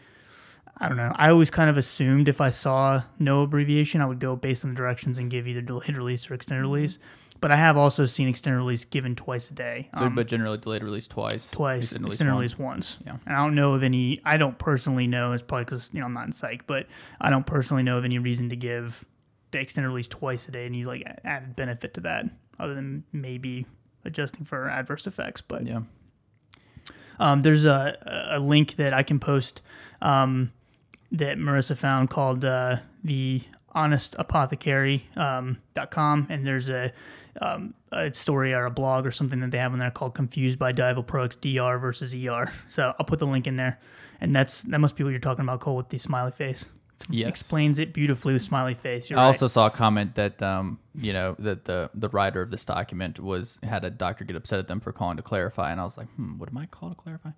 I 0.81 0.87
don't 0.89 0.97
know. 0.97 1.13
I 1.17 1.31
always 1.31 1.51
kind 1.51 1.69
of 1.69 1.77
assumed 1.77 2.29
if 2.29 2.41
I 2.41 2.51
saw 2.51 3.03
no 3.19 3.43
abbreviation, 3.43 4.01
I 4.01 4.07
would 4.07 4.21
go 4.21 4.37
based 4.37 4.65
on 4.65 4.71
the 4.71 4.77
directions 4.77 5.19
and 5.19 5.31
give 5.31 5.49
either 5.49 5.61
delayed 5.61 5.97
release 5.97 6.31
or 6.31 6.35
extended 6.35 6.63
release. 6.63 6.99
But 7.41 7.53
I 7.53 7.57
have 7.57 7.77
also 7.77 8.05
seen 8.07 8.27
extended 8.29 8.59
release 8.59 8.85
given 8.85 9.15
twice 9.15 9.49
a 9.51 9.55
day. 9.55 9.89
So, 9.97 10.05
Um, 10.07 10.15
but 10.17 10.27
generally 10.27 10.59
delayed 10.59 10.83
release 10.83 11.07
twice. 11.07 11.51
twice, 11.53 11.85
extended 11.85 12.09
extended 12.09 12.33
release 12.33 12.53
release, 12.55 12.59
once. 12.59 12.99
Yeah. 13.07 13.17
And 13.27 13.37
I 13.37 13.39
don't 13.45 13.55
know 13.55 13.75
of 13.75 13.83
any. 13.85 14.21
I 14.25 14.37
don't 14.39 14.59
personally 14.59 15.07
know. 15.07 15.33
It's 15.33 15.43
probably 15.43 15.65
because 15.65 15.89
you 15.93 16.01
know 16.01 16.07
I'm 16.07 16.15
not 16.15 16.27
in 16.27 16.33
psych, 16.33 16.67
but 16.67 16.87
I 17.21 17.31
don't 17.31 17.47
personally 17.47 17.83
know 17.85 17.97
of 17.99 18.05
any 18.05 18.19
reason 18.19 18.49
to 18.51 18.57
give 18.57 19.05
the 19.53 19.61
extended 19.61 19.89
release 19.89 20.09
twice 20.09 20.49
a 20.49 20.51
day 20.53 20.67
and 20.67 20.75
you 20.77 20.87
like 20.87 21.05
added 21.25 21.55
benefit 21.57 21.95
to 21.95 22.01
that, 22.03 22.27
other 22.59 22.75
than 22.75 23.05
maybe 23.13 23.67
adjusting 24.05 24.45
for 24.45 24.69
adverse 24.69 25.07
effects. 25.07 25.41
But 25.41 25.65
Yeah. 25.67 25.81
um, 27.21 27.43
there's 27.43 27.65
a, 27.65 27.97
a 28.31 28.41
link 28.41 28.77
that 28.77 28.93
I 28.93 29.03
can 29.03 29.19
post 29.21 29.63
um, 30.03 30.53
that 31.13 31.39
Marissa 31.39 31.77
found 31.77 32.11
called 32.11 32.45
uh, 32.45 32.77
the 33.05 33.43
honestapothecary.com. 33.75 35.59
dot 35.75 35.91
com, 35.91 36.27
and 36.31 36.47
there's 36.47 36.69
a, 36.69 36.93
um, 37.41 37.75
a 37.93 38.13
story 38.13 38.53
or 38.55 38.65
a 38.65 38.71
blog 38.71 39.07
or 39.07 39.11
something 39.11 39.41
that 39.41 39.51
they 39.51 39.59
have 39.59 39.73
on 39.73 39.79
there 39.79 39.91
called 39.91 40.15
Confused 40.15 40.59
by 40.59 40.73
Dival 40.73 41.03
Products 41.03 41.37
DR 41.37 41.79
versus 41.79 42.15
ER. 42.15 42.53
So 42.69 42.95
I'll 42.99 43.07
put 43.07 43.19
the 43.19 43.27
link 43.27 43.47
in 43.47 43.57
there. 43.57 43.79
And 44.21 44.35
that's 44.35 44.63
that 44.63 44.81
must 44.81 44.97
be 44.97 45.05
what 45.05 45.11
you're 45.11 45.21
talking 45.21 45.45
about, 45.45 45.61
Cole, 45.61 45.77
with 45.77 45.91
the 45.91 45.99
smiley 45.99 46.33
face. 46.33 46.67
Yes. 47.09 47.29
Explains 47.29 47.79
it 47.79 47.93
beautifully 47.93 48.33
with 48.33 48.43
smiley 48.43 48.75
face. 48.75 49.09
You're 49.09 49.21
I 49.21 49.23
right. 49.23 49.27
also 49.29 49.47
saw 49.47 49.67
a 49.67 49.71
comment 49.71 50.17
that 50.17 50.43
um, 50.43 50.81
you 50.97 51.13
know 51.13 51.37
that 51.39 51.65
the 51.65 51.89
the 51.95 52.09
writer 52.09 52.43
of 52.43 52.51
this 52.51 52.65
document 52.65 53.21
was 53.21 53.61
had 53.63 53.85
a 53.85 53.91
doctor 53.91 54.25
get 54.25 54.35
upset 54.35 54.59
at 54.59 54.67
them 54.67 54.81
for 54.81 54.93
calling 54.93 55.17
to 55.17 55.23
clarify, 55.23 55.71
and 55.71 55.81
I 55.81 55.85
was 55.85 55.97
like, 55.97 56.09
hmm, 56.17 56.39
what 56.39 56.49
am 56.49 56.59
I 56.59 56.67
called 56.67 56.93
to 56.93 56.97
clarify? 56.97 57.31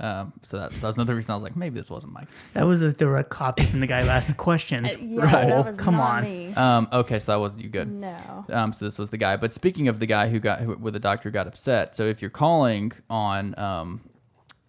Um, 0.00 0.32
so 0.42 0.58
that, 0.58 0.70
that 0.70 0.82
was 0.82 0.96
another 0.96 1.14
reason 1.16 1.32
I 1.32 1.34
was 1.34 1.42
like, 1.42 1.56
maybe 1.56 1.74
this 1.74 1.90
wasn't 1.90 2.12
Mike. 2.12 2.28
that 2.54 2.62
was 2.62 2.82
a 2.82 2.92
direct 2.92 3.30
copy 3.30 3.64
from 3.64 3.80
the 3.80 3.86
guy 3.86 4.04
who 4.04 4.08
asked 4.08 4.28
the 4.28 4.34
questions. 4.48 4.94
Uh, 4.94 4.98
yeah, 5.00 5.20
that 5.46 5.66
was 5.66 5.76
come 5.76 5.96
not 5.96 6.18
on. 6.18 6.22
me. 6.24 6.54
Um, 6.54 6.88
okay, 6.92 7.18
so 7.18 7.32
that 7.32 7.40
wasn't 7.40 7.64
you. 7.64 7.68
Good. 7.68 7.90
No. 7.90 8.16
Um, 8.50 8.72
so 8.72 8.84
this 8.84 8.98
was 8.98 9.10
the 9.10 9.16
guy. 9.16 9.36
But 9.36 9.52
speaking 9.52 9.88
of 9.88 9.98
the 9.98 10.06
guy 10.06 10.28
who 10.28 10.38
got 10.38 10.60
who, 10.60 10.74
where 10.74 10.92
the 10.92 11.00
doctor 11.00 11.30
got 11.30 11.46
upset, 11.46 11.96
so 11.96 12.04
if 12.04 12.22
you're 12.22 12.30
calling 12.30 12.92
on 13.10 13.58
um, 13.58 14.00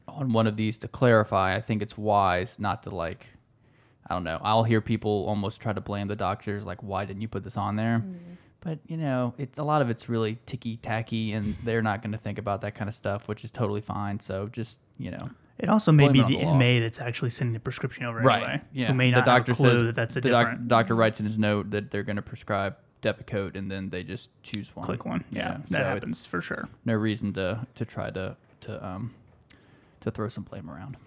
on 0.08 0.34
one 0.34 0.48
of 0.48 0.56
these 0.58 0.78
to 0.80 0.88
clarify, 0.88 1.56
I 1.56 1.62
think 1.62 1.82
it's 1.84 1.98
wise 1.98 2.60
not 2.60 2.84
to 2.84 2.90
like. 2.90 3.28
I 4.10 4.16
don't 4.16 4.24
know. 4.24 4.40
I'll 4.42 4.64
hear 4.64 4.82
people 4.82 5.26
almost 5.28 5.62
try 5.62 5.72
to 5.72 5.82
blame 5.82 6.08
the 6.08 6.16
doctors, 6.16 6.66
like, 6.66 6.82
"Why 6.82 7.06
didn't 7.06 7.22
you 7.22 7.28
put 7.28 7.44
this 7.44 7.58
on 7.58 7.76
there?" 7.76 8.04
But 8.62 8.80
you 8.88 8.98
know, 8.98 9.34
it's 9.38 9.58
a 9.58 9.64
lot 9.64 9.82
of 9.82 9.90
it's 9.90 10.10
really 10.10 10.38
ticky 10.46 10.78
tacky, 10.78 11.34
and 11.34 11.56
they're 11.64 11.82
not 11.82 12.02
going 12.02 12.12
to 12.12 12.18
think 12.18 12.38
about 12.38 12.62
that 12.62 12.76
kind 12.76 12.90
of 12.90 12.96
stuff, 12.96 13.28
which 13.28 13.44
is 13.44 13.52
totally 13.52 13.82
fine. 13.82 14.20
So 14.20 14.48
just 14.48 14.80
you 14.98 15.12
know, 15.12 15.30
It 15.58 15.70
also 15.70 15.92
may 15.92 16.10
be 16.10 16.22
the, 16.22 16.38
the 16.38 16.80
that's 16.82 17.00
actually 17.00 17.30
sending 17.30 17.54
the 17.54 17.60
prescription 17.60 18.06
over 18.06 18.20
anyway. 18.20 18.62
Yeah. 18.74 18.88
Who 18.88 18.94
may 18.96 19.12
the 19.12 19.18
not 19.18 19.26
doctor 19.26 19.54
have 19.54 19.60
a 19.60 19.64
clue 19.64 19.72
says 19.72 19.82
that 19.84 19.96
that's 19.96 20.16
a 20.18 20.22
the 20.22 20.30
doc- 20.30 20.46
different 20.48 20.68
doctor 20.68 20.96
writes 20.96 21.20
in 21.20 21.26
his 21.26 21.38
note 21.38 21.70
that 21.72 21.90
they're 21.90 22.04
going 22.04 22.18
to 22.18 22.22
prescribe 22.22 22.76
Depakote, 23.02 23.56
and 23.56 23.72
then 23.72 23.90
they 23.90 24.04
just 24.04 24.30
choose 24.44 24.76
one. 24.76 24.86
click 24.86 25.06
one. 25.06 25.24
Yeah, 25.32 25.54
so 25.54 25.60
that 25.70 25.82
it's 25.82 25.88
happens 25.88 26.26
for 26.26 26.42
sure. 26.42 26.68
No 26.84 26.96
reason 26.96 27.32
to 27.34 27.66
to 27.76 27.86
try 27.86 28.12
to 28.12 28.36
to 28.62 28.86
um 28.86 29.14
to 30.02 30.12
throw 30.12 30.28
some 30.28 30.44
blame 30.44 30.70
around. 30.70 30.98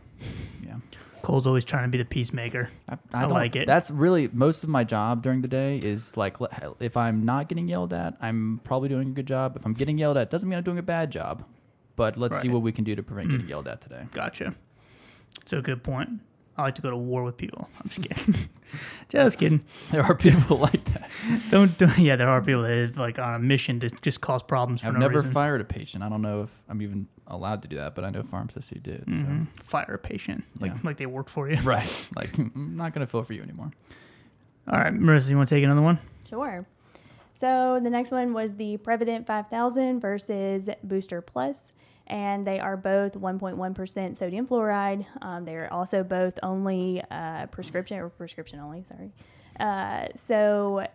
Yeah, 0.65 0.77
Cole's 1.23 1.47
always 1.47 1.65
trying 1.65 1.85
to 1.85 1.89
be 1.89 1.99
the 1.99 2.05
peacemaker. 2.05 2.69
I, 2.89 2.99
I 3.13 3.23
don't- 3.23 3.31
like 3.31 3.57
it. 3.57 3.67
That's 3.67 3.91
really 3.91 4.29
most 4.33 4.65
of 4.65 4.71
my 4.71 4.85
job 4.85 5.23
during 5.23 5.41
the 5.43 5.49
day 5.49 5.79
is 5.79 6.17
like 6.17 6.37
if 6.81 6.97
I'm 6.97 7.25
not 7.25 7.49
getting 7.49 7.69
yelled 7.69 7.93
at, 7.93 8.17
I'm 8.21 8.61
probably 8.65 8.89
doing 8.89 9.09
a 9.09 9.13
good 9.13 9.27
job. 9.27 9.57
If 9.57 9.65
I'm 9.65 9.75
getting 9.75 9.99
yelled 9.99 10.17
at, 10.17 10.31
doesn't 10.31 10.49
mean 10.49 10.57
I'm 10.59 10.65
doing 10.65 10.79
a 10.79 10.83
bad 10.83 11.11
job. 11.11 11.45
But 11.97 12.17
let's 12.17 12.41
see 12.41 12.49
what 12.49 12.63
we 12.63 12.73
can 12.73 12.85
do 12.85 12.95
to 12.97 13.03
prevent 13.03 13.31
getting 13.31 13.49
yelled 13.49 13.69
at 13.69 13.81
today. 13.81 14.05
Gotcha. 14.13 14.55
It's 15.43 15.53
a 15.53 15.61
good 15.61 15.83
point. 15.83 16.09
I 16.57 16.63
like 16.65 16.75
to 16.75 16.83
go 16.83 16.91
to 16.91 16.97
war 16.97 17.23
with 17.23 17.37
people. 17.39 17.69
I'm 17.83 17.89
just 17.89 18.03
kidding. 18.03 18.49
just 19.09 19.39
kidding. 19.39 19.65
There 19.91 20.03
are 20.03 20.15
people 20.15 20.59
like 20.59 20.85
that. 20.93 21.11
Don't, 21.51 21.77
don't. 21.79 21.97
Yeah, 21.99 22.17
there 22.17 22.29
are 22.29 22.43
people 22.43 22.63
that 22.63 22.71
are 22.71 22.87
like 23.01 23.19
on 23.19 23.35
a 23.35 23.39
mission 23.39 23.81
to 23.81 23.89
just 24.03 24.21
cause 24.21 24.43
problems 24.43 24.83
for 24.83 24.89
I've 24.89 24.95
no 24.95 25.01
never 25.01 25.17
reason. 25.21 25.33
fired 25.33 25.61
a 25.61 25.65
patient. 25.65 26.03
I 26.05 26.09
don't 26.11 26.21
know 26.23 26.43
if 26.43 26.51
I'm 26.69 26.83
even 26.83 27.09
allowed 27.33 27.63
to 27.63 27.69
do 27.69 27.77
that, 27.77 27.95
but 27.97 28.05
I 28.05 28.11
know 28.11 28.23
pharmacists 28.23 28.71
who 28.71 28.79
did. 28.79 29.05
so. 29.07 29.13
Mhm. 29.13 29.47
Fire 29.65 29.95
a 29.95 29.99
patient, 29.99 30.45
like 30.61 30.71
Yeah. 30.73 30.79
like 30.85 30.97
they 30.99 31.07
work 31.07 31.29
for 31.29 31.49
you. 31.51 31.57
Right. 31.65 31.91
Like, 32.15 32.37
I'm 32.39 32.75
not 32.77 32.93
going 32.95 33.05
to 33.05 33.11
fill 33.11 33.25
for 33.25 33.33
you 33.33 33.43
anymore. 33.43 33.73
All 34.69 34.79
right, 34.79 34.93
Marissa, 34.95 35.31
you 35.31 35.37
want 35.37 35.49
to 35.49 35.55
take 35.57 35.65
another 35.65 35.83
one? 35.83 35.99
Sure. 36.31 36.65
So 37.35 37.81
the 37.83 37.91
next 37.91 38.11
one 38.13 38.33
was 38.33 38.55
the 38.55 38.77
Prevident 38.77 39.27
5000 39.27 39.99
versus 40.01 40.69
Booster 40.85 41.21
Plus, 41.21 41.73
and 42.07 42.47
they 42.47 42.61
are 42.61 42.77
both 42.77 43.15
1.1% 43.15 44.17
sodium 44.17 44.47
fluoride. 44.47 45.07
Um, 45.21 45.45
they're 45.45 45.73
also 45.73 46.05
both 46.05 46.39
only 46.43 47.03
uh, 47.11 47.47
prescription 47.47 47.99
or 47.99 48.09
prescription 48.11 48.61
only. 48.61 48.85
Sorry. 48.85 49.13
Uh, 49.59 50.09
so 50.15 50.87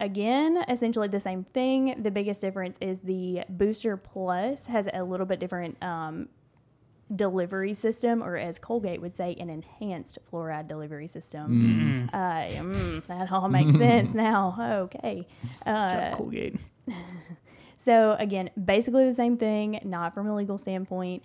again, 0.00 0.64
essentially 0.68 1.08
the 1.08 1.20
same 1.20 1.44
thing. 1.44 2.02
The 2.02 2.10
biggest 2.10 2.40
difference 2.40 2.78
is 2.80 3.00
the 3.00 3.44
Booster 3.48 3.96
Plus 3.96 4.66
has 4.66 4.88
a 4.92 5.02
little 5.02 5.26
bit 5.26 5.40
different 5.40 5.82
um, 5.82 6.28
delivery 7.14 7.74
system, 7.74 8.22
or 8.22 8.36
as 8.36 8.58
Colgate 8.58 9.00
would 9.00 9.16
say, 9.16 9.36
an 9.40 9.50
enhanced 9.50 10.18
fluoride 10.30 10.68
delivery 10.68 11.06
system. 11.06 12.08
Uh, 12.12 12.16
mm, 12.16 13.04
that 13.06 13.32
all 13.32 13.48
makes 13.48 13.76
sense 13.78 14.14
now. 14.14 14.84
Okay. 14.94 15.26
Uh, 15.66 16.14
Colgate. 16.14 16.56
so 17.76 18.16
again, 18.18 18.50
basically 18.62 19.06
the 19.06 19.14
same 19.14 19.36
thing, 19.36 19.80
not 19.84 20.14
from 20.14 20.28
a 20.28 20.34
legal 20.34 20.58
standpoint. 20.58 21.22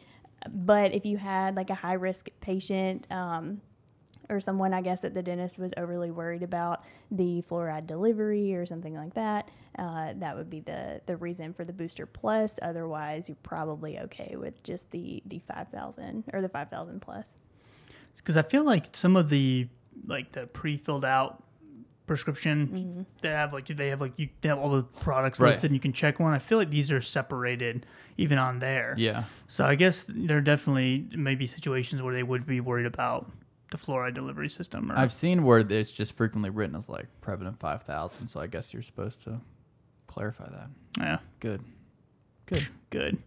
But 0.50 0.94
if 0.94 1.06
you 1.06 1.18
had 1.18 1.56
like 1.56 1.70
a 1.70 1.76
high 1.76 1.94
risk 1.94 2.30
patient, 2.42 3.08
um, 3.10 3.62
or 4.34 4.40
someone 4.40 4.74
I 4.74 4.82
guess 4.82 5.02
that 5.02 5.14
the 5.14 5.24
dentist 5.24 5.58
was 5.60 5.74
overly 5.78 6.12
worried 6.12 6.44
about 6.44 6.84
the 7.12 7.42
fluoride 7.50 7.88
delivery 7.88 8.56
or 8.56 8.66
something 8.66 8.96
like 8.96 9.14
that, 9.14 9.50
uh, 9.80 10.14
that 10.18 10.36
would 10.36 10.50
be 10.50 10.60
the 10.60 11.02
the 11.06 11.16
reason 11.16 11.54
for 11.54 11.64
the 11.64 11.74
booster 11.74 12.06
plus. 12.06 12.60
Otherwise, 12.62 13.30
you're 13.30 13.38
probably 13.44 14.00
okay 14.00 14.36
with 14.38 14.62
just 14.64 14.92
the 14.92 15.22
the 15.26 15.40
five 15.48 15.70
thousand 15.70 16.24
or 16.34 16.42
the 16.42 16.50
five 16.50 16.70
thousand 16.70 17.02
plus. 17.02 17.38
because 18.18 18.36
I 18.36 18.42
feel 18.42 18.64
like 18.64 18.96
some 18.96 19.16
of 19.16 19.30
the 19.30 19.68
like 20.08 20.32
the 20.34 20.48
pre-filled 20.48 21.06
out 21.06 21.44
prescription 22.06 23.06
they 23.22 23.30
have 23.30 23.54
like 23.54 23.66
they 23.68 23.88
have 23.88 24.02
like 24.02 24.12
you 24.18 24.28
they 24.42 24.50
have 24.50 24.60
all 24.60 24.70
the 24.70 24.84
products 24.84 25.40
Right. 25.40 25.50
listed 25.50 25.70
and 25.72 25.76
you 25.76 25.80
can 25.80 25.94
check 25.94 26.20
one. 26.20 26.34
I 26.34 26.40
feel 26.40 26.58
like 26.58 26.70
these 26.70 26.92
are 26.92 27.00
separated 27.02 27.86
even 28.18 28.38
on 28.38 28.60
there. 28.60 28.94
Yeah. 28.98 29.24
So 29.48 29.64
I 29.66 29.76
guess 29.76 30.06
there 30.10 30.38
are 30.38 30.42
definitely 30.42 31.08
maybe 31.16 31.48
situations 31.48 32.02
where 32.02 32.14
they 32.14 32.24
would 32.24 32.46
be 32.46 32.60
worried 32.60 32.86
about 32.86 33.32
the 33.74 33.78
fluoride 33.78 34.14
delivery 34.14 34.50
system. 34.50 34.92
Or, 34.92 34.98
I've 34.98 35.12
seen 35.12 35.44
where 35.44 35.60
it's 35.60 35.92
just 35.92 36.16
frequently 36.16 36.50
written 36.50 36.76
as 36.76 36.88
like 36.88 37.08
Prevident 37.22 37.60
5000, 37.60 38.28
so 38.28 38.40
I 38.40 38.48
guess 38.48 38.72
you're 38.74 38.84
supposed 38.84 39.24
to 39.24 39.42
clarify 40.08 40.48
that. 40.50 40.68
yeah, 41.00 41.18
Good. 41.40 41.62
Good. 42.46 42.68
good. 42.92 43.18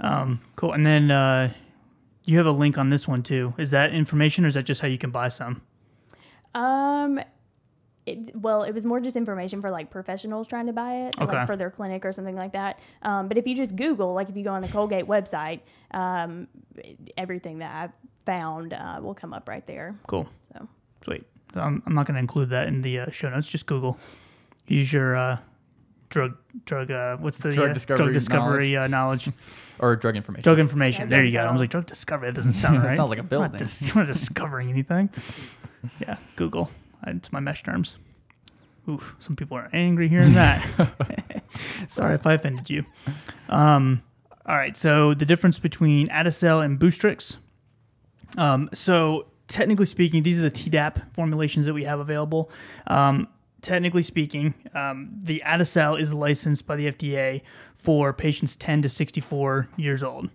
um, 0.00 0.40
cool. 0.56 0.72
And 0.72 0.84
then 0.84 1.10
uh, 1.10 1.52
you 2.24 2.36
have 2.38 2.46
a 2.46 2.50
link 2.52 2.76
on 2.78 2.90
this 2.90 3.08
one 3.08 3.22
too. 3.22 3.54
Is 3.58 3.70
that 3.70 3.92
information 3.92 4.44
or 4.44 4.48
is 4.48 4.54
that 4.54 4.64
just 4.64 4.80
how 4.80 4.88
you 4.88 4.98
can 4.98 5.10
buy 5.10 5.28
some? 5.28 5.62
Um, 6.54 7.20
it, 8.04 8.34
well, 8.36 8.62
it 8.62 8.72
was 8.72 8.84
more 8.84 9.00
just 9.00 9.16
information 9.16 9.60
for 9.60 9.70
like 9.70 9.90
professionals 9.90 10.46
trying 10.48 10.66
to 10.66 10.72
buy 10.72 11.06
it, 11.06 11.14
Okay. 11.20 11.36
like 11.36 11.46
for 11.46 11.56
their 11.56 11.70
clinic 11.70 12.04
or 12.04 12.12
something 12.12 12.36
like 12.36 12.52
that. 12.52 12.78
Um, 13.02 13.28
but 13.28 13.38
if 13.38 13.46
you 13.46 13.54
just 13.54 13.76
Google, 13.76 14.12
like 14.14 14.28
if 14.28 14.36
you 14.36 14.44
go 14.44 14.52
on 14.52 14.62
the 14.62 14.68
Colgate 14.68 15.06
website, 15.06 15.60
um, 15.92 16.48
everything 17.16 17.58
that 17.58 17.74
I 17.74 17.88
found 18.28 18.74
uh, 18.74 18.98
will 19.00 19.14
come 19.14 19.32
up 19.32 19.48
right 19.48 19.66
there. 19.66 19.94
Cool. 20.06 20.28
So 20.52 20.68
Sweet. 21.02 21.24
I'm, 21.54 21.82
I'm 21.86 21.94
not 21.94 22.04
going 22.06 22.16
to 22.16 22.20
include 22.20 22.50
that 22.50 22.66
in 22.66 22.82
the 22.82 22.98
uh, 23.00 23.10
show 23.10 23.30
notes. 23.30 23.48
Just 23.48 23.64
Google. 23.64 23.98
Use 24.66 24.92
your 24.92 25.16
uh, 25.16 25.38
drug 26.10 26.36
drug. 26.66 26.90
Uh, 26.90 27.16
what's 27.16 27.38
the 27.38 27.52
Drug 27.52 27.70
uh, 27.70 27.72
discovery 27.72 28.04
drug 28.04 28.12
discovery 28.14 28.70
knowledge. 28.72 28.74
Uh, 28.74 28.86
knowledge? 28.88 29.28
Or 29.80 29.94
drug 29.94 30.16
information. 30.16 30.42
drug 30.42 30.58
information. 30.58 31.02
Yeah, 31.02 31.10
there 31.16 31.24
you 31.24 31.30
go. 31.30 31.38
drug 31.38 31.48
I 31.48 31.52
was 31.52 31.60
like 31.60 31.70
drug 31.70 31.86
discovery. 31.86 32.28
That 32.28 32.34
doesn't 32.34 32.54
sound 32.54 32.78
That 32.82 32.82
right. 32.88 32.96
sounds 32.96 33.10
like 33.10 33.20
a 33.20 33.22
I'm 33.22 33.28
not 33.30 33.52
building. 33.52 33.58
dis- 33.58 33.80
you're 33.80 33.94
not 33.94 34.08
discovering 34.08 34.68
anything. 34.70 35.08
yeah, 36.00 36.16
Google. 36.34 36.68
It's 37.06 37.30
my 37.32 37.38
mesh 37.38 37.62
terms. 37.62 37.96
Oof. 38.88 39.14
Some 39.20 39.36
people 39.36 39.56
are 39.56 39.70
angry 39.72 40.08
hearing 40.08 40.34
that. 40.34 40.66
Sorry 41.86 42.16
if 42.16 42.26
I 42.26 42.34
offended 42.34 42.68
you. 42.68 42.84
Um, 43.48 44.02
all 44.46 44.56
right. 44.56 44.76
So 44.76 45.14
the 45.14 45.24
difference 45.24 45.60
between 45.60 46.08
Adacel 46.08 46.64
and 46.64 46.76
Boostrix. 46.78 47.36
Um, 48.36 48.68
so 48.72 49.26
technically 49.48 49.86
speaking, 49.86 50.22
these 50.22 50.38
are 50.38 50.42
the 50.42 50.50
Tdap 50.50 51.12
formulations 51.14 51.66
that 51.66 51.74
we 51.74 51.84
have 51.84 52.00
available. 52.00 52.50
Um, 52.86 53.28
technically 53.62 54.02
speaking, 54.02 54.54
um, 54.74 55.10
the 55.18 55.42
Adacel 55.44 56.00
is 56.00 56.12
licensed 56.12 56.66
by 56.66 56.76
the 56.76 56.92
FDA 56.92 57.42
for 57.76 58.12
patients 58.12 58.56
10 58.56 58.82
to 58.82 58.88
64 58.88 59.68
years 59.76 60.02
old. 60.02 60.30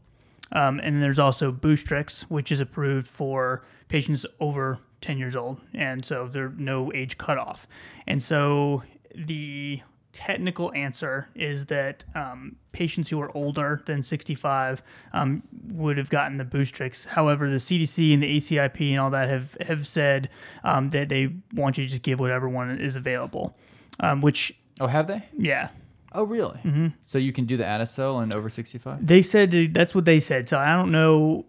Um, 0.51 0.79
and 0.79 1.01
there's 1.01 1.19
also 1.19 1.51
Boostrix, 1.51 2.23
which 2.23 2.51
is 2.51 2.59
approved 2.59 3.07
for 3.07 3.63
patients 3.87 4.25
over 4.39 4.79
10 5.01 5.17
years 5.17 5.35
old. 5.35 5.59
And 5.73 6.05
so 6.05 6.27
there's 6.27 6.53
no 6.57 6.91
age 6.93 7.17
cutoff. 7.17 7.67
And 8.07 8.21
so 8.21 8.83
the 9.15 9.81
technical 10.13 10.71
answer 10.73 11.27
is 11.35 11.65
that 11.65 12.05
um, 12.15 12.55
patients 12.71 13.09
who 13.09 13.19
are 13.19 13.35
older 13.35 13.81
than 13.85 14.01
65 14.01 14.81
um, 15.11 15.43
would 15.69 15.97
have 15.97 16.09
gotten 16.09 16.37
the 16.37 16.45
Boostrix. 16.45 17.05
However, 17.07 17.49
the 17.49 17.57
CDC 17.57 18.13
and 18.13 18.23
the 18.23 18.37
ACIP 18.37 18.91
and 18.91 18.99
all 18.99 19.09
that 19.09 19.27
have, 19.27 19.57
have 19.61 19.85
said 19.87 20.29
um, 20.63 20.89
that 20.91 21.09
they 21.09 21.33
want 21.53 21.77
you 21.77 21.83
to 21.83 21.89
just 21.89 22.03
give 22.03 22.19
whatever 22.19 22.47
one 22.47 22.79
is 22.79 22.95
available, 22.95 23.57
um, 23.99 24.21
which, 24.21 24.53
Oh, 24.79 24.87
have 24.87 25.07
they? 25.07 25.23
yeah. 25.37 25.69
Oh, 26.13 26.23
really? 26.23 26.59
Mm-hmm. 26.63 26.87
So 27.01 27.17
you 27.17 27.33
can 27.33 27.45
do 27.45 27.57
the 27.57 27.63
Adacel 27.63 28.21
and 28.21 28.33
over 28.33 28.47
65? 28.47 29.05
They 29.05 29.23
said 29.23 29.49
that's 29.73 29.95
what 29.95 30.05
they 30.05 30.19
said. 30.19 30.47
So 30.47 30.57
I 30.59 30.75
don't 30.75 30.91
know 30.91 31.45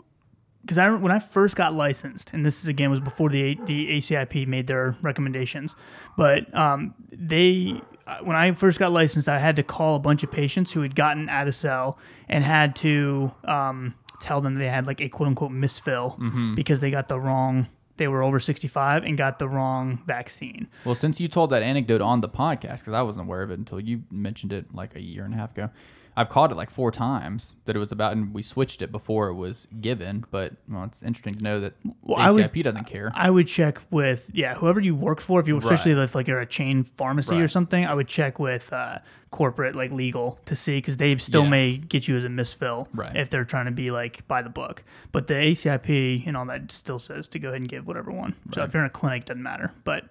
because 0.62 0.78
I 0.78 0.88
when 0.88 1.12
I 1.12 1.18
first 1.18 1.54
got 1.54 1.74
licensed, 1.74 2.30
and 2.32 2.46
this 2.46 2.62
is 2.62 2.68
again 2.68 2.90
was 2.90 3.00
before 3.00 3.28
the 3.28 3.58
the 3.66 3.98
ACIP 3.98 4.46
made 4.46 4.66
their 4.66 4.96
recommendations, 5.02 5.76
but 6.16 6.54
um, 6.54 6.94
they 7.12 7.78
when 8.22 8.36
I 8.36 8.52
first 8.52 8.78
got 8.78 8.92
licensed, 8.92 9.28
I 9.28 9.38
had 9.38 9.57
to 9.57 9.62
call 9.62 9.96
a 9.96 10.00
bunch 10.00 10.22
of 10.22 10.30
patients 10.30 10.72
who 10.72 10.82
had 10.82 10.94
gotten 10.94 11.28
Adacel 11.28 11.96
and 12.28 12.44
had 12.44 12.76
to 12.76 13.32
um, 13.44 13.94
tell 14.20 14.40
them 14.40 14.57
they 14.57 14.68
had 14.68 14.86
like 14.86 15.00
a 15.00 15.09
quote 15.09 15.28
unquote 15.28 15.52
misfill 15.52 16.18
because 16.55 16.80
they 16.80 16.90
got 16.90 17.09
the 17.09 17.18
wrong. 17.18 17.68
They 17.96 18.09
were 18.09 18.24
over 18.24 18.40
65 18.40 19.05
and 19.05 19.16
got 19.16 19.38
the 19.38 19.48
wrong 19.48 20.02
vaccine. 20.05 20.66
Well, 20.84 20.96
since 20.96 21.20
you 21.20 21.28
told 21.28 21.50
that 21.50 21.62
anecdote 21.62 22.00
on 22.00 22.20
the 22.20 22.28
podcast, 22.28 22.80
because 22.80 22.92
I 22.92 23.02
wasn't 23.02 23.26
aware 23.26 23.42
of 23.42 23.52
it 23.52 23.59
until 23.59 23.78
you 23.78 24.02
mentioned 24.11 24.52
it 24.52 24.74
like 24.74 24.96
a 24.96 25.00
year 25.00 25.24
and 25.24 25.32
a 25.32 25.36
half 25.36 25.52
ago, 25.52 25.70
I've 26.16 26.28
caught 26.28 26.52
it 26.52 26.54
like 26.54 26.70
four 26.70 26.92
times 26.92 27.54
that 27.64 27.74
it 27.74 27.78
was 27.80 27.90
about, 27.90 28.12
and 28.12 28.32
we 28.32 28.42
switched 28.42 28.82
it 28.82 28.92
before 28.92 29.28
it 29.28 29.34
was 29.34 29.66
given. 29.80 30.24
But 30.30 30.52
well, 30.68 30.84
it's 30.84 31.02
interesting 31.02 31.34
to 31.34 31.42
know 31.42 31.60
that 31.60 31.74
Well, 32.02 32.18
I 32.18 32.30
would- 32.30 32.44
ACIP 32.52 32.62
doesn't 32.62 32.84
care. 32.84 33.10
I 33.14 33.30
would 33.30 33.48
check 33.48 33.80
with 33.90 34.30
yeah 34.32 34.54
whoever 34.54 34.80
you 34.80 34.94
work 34.94 35.20
for. 35.20 35.40
If 35.40 35.48
you 35.48 35.58
especially 35.58 35.94
Right. 35.94 36.04
if 36.04 36.14
like 36.14 36.28
you're 36.28 36.40
a 36.40 36.46
chain 36.46 36.84
pharmacy 36.84 37.40
or 37.40 37.48
something, 37.48 37.84
I 37.84 37.94
would 37.94 38.06
check 38.08 38.38
with 38.38 38.72
uh, 38.72 38.98
corporate 39.32 39.74
like 39.74 39.90
legal 39.90 40.38
to 40.46 40.54
see 40.54 40.78
because 40.78 40.96
they 40.98 41.16
still 41.16 41.42
Yeah. 41.42 41.50
may 41.50 41.76
get 41.78 42.06
you 42.06 42.16
as 42.16 42.22
a 42.22 42.28
misfill 42.28 42.86
Right. 42.94 43.16
if 43.16 43.30
they're 43.30 43.44
trying 43.44 43.64
to 43.64 43.72
be 43.72 43.90
like 43.90 44.26
by 44.28 44.42
the 44.42 44.50
book. 44.50 44.84
But 45.10 45.26
the 45.26 45.34
ACIP 45.34 46.24
and 46.28 46.36
all 46.36 46.46
that 46.46 46.70
still 46.70 47.00
says 47.00 47.26
to 47.28 47.40
go 47.40 47.48
ahead 47.48 47.60
and 47.60 47.68
give 47.68 47.86
whatever 47.88 48.12
one. 48.12 48.36
So 48.52 48.62
if 48.62 48.72
you're 48.72 48.84
in 48.84 48.86
a 48.86 48.90
clinic, 48.90 49.24
doesn't 49.24 49.42
matter. 49.42 49.72
But 49.82 50.04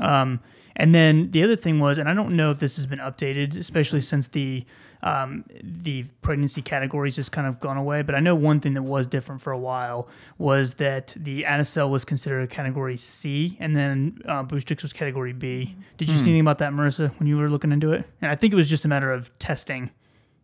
um, 0.00 0.40
and 0.76 0.94
then 0.94 1.30
the 1.30 1.42
other 1.44 1.54
thing 1.56 1.78
was, 1.78 1.98
and 1.98 2.08
I 2.08 2.14
don't 2.14 2.34
know 2.34 2.50
if 2.50 2.58
this 2.58 2.76
has 2.76 2.86
been 2.86 2.98
updated, 2.98 3.54
especially 3.56 4.00
since 4.00 4.26
the 4.28 4.64
um, 5.04 5.44
the 5.62 6.04
pregnancy 6.22 6.62
categories 6.62 7.16
has 7.16 7.28
kind 7.28 7.46
of 7.46 7.60
gone 7.60 7.76
away. 7.76 8.00
But 8.02 8.14
I 8.14 8.20
know 8.20 8.34
one 8.34 8.58
thing 8.58 8.72
that 8.74 8.82
was 8.82 9.06
different 9.06 9.42
for 9.42 9.52
a 9.52 9.58
while 9.58 10.08
was 10.38 10.74
that 10.76 11.14
the 11.16 11.42
Adacel 11.42 11.90
was 11.90 12.06
considered 12.06 12.40
a 12.42 12.46
category 12.46 12.96
C, 12.96 13.56
and 13.60 13.76
then 13.76 14.18
uh, 14.24 14.42
Boostrix 14.42 14.82
was 14.82 14.94
category 14.94 15.34
B. 15.34 15.76
Did 15.98 16.08
you 16.08 16.16
see 16.16 16.22
anything 16.30 16.40
about 16.40 16.58
that, 16.58 16.72
Marissa, 16.72 17.12
when 17.20 17.28
you 17.28 17.36
were 17.36 17.50
looking 17.50 17.70
into 17.70 17.92
it? 17.92 18.04
And 18.22 18.30
I 18.30 18.34
think 18.34 18.54
it 18.54 18.56
was 18.56 18.68
just 18.68 18.86
a 18.86 18.88
matter 18.88 19.12
of 19.12 19.38
testing. 19.38 19.90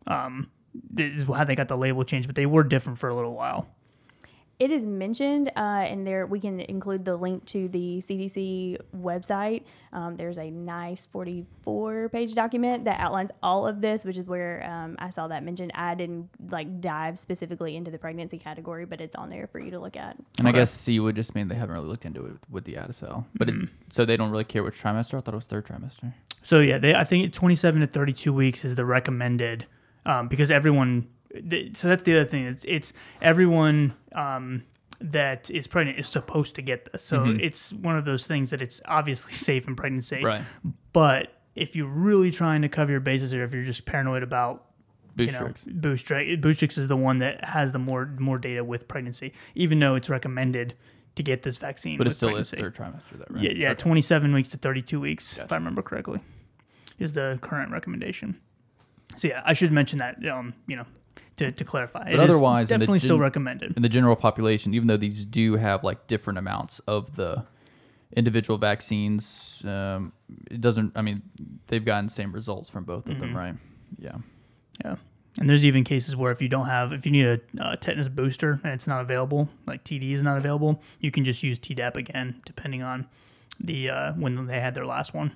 Um, 0.06 0.50
this 0.90 1.22
is 1.22 1.26
how 1.26 1.44
they 1.44 1.56
got 1.56 1.68
the 1.68 1.76
label 1.76 2.04
changed, 2.04 2.28
but 2.28 2.36
they 2.36 2.46
were 2.46 2.62
different 2.62 2.98
for 2.98 3.08
a 3.08 3.14
little 3.14 3.34
while. 3.34 3.66
It 4.60 4.70
is 4.70 4.84
mentioned, 4.84 5.48
uh, 5.56 5.60
and 5.88 6.06
there 6.06 6.26
we 6.26 6.38
can 6.38 6.60
include 6.60 7.06
the 7.06 7.16
link 7.16 7.46
to 7.46 7.66
the 7.68 8.02
CDC 8.02 8.76
website. 8.94 9.62
Um, 9.94 10.18
there's 10.18 10.36
a 10.36 10.50
nice 10.50 11.06
44 11.06 12.10
page 12.10 12.34
document 12.34 12.84
that 12.84 13.00
outlines 13.00 13.30
all 13.42 13.66
of 13.66 13.80
this, 13.80 14.04
which 14.04 14.18
is 14.18 14.26
where 14.26 14.62
um, 14.70 14.96
I 14.98 15.08
saw 15.08 15.28
that 15.28 15.44
mentioned. 15.44 15.72
I 15.74 15.94
didn't 15.94 16.28
like 16.50 16.82
dive 16.82 17.18
specifically 17.18 17.74
into 17.74 17.90
the 17.90 17.96
pregnancy 17.96 18.38
category, 18.38 18.84
but 18.84 19.00
it's 19.00 19.16
on 19.16 19.30
there 19.30 19.46
for 19.46 19.60
you 19.60 19.70
to 19.70 19.78
look 19.78 19.96
at. 19.96 20.18
And 20.36 20.46
I 20.46 20.52
guess 20.52 20.70
C 20.70 21.00
would 21.00 21.16
just 21.16 21.34
mean 21.34 21.48
they 21.48 21.54
haven't 21.54 21.74
really 21.74 21.88
looked 21.88 22.04
into 22.04 22.26
it 22.26 22.34
with 22.50 22.64
the 22.64 22.74
Adacel. 22.74 23.24
But 23.34 23.48
it, 23.48 23.54
so 23.88 24.04
they 24.04 24.18
don't 24.18 24.30
really 24.30 24.44
care 24.44 24.62
which 24.62 24.78
trimester? 24.78 25.16
I 25.16 25.22
thought 25.22 25.32
it 25.32 25.36
was 25.36 25.46
third 25.46 25.64
trimester. 25.64 26.12
So 26.42 26.60
yeah, 26.60 26.76
they 26.76 26.94
I 26.94 27.04
think 27.04 27.32
27 27.32 27.80
to 27.80 27.86
32 27.86 28.30
weeks 28.30 28.62
is 28.66 28.74
the 28.74 28.84
recommended 28.84 29.64
um, 30.04 30.28
because 30.28 30.50
everyone. 30.50 31.08
Th- 31.48 31.76
So 31.76 31.88
that's 31.88 32.02
the 32.02 32.12
other 32.18 32.24
thing. 32.28 32.44
It's 32.44 32.64
it's 32.64 32.92
everyone 33.22 33.94
um, 34.12 34.62
that 35.00 35.50
is 35.50 35.66
pregnant 35.66 35.98
is 35.98 36.08
supposed 36.08 36.54
to 36.56 36.62
get 36.62 36.90
this. 36.92 37.02
So 37.02 37.24
it's 37.24 37.72
one 37.72 37.96
of 37.96 38.04
those 38.04 38.26
things 38.26 38.50
that 38.50 38.60
it's 38.62 38.80
obviously 38.86 39.32
safe 39.48 39.66
in 39.66 39.76
pregnancy. 39.76 40.22
Right. 40.24 40.42
But 40.92 41.32
if 41.54 41.74
you're 41.76 41.88
really 41.88 42.30
trying 42.30 42.62
to 42.62 42.68
cover 42.68 42.90
your 42.92 43.00
bases, 43.00 43.32
or 43.34 43.42
if 43.42 43.52
you're 43.52 43.64
just 43.64 43.84
paranoid 43.86 44.22
about 44.22 44.66
you 45.16 45.26
know, 45.26 45.40
Boostrix. 45.40 45.80
Boostrix, 45.80 46.40
Boostrix 46.40 46.78
is 46.78 46.88
the 46.88 46.96
one 46.96 47.18
that 47.18 47.44
has 47.44 47.72
the 47.72 47.78
more 47.78 48.06
more 48.18 48.38
data 48.38 48.62
with 48.64 48.88
pregnancy, 48.88 49.32
even 49.54 49.78
though 49.78 49.94
it's 49.94 50.08
recommended 50.08 50.74
to 51.16 51.22
get 51.22 51.42
this 51.42 51.56
vaccine. 51.56 51.98
But 51.98 52.06
it 52.06 52.10
still 52.10 52.28
pregnancy. 52.28 52.56
is 52.56 52.62
third 52.62 52.74
trimester, 52.76 53.18
though, 53.18 53.24
right? 53.30 53.42
Yeah, 53.42 53.50
yeah, 53.50 53.70
Okay. 53.72 53.82
27 53.82 54.32
weeks 54.32 54.48
to 54.50 54.56
32 54.58 55.00
weeks, 55.00 55.36
if 55.36 55.50
I 55.50 55.56
remember 55.56 55.82
correctly, 55.82 56.20
is 57.00 57.12
the 57.14 57.38
current 57.42 57.72
recommendation. 57.72 58.38
So 59.16 59.26
yeah, 59.28 59.42
I 59.44 59.52
should 59.54 59.72
mention 59.72 59.98
that, 59.98 60.24
um, 60.28 60.54
you 60.68 60.76
know, 60.76 60.86
to, 61.40 61.52
to 61.52 61.64
clarify. 61.64 62.08
It 62.08 62.14
is 62.14 62.20
otherwise, 62.20 62.70
in 62.70 62.78
the 62.78 62.84
definitely 62.84 63.00
still 63.00 63.18
recommended. 63.18 63.76
in 63.76 63.82
the 63.82 63.88
general 63.88 64.16
population, 64.16 64.74
even 64.74 64.86
though 64.88 64.96
these 64.96 65.24
do 65.24 65.56
have 65.56 65.82
like 65.84 66.06
different 66.06 66.38
amounts 66.38 66.78
of 66.86 67.16
the 67.16 67.44
individual 68.16 68.58
vaccines, 68.58 69.62
um, 69.64 70.12
it 70.50 70.60
doesn't. 70.60 70.92
I 70.96 71.02
mean, 71.02 71.22
they've 71.66 71.84
gotten 71.84 72.06
the 72.06 72.12
same 72.12 72.32
results 72.32 72.70
from 72.70 72.84
both 72.84 73.06
of 73.06 73.12
Mm-hmm. 73.12 73.20
them, 73.20 73.36
right? 73.36 73.54
Yeah. 73.98 74.16
Yeah, 74.84 74.96
and 75.38 75.48
there's 75.48 75.64
even 75.64 75.84
cases 75.84 76.16
where 76.16 76.32
if 76.32 76.40
you 76.40 76.48
don't 76.48 76.66
have, 76.66 76.92
if 76.92 77.04
you 77.04 77.12
need 77.12 77.26
a 77.26 77.40
uh, 77.60 77.76
tetanus 77.76 78.08
booster 78.08 78.60
and 78.64 78.72
it's 78.72 78.86
not 78.86 79.00
available, 79.02 79.48
like 79.66 79.84
TD 79.84 80.12
is 80.12 80.22
not 80.22 80.38
available, 80.38 80.82
you 81.00 81.10
can 81.10 81.24
just 81.24 81.42
use 81.42 81.58
Tdap 81.58 81.96
again, 81.96 82.40
depending 82.46 82.82
on 82.82 83.06
the 83.58 83.90
uh, 83.90 84.12
when 84.14 84.46
they 84.46 84.58
had 84.60 84.74
their 84.74 84.86
last 84.86 85.12
one. 85.14 85.32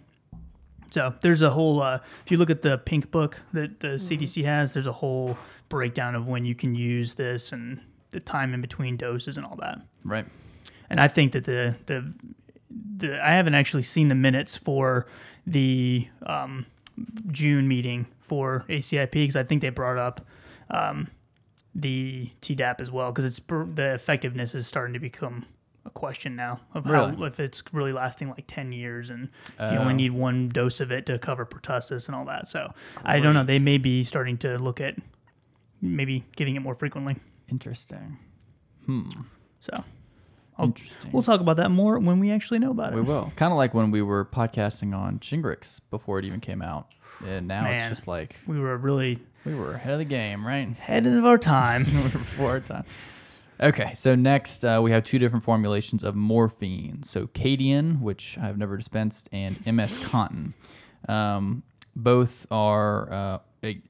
So 0.91 1.13
there's 1.21 1.43
a 1.43 1.51
whole. 1.51 1.83
Uh, 1.83 1.99
if 2.25 2.31
you 2.33 2.39
look 2.39 2.51
at 2.51 2.63
the 2.63 2.79
pink 2.79 3.11
book 3.11 3.41
that 3.53 3.81
the 3.81 3.89
CDC 3.99 4.45
has, 4.45 4.73
there's 4.73 4.87
a 4.87 4.93
whole 4.93 5.37
breakdown 5.75 6.15
of 6.15 6.27
when 6.29 6.45
you 6.45 6.55
can 6.55 6.75
use 6.75 7.15
this 7.15 7.51
and 7.53 7.81
the 8.11 8.21
time 8.21 8.55
in 8.55 8.61
between 8.61 8.97
doses 8.97 9.37
and 9.37 9.45
all 9.45 9.57
that. 9.57 9.81
Right. 10.05 10.25
And 10.89 11.01
I 11.01 11.09
think 11.09 11.33
that 11.33 11.45
the 11.45 11.77
the 11.87 12.13
the 12.97 13.25
I 13.27 13.33
haven't 13.33 13.55
actually 13.55 13.83
seen 13.83 14.07
the 14.09 14.15
minutes 14.15 14.57
for 14.57 15.07
the 15.47 16.07
um, 16.25 16.67
June 17.33 17.67
meeting 17.67 18.07
for 18.21 18.65
ACIP 18.69 19.11
because 19.11 19.37
I 19.37 19.43
think 19.43 19.63
they 19.63 19.71
brought 19.71 19.99
up 19.99 20.21
um, 20.71 21.09
the 21.75 22.31
TDAP 22.41 22.81
as 22.81 22.91
well 22.93 23.11
because 23.11 23.25
it's 23.25 23.41
the 23.49 23.95
effectiveness 23.95 24.55
is 24.55 24.67
starting 24.69 24.95
to 24.95 25.01
become 25.01 25.45
a 25.87 25.91
question 25.91 26.35
now 26.37 26.61
of 26.73 26.87
how 26.87 27.09
if 27.25 27.39
it's 27.41 27.63
really 27.73 27.93
lasting 27.93 28.29
like 28.31 28.45
10 28.47 28.73
years 28.73 29.11
and 29.11 29.29
if 29.59 29.71
you 29.73 29.79
only 29.79 29.93
Oh. 29.93 29.97
need 29.97 30.13
one 30.13 30.49
dose 30.49 30.81
of 30.81 30.91
it 30.91 31.05
to 31.07 31.19
cover 31.19 31.45
pertussis 31.45 32.07
and 32.07 32.15
all 32.17 32.25
that 32.25 32.49
so 32.49 32.73
i 33.05 33.21
don't 33.21 33.35
know 33.35 33.45
they 33.45 33.59
may 33.59 33.77
be 33.77 34.03
starting 34.03 34.39
to 34.39 34.57
look 34.57 34.81
at 34.81 34.97
maybe 35.85 36.25
giving 36.37 36.57
it 36.57 36.61
more 36.61 36.75
frequently 36.75 37.17
Interesting. 37.51 38.19
Hmm. 38.87 39.11
So 39.61 39.73
I'll- 40.57 40.67
Interesting. 40.67 41.13
we'll 41.13 41.23
talk 41.23 41.41
about 41.41 41.57
that 41.59 41.71
more 41.71 41.99
when 41.99 42.19
we 42.21 42.31
actually 42.31 42.59
know 42.59 42.71
about 42.71 42.93
it 42.93 42.97
we 42.97 43.03
will. 43.03 43.33
Kind 43.37 43.53
of 43.53 43.57
like 43.59 43.75
when 43.75 43.91
we 43.91 44.03
were 44.03 44.25
podcasting 44.25 44.95
on 44.97 45.19
Shingrix 45.19 45.81
before 45.91 46.19
it 46.19 46.25
even 46.25 46.41
came 46.41 46.63
out, 46.63 46.89
and 47.27 47.47
now 47.49 47.63
Man. 47.65 47.75
it's 47.75 47.89
just 47.99 48.09
like 48.09 48.37
we 48.47 48.59
were 48.59 48.77
really 48.79 49.19
we 49.45 49.55
were 49.55 49.73
ahead 49.73 49.93
of 49.93 49.99
the 49.99 50.05
game, 50.07 50.47
right? 50.47 50.69
ahead 50.69 51.07
of 51.07 51.25
our 51.25 51.39
time. 51.39 51.85
we 51.95 52.03
were 52.03 52.09
before 52.09 52.51
our 52.53 52.61
time. 52.61 52.85
Okay, 53.61 53.93
so 53.95 54.15
next 54.15 54.65
uh, 54.65 54.81
we 54.83 54.91
have 54.91 55.05
two 55.05 55.19
different 55.19 55.45
formulations 55.45 56.03
of 56.03 56.15
morphine. 56.15 57.03
So 57.03 57.27
Kadian, 57.29 58.01
which 58.01 58.37
I've 58.39 58.59
never 58.59 58.77
dispensed, 58.77 59.29
and 59.33 59.55
MS 59.67 59.97
Contin. 59.99 60.55
Um, 61.09 61.63
both 61.95 62.47
are 62.51 63.13
uh, 63.13 63.39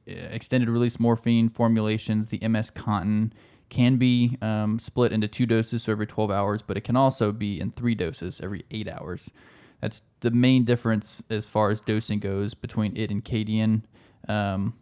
extended 0.06 0.68
release 0.68 1.00
morphine 1.00 1.48
formulations. 1.48 2.28
The 2.28 2.46
MS 2.46 2.70
Contin 2.70 3.32
can 3.70 3.96
be 3.96 4.38
um, 4.40 4.78
split 4.78 5.12
into 5.12 5.28
two 5.28 5.46
doses, 5.46 5.82
so 5.82 5.92
every 5.92 6.06
12 6.06 6.30
hours, 6.30 6.62
but 6.62 6.76
it 6.76 6.82
can 6.82 6.96
also 6.96 7.32
be 7.32 7.60
in 7.60 7.70
three 7.70 7.94
doses 7.94 8.40
every 8.40 8.64
eight 8.70 8.88
hours. 8.88 9.32
That's 9.80 10.02
the 10.20 10.30
main 10.30 10.64
difference 10.64 11.22
as 11.30 11.48
far 11.48 11.70
as 11.70 11.80
dosing 11.80 12.20
goes 12.20 12.54
between 12.54 12.96
it 12.96 13.10
and 13.10 13.24
Kadian. 13.24 13.82
Um, 14.28 14.74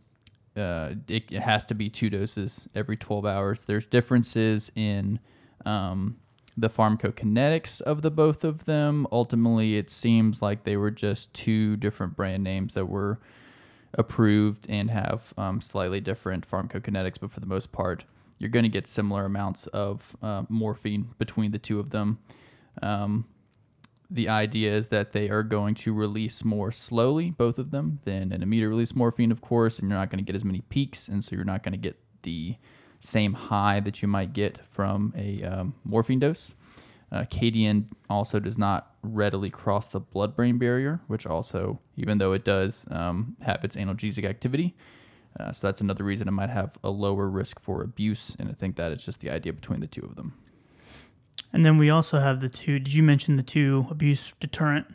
uh, 0.57 0.95
it, 1.09 1.24
it 1.30 1.40
has 1.40 1.64
to 1.64 1.74
be 1.74 1.88
two 1.88 2.11
doses 2.11 2.68
every 2.74 2.97
12 2.97 3.24
hours. 3.24 3.64
There's 3.64 3.86
differences 3.86 4.70
in 4.76 5.18
um, 5.64 6.18
the 6.57 6.68
pharmacokinetics 6.68 7.80
of 7.80 8.03
the 8.03 8.11
both 8.11 8.45
of 8.45 8.64
them. 8.66 9.07
Ultimately, 9.11 9.76
it 9.76 9.90
seems 9.90 10.43
like 10.43 10.64
they 10.64 10.76
were 10.76 10.90
just 10.90 11.32
two 11.32 11.76
different 11.76 12.14
brand 12.14 12.45
names 12.45 12.74
that 12.74 12.86
were 12.86 13.18
approved 13.95 14.66
and 14.68 14.90
have 14.90 15.34
um, 15.36 15.61
slightly 15.61 16.01
different 16.01 16.49
pharmacokinetics, 16.49 17.16
but 17.20 17.30
for 17.30 17.40
the 17.40 17.47
most 17.47 17.72
part, 17.72 18.05
you're 18.38 18.51
going 18.51 18.64
to 18.64 18.68
get 18.68 18.86
similar 18.86 19.24
amounts 19.24 19.66
of 19.68 20.16
uh, 20.22 20.43
morphine 20.49 21.11
between 21.18 21.53
the 21.53 21.59
two 21.59 21.78
of 21.78 21.90
them. 21.90 22.18
Um, 22.82 23.26
the 24.11 24.28
idea 24.28 24.74
is 24.74 24.88
that 24.88 25.12
they 25.12 25.30
are 25.30 25.43
going 25.43 25.74
to 25.76 25.95
release 25.95 26.45
more 26.45 26.70
slowly, 26.70 27.30
both 27.30 27.59
of 27.59 27.70
them, 27.70 28.01
than 28.05 28.32
an 28.32 28.43
immediate 28.43 28.68
release 28.68 28.95
morphine, 28.95 29.32
of 29.32 29.40
course, 29.40 29.78
and 29.78 29.88
you're 29.88 29.99
not 29.99 30.11
going 30.11 30.22
to 30.22 30.24
get 30.24 30.36
as 30.36 30.45
many 30.45 30.61
peaks, 30.62 31.09
and 31.09 31.24
so 31.24 31.34
you're 31.34 31.45
not 31.45 31.62
going 31.62 31.72
to 31.72 31.78
get 31.78 31.97
the 32.22 32.57
same 33.01 33.32
high 33.32 33.80
that 33.80 34.03
you 34.03 34.09
might 34.09 34.32
get 34.32 34.59
from 34.70 35.12
a 35.16 35.43
um, 35.43 35.74
morphine 35.84 36.18
dose. 36.18 36.55
Uh, 37.13 37.25
Kadian 37.25 37.85
also 38.09 38.41
does 38.41 38.57
not 38.57 38.95
readily 39.03 39.51
cross 39.51 39.89
the 39.89 40.01
blood 40.01 40.35
brain 40.35 40.57
barrier, 40.57 41.01
which 41.09 41.27
also, 41.27 41.79
even 41.97 42.17
though 42.17 42.33
it 42.33 42.45
does 42.45 42.87
um, 42.91 43.37
have 43.43 43.63
its 43.65 43.77
analgesic 43.77 44.25
activity, 44.25 44.75
uh, 45.39 45.53
so 45.53 45.67
that's 45.67 45.81
another 45.81 46.05
reason 46.05 46.29
it 46.29 46.33
might 46.33 46.51
have 46.51 46.79
a 46.83 46.91
lower 46.91 47.29
risk 47.29 47.61
for 47.61 47.83
abuse. 47.83 48.37
And 48.39 48.49
I 48.49 48.53
think 48.53 48.77
that 48.77 48.93
it's 48.93 49.05
just 49.05 49.21
the 49.21 49.31
idea 49.31 49.53
between 49.53 49.81
the 49.81 49.87
two 49.87 50.05
of 50.05 50.17
them. 50.17 50.35
And 51.53 51.65
then 51.65 51.79
we 51.79 51.91
also 51.91 52.19
have 52.19 52.41
the 52.41 52.49
two. 52.49 52.79
Did 52.79 52.95
you 52.95 53.03
mention 53.03 53.37
the 53.37 53.43
two 53.43 53.87
abuse 53.91 54.33
deterrent 54.41 54.87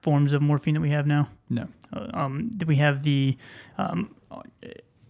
forms 0.00 0.32
of 0.32 0.42
morphine 0.42 0.74
that 0.74 0.80
we 0.80 0.90
have 0.90 1.06
now? 1.06 1.28
No. 1.48 1.68
Uh, 1.92 2.08
um, 2.14 2.50
we 2.66 2.76
have 2.76 3.02
the, 3.02 3.36
um, 3.76 4.14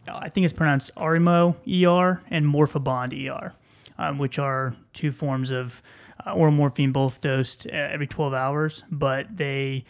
I 0.09 0.29
think 0.29 0.45
it's 0.45 0.53
pronounced 0.53 0.91
Arymo 0.97 1.55
ER 1.67 2.23
and 2.29 2.47
Morphabond 2.47 3.13
ER, 3.13 3.53
um, 3.99 4.19
which 4.19 4.39
are 4.39 4.75
two 4.93 5.13
forms 5.13 5.51
of 5.51 5.83
uh, 6.27 6.33
oral 6.33 6.53
morphine, 6.53 6.93
both 6.93 7.21
dosed 7.23 7.67
uh, 7.67 7.71
every 7.71 8.07
12 8.07 8.35
hours, 8.35 8.85
but 8.91 9.37
they 9.37 9.85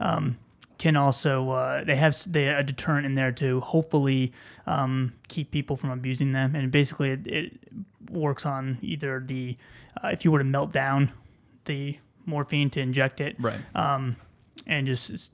um, 0.00 0.38
can 0.78 0.96
also 0.96 1.48
uh, 1.50 1.84
they 1.84 1.96
have 1.96 2.16
they, 2.30 2.48
a 2.48 2.62
deterrent 2.62 3.06
in 3.06 3.14
there 3.14 3.32
to 3.32 3.60
hopefully 3.60 4.32
um, 4.66 5.12
keep 5.28 5.50
people 5.50 5.76
from 5.76 5.90
abusing 5.90 6.32
them, 6.32 6.54
and 6.54 6.70
basically 6.70 7.10
it, 7.10 7.26
it 7.26 7.58
works 8.10 8.44
on 8.46 8.78
either 8.82 9.22
the 9.24 9.56
uh, 10.02 10.08
if 10.08 10.24
you 10.24 10.30
were 10.30 10.38
to 10.38 10.44
melt 10.44 10.72
down 10.72 11.10
the 11.64 11.96
morphine 12.26 12.68
to 12.70 12.80
inject 12.80 13.20
it, 13.20 13.36
Right. 13.38 13.58
um, 13.74 14.16
and 14.66 14.86
just 14.86 15.30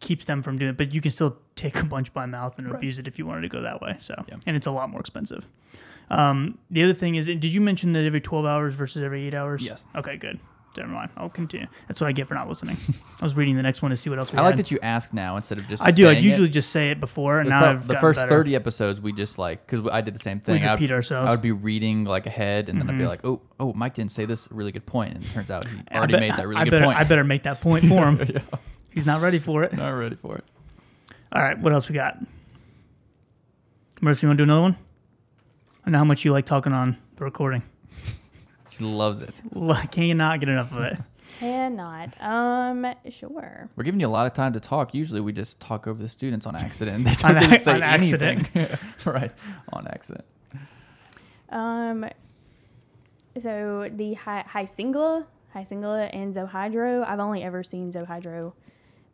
keeps 0.00 0.24
them 0.24 0.42
from 0.42 0.58
doing 0.58 0.70
it. 0.70 0.76
But 0.76 0.92
you 0.92 1.00
can 1.00 1.10
still 1.10 1.38
take 1.54 1.78
a 1.80 1.84
bunch 1.84 2.12
by 2.12 2.26
mouth 2.26 2.58
and 2.58 2.66
Right. 2.68 2.76
abuse 2.76 2.98
it 2.98 3.06
if 3.06 3.18
you 3.18 3.26
wanted 3.26 3.42
to 3.42 3.48
go 3.48 3.62
that 3.62 3.80
way. 3.80 3.96
So, 3.98 4.14
Yeah. 4.28 4.36
and 4.46 4.56
it's 4.56 4.66
a 4.66 4.70
lot 4.70 4.90
more 4.90 5.00
expensive. 5.00 5.46
Um, 6.10 6.58
the 6.70 6.82
other 6.84 6.94
thing 6.94 7.14
is, 7.14 7.26
did 7.26 7.44
you 7.44 7.60
mention 7.60 7.92
that 7.94 8.04
every 8.04 8.20
12 8.20 8.44
hours 8.46 8.74
versus 8.74 9.02
every 9.02 9.26
eight 9.26 9.34
hours? 9.34 9.64
Yes. 9.64 9.84
Okay, 9.96 10.16
good. 10.16 10.38
Never 10.76 10.88
mind. 10.88 11.10
I'll 11.16 11.28
continue. 11.28 11.68
That's 11.86 12.00
what 12.00 12.08
I 12.08 12.12
get 12.12 12.26
for 12.26 12.34
not 12.34 12.48
listening. 12.48 12.76
I 13.20 13.24
was 13.24 13.36
reading 13.36 13.54
the 13.54 13.62
next 13.62 13.80
one 13.80 13.92
to 13.92 13.96
see 13.96 14.10
what 14.10 14.18
else 14.18 14.32
we 14.32 14.38
I 14.38 14.42
like 14.42 14.56
had. 14.56 14.58
that 14.58 14.70
you 14.72 14.80
ask 14.82 15.14
now 15.14 15.36
instead 15.36 15.56
of 15.58 15.68
just. 15.68 15.80
I 15.84 15.92
do. 15.92 16.08
I 16.08 16.14
saying 16.14 16.24
it. 16.24 16.26
usually 16.28 16.48
just 16.48 16.70
say 16.70 16.90
it 16.90 16.98
before, 16.98 17.38
and 17.38 17.46
the, 17.46 17.50
now 17.50 17.60
fir- 17.60 17.66
I've 17.68 17.82
the 17.86 17.94
gotten 17.94 18.00
first 18.00 18.16
better. 18.18 18.28
30 18.28 18.56
episodes 18.56 19.00
we 19.00 19.12
just 19.12 19.38
like 19.38 19.64
because 19.64 19.88
i 19.92 20.00
did 20.00 20.16
the 20.16 20.18
same 20.18 20.40
thing 20.40 20.64
I 20.64 20.70
would- 20.72 20.80
repeat 20.80 20.90
ourselves. 20.92 21.22
Mm-hmm. 21.22 21.28
i 21.28 21.30
would 21.30 21.42
be 21.42 21.52
reading 21.52 22.02
like 22.04 22.26
ahead 22.26 22.68
and 22.68 22.80
then 22.80 22.90
i'd 22.90 22.98
be 22.98 23.06
like 23.06 23.24
oh 23.24 23.40
oh 23.60 23.72
mike 23.72 23.94
didn't 23.94 24.10
say 24.10 24.24
this 24.24 24.48
really 24.50 24.72
good 24.72 24.84
point," 24.84 25.14
and 25.14 25.24
it 25.24 25.30
turns 25.30 25.48
out 25.52 25.64
he 25.64 25.78
I 25.92 25.98
already 25.98 26.14
bet- 26.14 26.20
made 26.20 26.32
that 26.32 26.48
really 26.48 26.60
I 26.60 26.64
good 26.64 26.70
better, 26.72 26.84
point 26.86 26.98
I 26.98 27.04
better 27.04 27.22
make 27.24 27.44
that 27.44 27.60
point 27.60 27.84
for 27.86 28.10
him. 28.10 28.42
He's 28.90 29.06
not 29.06 29.20
ready 29.22 29.38
for 29.38 29.62
it. 29.62 29.72
not 29.74 29.90
ready 29.90 30.16
for 30.16 30.34
it 30.38 30.44
All 31.30 31.40
right, 31.40 31.56
what 31.56 31.72
else 31.72 31.88
we 31.88 31.94
got? 31.94 32.18
Marissa, 34.02 34.22
you 34.24 34.28
want 34.28 34.38
to 34.38 34.40
do 34.40 34.42
another 34.42 34.62
one? 34.62 34.76
I 35.86 35.90
know 35.90 35.98
how 35.98 36.04
much 36.04 36.24
you 36.24 36.32
like 36.32 36.46
talking 36.46 36.72
on 36.72 36.96
the 37.16 37.24
recording. 37.24 37.62
she 38.70 38.84
loves 38.84 39.20
it 39.22 39.34
Can 39.90 40.04
you 40.04 40.14
not 40.14 40.40
get 40.40 40.48
enough 40.48 40.72
of 40.72 40.80
it? 40.84 40.98
Cannot. 41.40 42.14
Um, 42.22 42.86
sure. 43.10 43.68
we're 43.76 43.84
giving 43.84 44.00
you 44.00 44.06
a 44.06 44.08
lot 44.08 44.26
of 44.26 44.32
time 44.34 44.52
to 44.52 44.60
talk 44.60 44.94
usually 44.94 45.20
we 45.20 45.32
just 45.32 45.58
talk 45.60 45.86
over 45.86 46.02
the 46.02 46.08
students 46.08 46.46
on 46.46 46.54
accident 46.56 47.04
they 47.04 47.12
don't 47.14 47.36
even 47.36 47.52
ac- 47.54 47.58
say 47.64 47.72
on 47.74 47.82
accident. 47.82 48.48
anything 48.54 48.78
right 49.04 49.32
on 49.72 49.86
accident 49.88 50.24
Um, 51.50 52.06
so 53.40 53.88
the 53.94 54.14
Hy- 54.14 54.44
high 54.46 54.64
Hysingla 54.64 55.26
and 56.12 56.34
Zohydro, 56.34 57.06
I've 57.06 57.20
only 57.20 57.42
ever 57.44 57.62
seen 57.62 57.92
Zohydro 57.92 58.52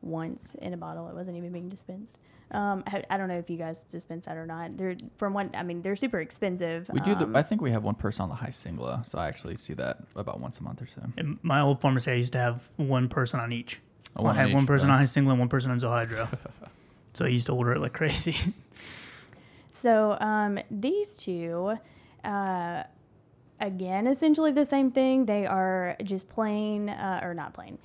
once 0.02 0.52
in 0.62 0.72
a 0.72 0.76
bottle. 0.78 1.08
It 1.08 1.14
wasn't 1.14 1.36
even 1.36 1.52
being 1.52 1.68
dispensed. 1.68 2.18
Um, 2.52 2.82
I, 2.86 3.02
I 3.10 3.16
don't 3.16 3.28
know 3.28 3.38
if 3.38 3.48
you 3.48 3.56
guys 3.56 3.80
dispense 3.90 4.26
that 4.26 4.36
or 4.36 4.44
not. 4.46 4.76
They're 4.76 4.96
from 5.16 5.34
one. 5.34 5.50
I 5.54 5.62
mean, 5.62 5.82
they're 5.82 5.94
super 5.96 6.20
expensive. 6.20 6.90
we 6.92 7.00
do 7.00 7.14
the 7.14 7.24
um, 7.24 7.36
i 7.36 7.42
think 7.42 7.60
we 7.60 7.70
have 7.70 7.84
one 7.84 7.94
person 7.94 8.22
on 8.24 8.28
the 8.28 8.34
Hysingla 8.34 9.06
so 9.06 9.18
i 9.18 9.28
actually 9.28 9.54
see 9.56 9.74
that 9.74 9.98
about 10.16 10.40
once 10.40 10.58
a 10.58 10.62
month 10.64 10.82
or 10.82 10.86
so 10.88 11.00
In 11.16 11.38
my 11.42 11.60
old 11.60 11.80
pharmacy, 11.80 12.10
I 12.10 12.14
used 12.14 12.32
to 12.32 12.38
have 12.38 12.68
one 12.76 13.08
person 13.08 13.38
on 13.40 13.52
each. 13.52 13.80
Oh, 14.16 14.24
one 14.24 14.34
I 14.34 14.38
had 14.38 14.46
on 14.46 14.52
one 14.54 14.62
each, 14.64 14.68
person 14.68 14.88
really? 14.88 15.00
on 15.00 15.04
Hysingla 15.06 15.30
and 15.30 15.38
one 15.38 15.48
person 15.48 15.70
on 15.70 15.78
Zohydro. 15.78 16.26
so 17.12 17.24
I 17.24 17.28
used 17.28 17.46
to 17.46 17.54
order 17.54 17.72
it 17.74 17.80
like 17.80 17.92
crazy. 17.92 18.36
So 19.72 20.16
um, 20.20 20.58
these 20.70 21.16
two, 21.16 21.74
uh, 22.24 22.82
again, 23.60 24.06
essentially 24.06 24.50
the 24.52 24.66
same 24.66 24.90
thing. 24.90 25.26
They 25.26 25.46
are 25.46 25.96
just 26.02 26.28
plain, 26.28 26.88
uh, 26.90 27.20
or 27.22 27.34
not 27.34 27.54
plain, 27.54 27.78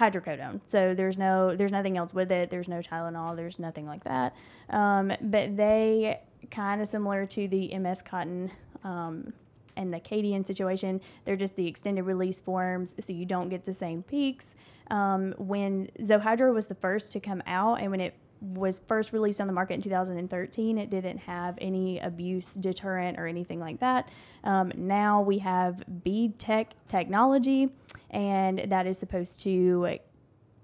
hydrocodone. 0.00 0.60
So 0.66 0.94
there's 0.94 1.18
no, 1.18 1.54
there's 1.54 1.72
nothing 1.72 1.96
else 1.96 2.14
with 2.14 2.32
it. 2.32 2.50
There's 2.50 2.68
no 2.68 2.80
Tylenol. 2.80 3.36
There's 3.36 3.58
nothing 3.58 3.86
like 3.86 4.04
that. 4.04 4.34
Um, 4.70 5.12
but 5.20 5.56
they 5.56 6.20
kind 6.50 6.80
of 6.80 6.88
similar 6.88 7.26
to 7.26 7.46
the 7.46 7.76
MS 7.78 8.02
Contin. 8.02 8.50
Um, 8.82 9.32
and 9.76 9.94
the 9.94 10.00
Kadian 10.00 10.46
situation, 10.46 11.00
they're 11.24 11.36
just 11.36 11.56
the 11.56 11.66
extended 11.66 12.02
release 12.02 12.40
forms, 12.40 12.94
so 13.00 13.12
you 13.12 13.24
don't 13.24 13.48
get 13.48 13.64
the 13.64 13.72
same 13.72 14.02
peaks. 14.02 14.54
Um, 14.90 15.32
when 15.38 15.88
Zohydro 16.00 16.52
was 16.52 16.66
the 16.66 16.74
first 16.74 17.12
to 17.12 17.20
come 17.20 17.42
out, 17.46 17.80
and 17.80 17.90
when 17.90 18.00
it 18.00 18.14
was 18.40 18.80
first 18.86 19.12
released 19.12 19.40
on 19.40 19.46
the 19.46 19.52
market 19.52 19.74
in 19.74 19.82
2013, 19.82 20.78
it 20.78 20.90
didn't 20.90 21.18
have 21.18 21.58
any 21.60 21.98
abuse 21.98 22.54
deterrent 22.54 23.18
or 23.18 23.26
anything 23.26 23.60
like 23.60 23.80
that. 23.80 24.08
Um, 24.44 24.72
now 24.76 25.20
we 25.20 25.38
have 25.38 25.82
BeadTek 26.04 26.68
technology, 26.88 27.70
and 28.10 28.60
that 28.68 28.86
is 28.86 28.98
supposed 28.98 29.40
to 29.42 29.98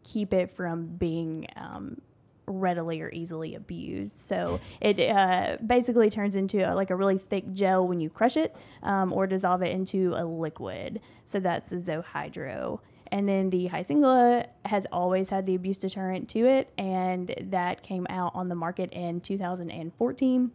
keep 0.03 0.33
it 0.33 0.55
from 0.55 0.87
being 0.87 1.47
um, 1.57 2.01
readily 2.47 3.03
or 3.03 3.11
easily 3.11 3.55
abused. 3.55 4.17
So 4.17 4.61
it 4.81 5.01
uh, 5.01 5.57
basically 5.65 6.11
turns 6.11 6.37
into 6.37 6.59
a, 6.59 6.73
like 6.75 6.91
a 6.91 6.97
really 6.97 7.19
thick 7.19 7.53
gel 7.53 7.87
when 7.87 8.01
you 8.01 8.09
crush 8.09 8.37
it 8.37 8.55
um, 8.83 9.13
or 9.13 9.27
dissolve 9.27 9.63
it 9.63 9.73
into 9.73 10.15
a 10.17 10.25
liquid. 10.25 11.01
So 11.25 11.41
that's 11.41 11.71
the 11.71 11.77
Zohydro. 11.77 12.81
And 13.13 13.29
then 13.29 13.51
the 13.51 13.69
Hysingla 13.69 14.47
has 14.65 14.87
always 14.93 15.31
had 15.31 15.47
the 15.47 15.55
abuse 15.55 15.79
deterrent 15.79 16.29
to 16.31 16.47
it, 16.47 16.73
and 16.77 17.35
that 17.41 17.83
came 17.83 18.07
out 18.11 18.33
on 18.35 18.49
the 18.49 18.55
market 18.55 18.93
in 18.93 19.21
2014 19.21 20.53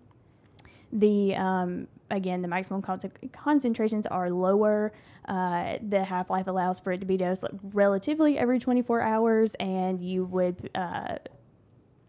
the 0.92 1.36
um, 1.36 1.88
again 2.10 2.42
the 2.42 2.48
maximum 2.48 2.82
con- 2.82 3.00
concentrations 3.32 4.06
are 4.06 4.30
lower. 4.30 4.94
Uh, 5.28 5.78
the 5.88 6.04
half-life 6.04 6.48
allows 6.48 6.80
for 6.80 6.92
it 6.92 7.00
to 7.00 7.06
be 7.06 7.16
dosed 7.16 7.46
relatively 7.74 8.38
every 8.38 8.58
24 8.58 9.02
hours 9.02 9.56
and 9.56 10.02
you 10.02 10.26
would 10.26 10.70
uh, 10.74 11.16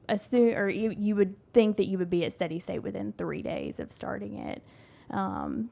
assume 0.09 0.57
or 0.57 0.68
you, 0.70 0.95
you 0.99 1.14
would 1.14 1.36
think 1.53 1.76
that 1.76 1.86
you 1.86 1.99
would 1.99 2.09
be 2.09 2.24
at 2.24 2.32
steady 2.32 2.59
state 2.59 2.78
within 2.80 3.12
three 3.12 3.43
days 3.43 3.78
of 3.78 3.93
starting 3.93 4.38
it. 4.38 4.62
Um, 5.11 5.70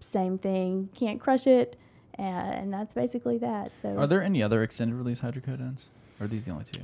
same 0.00 0.38
thing 0.38 0.88
can't 0.92 1.20
crush 1.20 1.46
it 1.46 1.76
uh, 2.18 2.22
and 2.22 2.72
that's 2.72 2.94
basically 2.94 3.38
that 3.38 3.70
so 3.80 3.96
are 3.96 4.06
there 4.06 4.22
any 4.22 4.42
other 4.42 4.62
extended 4.62 4.94
release 4.96 5.20
hydrocodones 5.20 5.86
or 6.20 6.24
are 6.24 6.28
these 6.28 6.44
the 6.44 6.50
only 6.50 6.64
two 6.64 6.82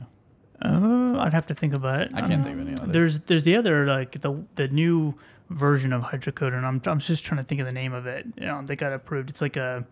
Uh, 0.61 1.17
I'd 1.19 1.33
have 1.33 1.47
to 1.47 1.55
think 1.55 1.73
about 1.75 2.01
it. 2.03 2.11
i 2.15 2.21
can't 2.27 2.43
think 2.43 2.57
of 2.61 2.67
any 2.67 2.77
other 2.77 2.91
There's 2.93 3.21
there's 3.21 3.45
the 3.45 3.57
other 3.57 3.87
like 3.87 4.21
the 4.21 4.43
the 4.57 4.69
new 4.69 5.15
version 5.51 5.93
of 5.93 6.03
hydrocodone. 6.03 6.65
I'm 6.65 6.81
I'm 6.85 6.99
just 6.99 7.25
trying 7.25 7.41
to 7.41 7.47
think 7.47 7.61
of 7.61 7.67
the 7.67 7.73
name 7.73 7.93
of 7.95 8.07
it. 8.07 8.27
You 8.37 8.47
know, 8.47 8.63
they 8.65 8.77
got 8.77 8.93
approved. 8.93 9.31
It's 9.31 9.41
like 9.41 9.57
a 9.57 9.87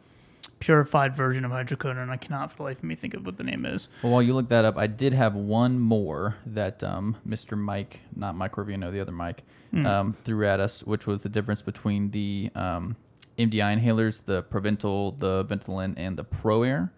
purified 0.59 1.15
version 1.17 1.45
of 1.45 1.51
hydrocodone. 1.53 2.03
and 2.03 2.11
I 2.11 2.17
cannot 2.17 2.51
for 2.51 2.57
the 2.59 2.63
life 2.65 2.79
of 2.79 2.85
me 2.85 2.95
think 2.95 3.15
of 3.15 3.25
what 3.25 3.37
the 3.37 3.45
name 3.45 3.65
is. 3.65 3.89
Well, 4.03 4.13
while 4.13 4.23
you 4.23 4.35
look 4.35 4.49
that 4.49 4.65
up, 4.65 4.77
I 4.77 4.87
did 4.87 5.13
have 5.13 5.35
one 5.35 5.79
more 5.79 6.37
that 6.47 6.83
um, 6.83 7.17
Mr. 7.29 7.57
Mike, 7.57 8.01
not 8.15 8.35
Mike 8.35 8.53
Corvino, 8.53 8.91
the 8.91 9.01
other 9.01 9.13
Mike, 9.13 9.45
um, 9.85 10.15
threw 10.25 10.47
at 10.47 10.59
us, 10.61 10.83
which 10.83 11.07
was 11.07 11.21
the 11.21 11.29
difference 11.29 11.61
between 11.63 12.11
the 12.11 12.51
um, 12.55 12.97
MDI 13.39 13.81
inhalers, 13.81 14.25
the 14.25 14.43
Proventil, 14.45 15.19
the 15.19 15.45
Ventolin, 15.45 15.95
and 15.97 16.17
the 16.17 16.25
ProAir. 16.25 16.91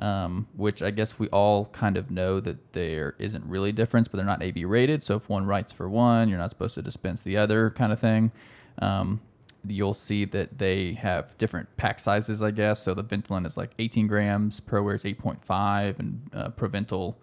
Um, 0.00 0.48
which 0.56 0.82
I 0.82 0.90
guess 0.90 1.18
we 1.18 1.28
all 1.28 1.66
kind 1.66 1.98
of 1.98 2.10
know 2.10 2.40
that 2.40 2.72
there 2.72 3.14
isn't 3.18 3.44
really 3.44 3.70
a 3.70 3.72
difference, 3.74 4.08
but 4.08 4.16
they're 4.16 4.26
not 4.26 4.42
AB 4.42 4.64
rated. 4.64 5.04
So 5.04 5.16
if 5.16 5.28
one 5.28 5.44
writes 5.44 5.70
for 5.70 5.86
one, 5.86 6.30
you're 6.30 6.38
not 6.38 6.48
supposed 6.48 6.74
to 6.76 6.82
dispense 6.82 7.20
the 7.20 7.36
other, 7.36 7.70
kind 7.70 7.92
of 7.92 8.00
thing. 8.00 8.32
Um, 8.78 9.20
you'll 9.66 9.94
see 9.94 10.24
that 10.24 10.58
they 10.58 10.94
have 10.94 11.36
different 11.38 11.68
pack 11.76 11.98
sizes, 11.98 12.42
I 12.42 12.50
guess. 12.50 12.82
So 12.82 12.94
the 12.94 13.04
Ventolin 13.04 13.46
is 13.46 13.56
like 13.56 13.72
18 13.78 14.06
grams, 14.06 14.60
ProAir 14.60 14.96
is 14.96 15.04
8.5, 15.04 15.98
and 15.98 16.30
uh, 16.32 16.48
Proventil, 16.50 17.14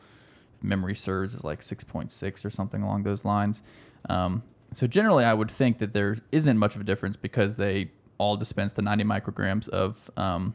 memory 0.62 0.96
serves, 0.96 1.34
is 1.36 1.44
like 1.44 1.62
6.6 1.62 2.46
or 2.46 2.50
something 2.50 2.82
along 2.82 3.04
those 3.04 3.26
lines. 3.26 3.62
Um, 4.10 4.44
so 4.74 4.88
generally, 4.88 5.26
I 5.26 5.34
would 5.34 5.50
think 5.50 5.80
that 5.80 5.94
there 5.94 6.18
isn't 6.32 6.58
much 6.58 6.76
of 6.76 6.82
a 6.82 6.84
difference 6.84 7.16
because 7.16 7.56
they 7.58 7.92
all 8.20 8.38
dispense 8.38 8.74
the 8.74 8.84
90 8.84 9.04
micrograms 9.06 9.68
of 9.70 10.12
um, 10.16 10.54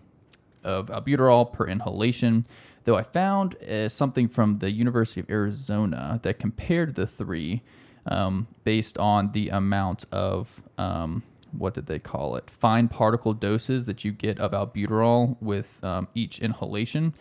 of 0.62 0.87
albuterol 0.87 1.53
per 1.53 1.67
inhalation. 1.67 2.47
Though 2.85 2.97
I 2.97 3.03
found 3.03 3.57
uh, 3.62 3.89
something 3.89 4.29
from 4.29 4.59
the 4.59 4.71
University 4.71 5.21
of 5.21 5.29
Arizona 5.29 6.21
that 6.23 6.39
compared 6.39 6.95
the 6.95 7.07
three 7.07 7.62
um, 8.07 8.47
based 8.65 8.99
on 8.99 9.33
the 9.33 9.49
amount 9.49 10.05
of 10.12 10.62
um, 10.79 11.23
what 11.53 11.75
did 11.75 11.87
they 11.87 11.99
call 11.99 12.37
it? 12.37 12.51
Fine 12.51 12.89
particle 12.89 13.33
doses 13.33 13.85
that 13.87 14.05
you 14.05 14.12
get 14.12 14.39
of 14.39 14.53
albuterol 14.53 15.37
with 15.41 15.83
um, 15.83 16.09
each 16.15 16.41
inhalation. 16.41 17.15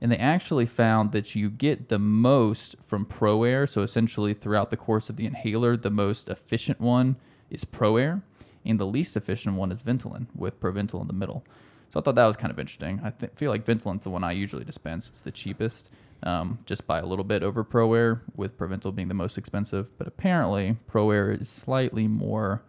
And 0.00 0.12
they 0.12 0.18
actually 0.18 0.66
found 0.66 1.10
that 1.12 1.34
you 1.34 1.50
get 1.50 1.88
the 1.88 1.98
most 1.98 2.76
from 2.86 3.04
ProAir. 3.04 3.68
So 3.68 3.82
essentially, 3.82 4.32
throughout 4.32 4.70
the 4.70 4.76
course 4.76 5.10
of 5.10 5.16
the 5.16 5.26
inhaler, 5.26 5.76
the 5.76 5.90
most 5.90 6.28
efficient 6.28 6.80
one 6.80 7.16
is 7.50 7.64
ProAir. 7.64 8.22
And 8.64 8.78
the 8.78 8.86
least 8.86 9.16
efficient 9.16 9.56
one 9.56 9.72
is 9.72 9.82
Ventolin 9.82 10.26
with 10.34 10.60
Proventil 10.60 11.00
in 11.00 11.06
the 11.06 11.12
middle. 11.12 11.44
So 11.90 12.00
I 12.00 12.02
thought 12.02 12.16
that 12.16 12.26
was 12.26 12.36
kind 12.36 12.52
of 12.52 12.58
interesting. 12.58 13.00
I 13.02 13.10
th- 13.10 13.32
feel 13.36 13.50
like 13.50 13.64
Ventolin's 13.64 14.02
the 14.02 14.10
one 14.10 14.24
I 14.24 14.32
usually 14.32 14.64
dispense. 14.64 15.08
It's 15.08 15.20
the 15.20 15.30
cheapest, 15.30 15.90
um, 16.22 16.58
just 16.66 16.86
by 16.86 16.98
a 16.98 17.06
little 17.06 17.24
bit 17.24 17.42
over 17.42 17.64
ProAir, 17.64 18.20
with 18.36 18.58
Proventil 18.58 18.94
being 18.94 19.08
the 19.08 19.14
most 19.14 19.38
expensive. 19.38 19.96
But 19.96 20.06
apparently, 20.06 20.76
ProAir 20.90 21.40
is 21.40 21.48
slightly 21.48 22.06
more, 22.06 22.62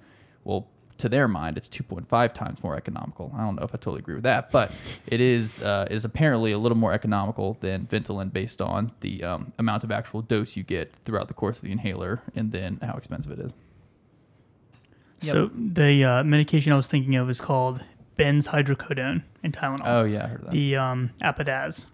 well, 0.46 0.70
to 1.00 1.10
their 1.10 1.28
mind, 1.28 1.58
it's 1.58 1.70
2.5 1.70 2.34
times 2.34 2.62
more 2.62 2.76
economical. 2.76 3.34
I 3.36 3.42
don't 3.42 3.56
know 3.56 3.64
if 3.64 3.74
I 3.74 3.78
totally 3.78 4.00
agree 4.00 4.16
with 4.16 4.24
that, 4.24 4.52
but 4.52 4.72
it 5.08 5.22
is 5.22 5.62
uh, 5.62 5.88
is 5.90 6.04
apparently 6.06 6.52
a 6.52 6.58
little 6.58 6.78
more 6.78 6.92
economical 6.94 7.58
than 7.62 7.88
Ventolin 7.88 8.32
based 8.32 8.62
on 8.62 8.92
the 9.00 9.24
um, 9.24 9.54
amount 9.58 9.86
of 9.86 9.92
actual 9.92 10.22
dose 10.22 10.58
you 10.58 10.64
get 10.64 10.94
throughout 11.06 11.30
the 11.30 11.34
course 11.34 11.58
of 11.58 11.64
the 11.64 11.72
inhaler, 11.72 12.22
and 12.36 12.52
then 12.52 12.80
how 12.82 12.96
expensive 12.96 13.32
it 13.32 13.40
is. 13.40 13.54
So 15.22 15.52
the 15.56 16.04
uh, 16.04 16.24
medication 16.24 16.72
I 16.72 16.76
was 16.78 16.88
thinking 16.88 17.16
of 17.16 17.30
is 17.30 17.42
called 17.42 17.84
benzhydrocodone 18.18 19.24
and 19.44 19.54
Tylenol. 19.54 19.82
Oh 19.86 20.04
yeah, 20.04 20.26
I 20.26 20.28
heard 20.28 20.42
that. 20.44 20.52
The 20.52 20.76
um, 20.76 21.10
Apadaz 21.22 21.86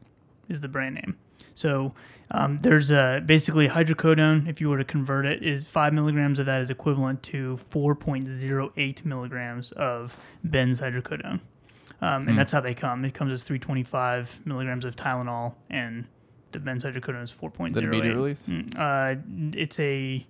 is 0.50 0.62
the 0.62 0.68
brand 0.68 0.96
name. 0.96 1.18
So 1.56 1.94
um, 2.32 2.58
there's 2.58 2.92
a, 2.92 3.24
basically 3.26 3.68
hydrocodone. 3.70 4.48
If 4.50 4.60
you 4.60 4.70
were 4.70 4.78
to 4.78 4.84
convert 4.84 5.26
it, 5.26 5.42
is 5.44 5.68
five 5.68 5.94
milligrams 5.94 6.38
of 6.40 6.46
that 6.48 6.62
is 6.62 6.70
equivalent 6.70 7.24
to 7.24 7.58
4.08 7.72 9.06
milligrams 9.06 9.72
of 9.74 10.22
benzhydrocodone, 10.46 11.40
um, 12.02 12.28
and 12.28 12.38
that's 12.38 12.52
how 12.52 12.60
they 12.62 12.74
come. 12.74 13.06
It 13.06 13.14
comes 13.14 13.32
as 13.32 13.44
325 13.44 14.42
milligrams 14.46 14.86
of 14.86 14.96
Tylenol, 14.96 15.54
and 15.70 16.06
the 16.52 16.60
benzhydrocodone 16.60 17.24
is 17.24 17.32
4.08. 17.32 17.74
The 17.74 17.80
immediate 17.82 18.16
release? 18.16 18.48
Mm, 18.50 18.74
Uh, 18.78 19.16
it's 19.58 19.80
a 19.80 20.26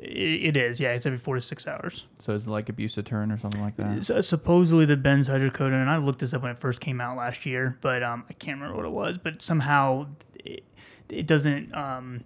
it 0.00 0.56
is, 0.56 0.80
yeah. 0.80 0.92
It's 0.92 1.06
every 1.06 1.18
four 1.18 1.34
to 1.34 1.40
six 1.40 1.66
hours. 1.66 2.04
So 2.18 2.32
is 2.32 2.46
it 2.46 2.50
like 2.50 2.68
abuse 2.68 2.98
turn 3.04 3.32
or 3.32 3.38
something 3.38 3.60
like 3.60 3.76
that? 3.76 4.06
So 4.06 4.20
supposedly 4.20 4.84
the 4.84 4.96
benzhydrocodone, 4.96 5.80
and 5.80 5.90
I 5.90 5.96
looked 5.98 6.20
this 6.20 6.32
up 6.34 6.42
when 6.42 6.50
it 6.52 6.58
first 6.58 6.80
came 6.80 7.00
out 7.00 7.16
last 7.16 7.44
year, 7.46 7.76
but 7.80 8.02
um, 8.02 8.24
I 8.28 8.32
can't 8.34 8.60
remember 8.60 8.76
what 8.76 8.86
it 8.86 8.92
was. 8.92 9.18
But 9.18 9.42
somehow 9.42 10.06
it, 10.44 10.64
it 11.08 11.26
doesn't. 11.26 11.74
Um, 11.74 12.24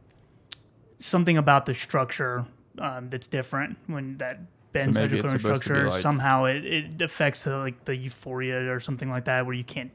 something 0.99 1.37
about 1.37 1.67
the 1.67 1.75
structure 1.75 2.45
um, 2.79 3.11
that's 3.11 3.27
different 3.27 3.77
when 3.87 4.19
that 4.19 4.41
Benz 4.73 4.97
maybe 4.97 5.19
it's 5.19 5.27
hydrocodone 5.33 5.41
supposed 5.41 5.63
to 5.65 5.69
be 5.71 5.75
structure 5.75 5.91
like- 5.91 6.01
somehow 6.01 6.45
it, 6.45 6.65
it 6.65 7.03
affects 7.03 7.47
uh, 7.47 7.59
like 7.59 7.85
the 7.85 7.97
euphoria 7.97 8.73
or 8.73 8.81
something 8.81 9.11
like 9.11 9.25
that, 9.25 9.45
where 9.47 9.55
you 9.55 9.65
can't 9.65 9.91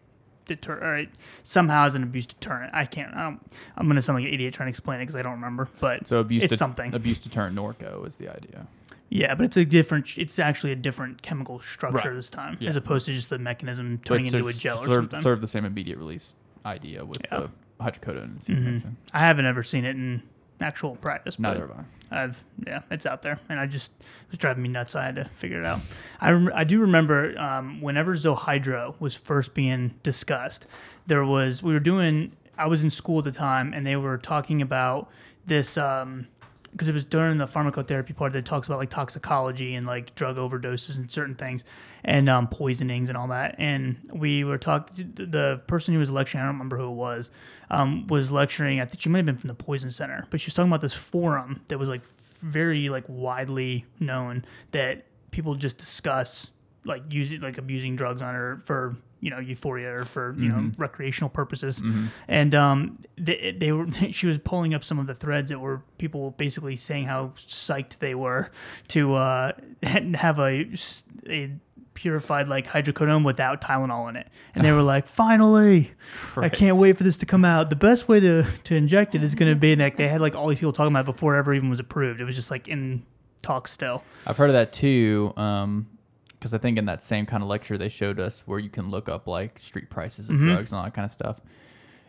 deter. 0.47 0.79
Or 0.81 0.97
it 0.97 1.09
somehow 1.43 1.85
as 1.85 1.95
an 1.95 2.03
abuse 2.03 2.25
deterrent. 2.25 2.73
I 2.73 2.85
can't. 2.85 3.13
I 3.15 3.23
don't, 3.23 3.39
I'm 3.75 3.87
gonna 3.87 4.01
sound 4.01 4.19
like 4.19 4.27
an 4.27 4.33
idiot 4.33 4.53
trying 4.53 4.67
to 4.67 4.71
explain 4.71 4.99
it 4.99 5.03
because 5.03 5.15
I 5.15 5.21
don't 5.21 5.33
remember. 5.33 5.67
But 5.79 6.07
So 6.07 6.19
abuse 6.19 6.43
it's 6.43 6.51
to, 6.53 6.57
something. 6.57 6.93
abuse 6.95 7.19
deterrent 7.19 7.55
Norco 7.55 8.05
is 8.07 8.15
the 8.15 8.29
idea. 8.35 8.67
Yeah, 9.09 9.35
but 9.35 9.45
it's 9.45 9.55
a 9.57 9.63
different. 9.63 10.17
It's 10.17 10.37
actually 10.39 10.73
a 10.73 10.75
different 10.75 11.21
chemical 11.21 11.59
structure 11.61 12.09
Right. 12.09 12.15
this 12.15 12.29
time, 12.29 12.57
Yeah. 12.59 12.69
as 12.71 12.75
opposed 12.75 13.05
to 13.05 13.13
just 13.13 13.29
the 13.29 13.39
mechanism 13.39 13.99
turning 14.03 14.25
But 14.25 14.35
into 14.35 14.47
a 14.49 14.51
serve- 14.51 14.61
gel 14.61 14.77
or 14.79 14.85
serve, 14.85 14.93
something. 14.95 15.21
serve 15.21 15.41
the 15.41 15.47
same 15.47 15.63
immediate 15.63 15.97
release 15.97 16.35
idea 16.65 17.05
with 17.05 17.21
Yeah. 17.31 17.37
Mm-hmm. 17.39 17.45
the 17.85 17.91
hydrocodone 17.91 18.23
and 18.23 18.39
acetaminophen. 18.39 18.93
I 19.13 19.19
haven't 19.19 19.45
ever 19.45 19.63
seen 19.63 19.85
it 19.85 19.95
in 19.95 20.23
actual 20.61 20.95
practice. 20.95 21.35
But 21.35 21.53
Neither 21.53 21.67
have 21.67 21.71
I. 21.71 21.83
I've 22.09 22.45
yeah, 22.65 22.81
it's 22.89 23.05
out 23.05 23.21
there, 23.21 23.39
and 23.49 23.59
I 23.59 23.67
just 23.67 23.91
it 23.99 24.31
was 24.31 24.37
driving 24.39 24.63
me 24.63 24.69
nuts. 24.69 24.95
I 24.95 25.05
had 25.05 25.15
to 25.15 25.25
figure 25.35 25.59
it 25.59 25.65
out. 25.65 25.81
I 26.21 26.31
rem- 26.31 26.51
I 26.55 26.63
do 26.63 26.79
remember 26.79 27.37
um, 27.37 27.81
whenever 27.81 28.15
Zohydro 28.15 28.95
was 28.99 29.13
first 29.15 29.53
being 29.53 29.93
discussed, 30.03 30.67
there 31.05 31.25
was 31.25 31.61
we 31.61 31.73
were 31.73 31.79
doing. 31.79 32.31
I 32.57 32.67
was 32.67 32.81
in 32.81 32.89
school 32.89 33.19
at 33.19 33.25
the 33.25 33.31
time, 33.31 33.73
and 33.73 33.85
they 33.85 33.95
were 33.97 34.17
talking 34.17 34.61
about 34.61 35.09
this. 35.45 35.77
Um, 35.77 36.27
because 36.71 36.87
it 36.87 36.93
was 36.93 37.05
during 37.05 37.37
the 37.37 37.47
pharmacotherapy 37.47 38.15
part 38.15 38.33
that 38.33 38.45
talks 38.45 38.67
about 38.67 38.77
like 38.77 38.89
toxicology 38.89 39.75
and 39.75 39.87
like 39.87 40.13
drug 40.15 40.37
overdoses 40.37 40.95
and 40.95 41.11
certain 41.11 41.35
things 41.35 41.63
and 42.03 42.29
um, 42.29 42.47
poisonings 42.47 43.09
and 43.09 43.17
all 43.17 43.27
that. 43.27 43.55
And 43.57 43.97
we 44.13 44.43
were 44.43 44.57
talking, 44.57 45.13
the 45.15 45.61
person 45.67 45.93
who 45.93 45.99
was 45.99 46.09
lecturing, 46.09 46.43
I 46.43 46.45
don't 46.45 46.55
remember 46.55 46.77
who 46.77 46.89
it 46.89 46.95
was, 46.95 47.31
um, 47.69 48.07
was 48.07 48.31
lecturing. 48.31 48.79
I 48.79 48.85
think 48.85 49.01
she 49.01 49.09
might 49.09 49.19
have 49.19 49.25
been 49.25 49.37
from 49.37 49.47
the 49.47 49.55
Poison 49.55 49.91
Center, 49.91 50.25
but 50.29 50.41
she 50.41 50.47
was 50.47 50.53
talking 50.53 50.69
about 50.69 50.81
this 50.81 50.93
forum 50.93 51.61
that 51.67 51.77
was 51.77 51.89
like 51.89 52.01
very 52.41 52.89
like 52.89 53.05
widely 53.07 53.85
known 53.99 54.45
that 54.71 55.05
people 55.31 55.55
just 55.55 55.77
discuss 55.77 56.49
like 56.87 57.03
using 57.09 57.41
like 57.41 57.57
abusing 57.57 57.95
drugs 57.95 58.21
on 58.21 58.33
her 58.33 58.61
for 58.65 58.95
you 59.19 59.29
know 59.29 59.39
euphoria 59.39 59.93
or 59.93 60.05
for 60.05 60.35
you 60.37 60.49
know 60.49 60.71
recreational 60.77 61.29
purposes. 61.29 61.81
And 62.27 62.55
um 62.55 62.99
they, 63.17 63.55
they 63.57 63.71
were 63.71 63.87
she 64.11 64.27
was 64.27 64.37
pulling 64.37 64.73
up 64.73 64.83
some 64.83 64.99
of 64.99 65.07
the 65.07 65.15
threads 65.15 65.49
that 65.49 65.59
were 65.59 65.81
people 65.97 66.31
basically 66.31 66.77
saying 66.77 67.05
how 67.05 67.33
psyched 67.37 67.99
they 67.99 68.15
were 68.15 68.49
to 68.89 69.13
uh 69.15 69.51
have 69.83 70.39
a, 70.39 70.67
a 71.29 71.51
purified 71.97 72.47
like 72.47 72.67
hydrocodone 72.67 73.25
without 73.25 73.59
Tylenol 73.59 74.07
in 74.09 74.15
it. 74.15 74.27
And 74.53 74.63
they 74.63 74.71
were 74.71 74.83
like 74.93 75.07
finally! 75.07 75.91
I 76.35 76.47
can't 76.49 76.77
wait 76.77 76.95
for 76.95 77.03
this 77.03 77.17
to 77.17 77.25
come 77.25 77.43
out. 77.43 77.69
The 77.71 77.75
best 77.75 78.07
way 78.07 78.19
to 78.19 78.45
to 78.65 78.75
inject 78.75 79.15
it 79.15 79.23
is 79.23 79.35
going 79.35 79.51
to 79.51 79.59
be 79.59 79.75
like 79.75 79.97
they 79.97 80.07
had 80.07 80.21
like 80.21 80.35
all 80.35 80.47
these 80.47 80.59
people 80.59 80.73
talking 80.73 80.93
about 80.93 81.01
it 81.09 81.11
before 81.11 81.35
it 81.35 81.39
ever 81.39 81.53
even 81.53 81.69
was 81.69 81.79
approved. 81.79 82.21
It 82.21 82.25
was 82.25 82.35
just 82.35 82.51
like 82.51 82.67
in 82.67 83.03
talk 83.41 83.67
still. 83.67 84.03
I've 84.25 84.37
heard 84.37 84.49
of 84.49 84.53
that 84.53 84.71
too. 84.71 85.33
Um, 85.35 85.87
because 86.39 86.53
I 86.53 86.57
think 86.57 86.77
in 86.77 86.85
that 86.85 87.03
same 87.03 87.25
kind 87.25 87.41
of 87.43 87.49
lecture 87.49 87.77
they 87.77 87.89
showed 87.89 88.19
us 88.19 88.41
where 88.45 88.59
you 88.59 88.69
can 88.69 88.89
look 88.91 89.09
up 89.09 89.27
like 89.27 89.59
street 89.59 89.89
prices 89.89 90.29
of 90.29 90.35
Mm-hmm. 90.35 90.45
drugs 90.45 90.71
and 90.71 90.79
all 90.79 90.85
that 90.85 90.93
kind 90.93 91.05
of 91.05 91.11
stuff. 91.11 91.39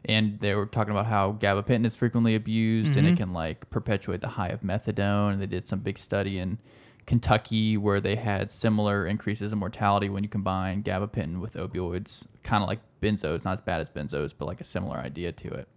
And 0.05 0.39
they 0.41 0.55
were 0.55 0.67
talking 0.67 0.93
about 0.93 1.07
how 1.07 1.33
gabapentin 1.33 1.85
is 1.87 1.97
frequently 1.97 2.35
abused 2.35 2.97
and 2.97 3.07
it 3.07 3.11
Mm-hmm. 3.11 3.17
can 3.17 3.33
like 3.33 3.69
perpetuate 3.71 4.21
the 4.21 4.29
high 4.29 4.49
of 4.49 4.61
methadone. 4.61 5.33
And 5.33 5.43
they 5.43 5.47
did 5.47 5.67
some 5.67 5.81
big 5.81 5.99
study 5.99 6.39
in 6.39 6.59
Kentucky 7.07 7.77
where 7.77 8.01
they 8.01 8.17
had 8.17 8.53
similar 8.53 9.07
increases 9.07 9.53
in 9.53 9.59
mortality 9.59 10.09
when 10.11 10.23
you 10.23 10.29
combine 10.29 10.83
gabapentin 10.83 11.41
with 11.41 11.55
opioids, 11.55 12.27
kind 12.43 12.63
of 12.63 12.69
like 12.69 12.81
benzos, 13.03 13.45
not 13.45 13.53
as 13.55 13.61
bad 13.61 13.81
as 13.81 13.89
benzos, 13.89 14.35
but 14.37 14.45
like 14.45 14.61
a 14.61 14.65
similar 14.65 14.99
idea 14.99 15.33
to 15.33 15.49
it. 15.49 15.69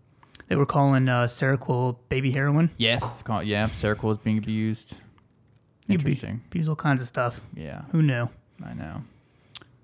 they 0.49 0.55
were 0.57 0.65
calling 0.65 1.07
uh 1.07 1.23
Seroquel 1.27 1.97
baby 2.09 2.31
heroin 2.31 2.69
Yes, 2.77 3.23
yeah, 3.43 3.67
Seroquel 3.67 4.11
is 4.11 4.17
being 4.17 4.37
abused. 4.39 4.95
You 5.87 5.95
Interesting. 5.95 6.41
abuse 6.47 6.67
all 6.69 6.75
kinds 6.75 7.01
of 7.01 7.07
stuff 7.07 7.41
Yeah, 7.55 7.83
who 7.91 8.01
knew 8.01 8.27
I 8.65 8.73
know. 8.73 9.03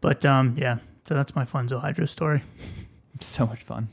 But 0.01 0.25
um, 0.25 0.55
yeah, 0.57 0.77
so 1.05 1.15
that's 1.15 1.35
my 1.35 1.45
fun 1.45 1.67
Zohydro 1.67 2.07
story. 2.07 2.43
So 3.19 3.47
much 3.47 3.63
fun. 3.63 3.89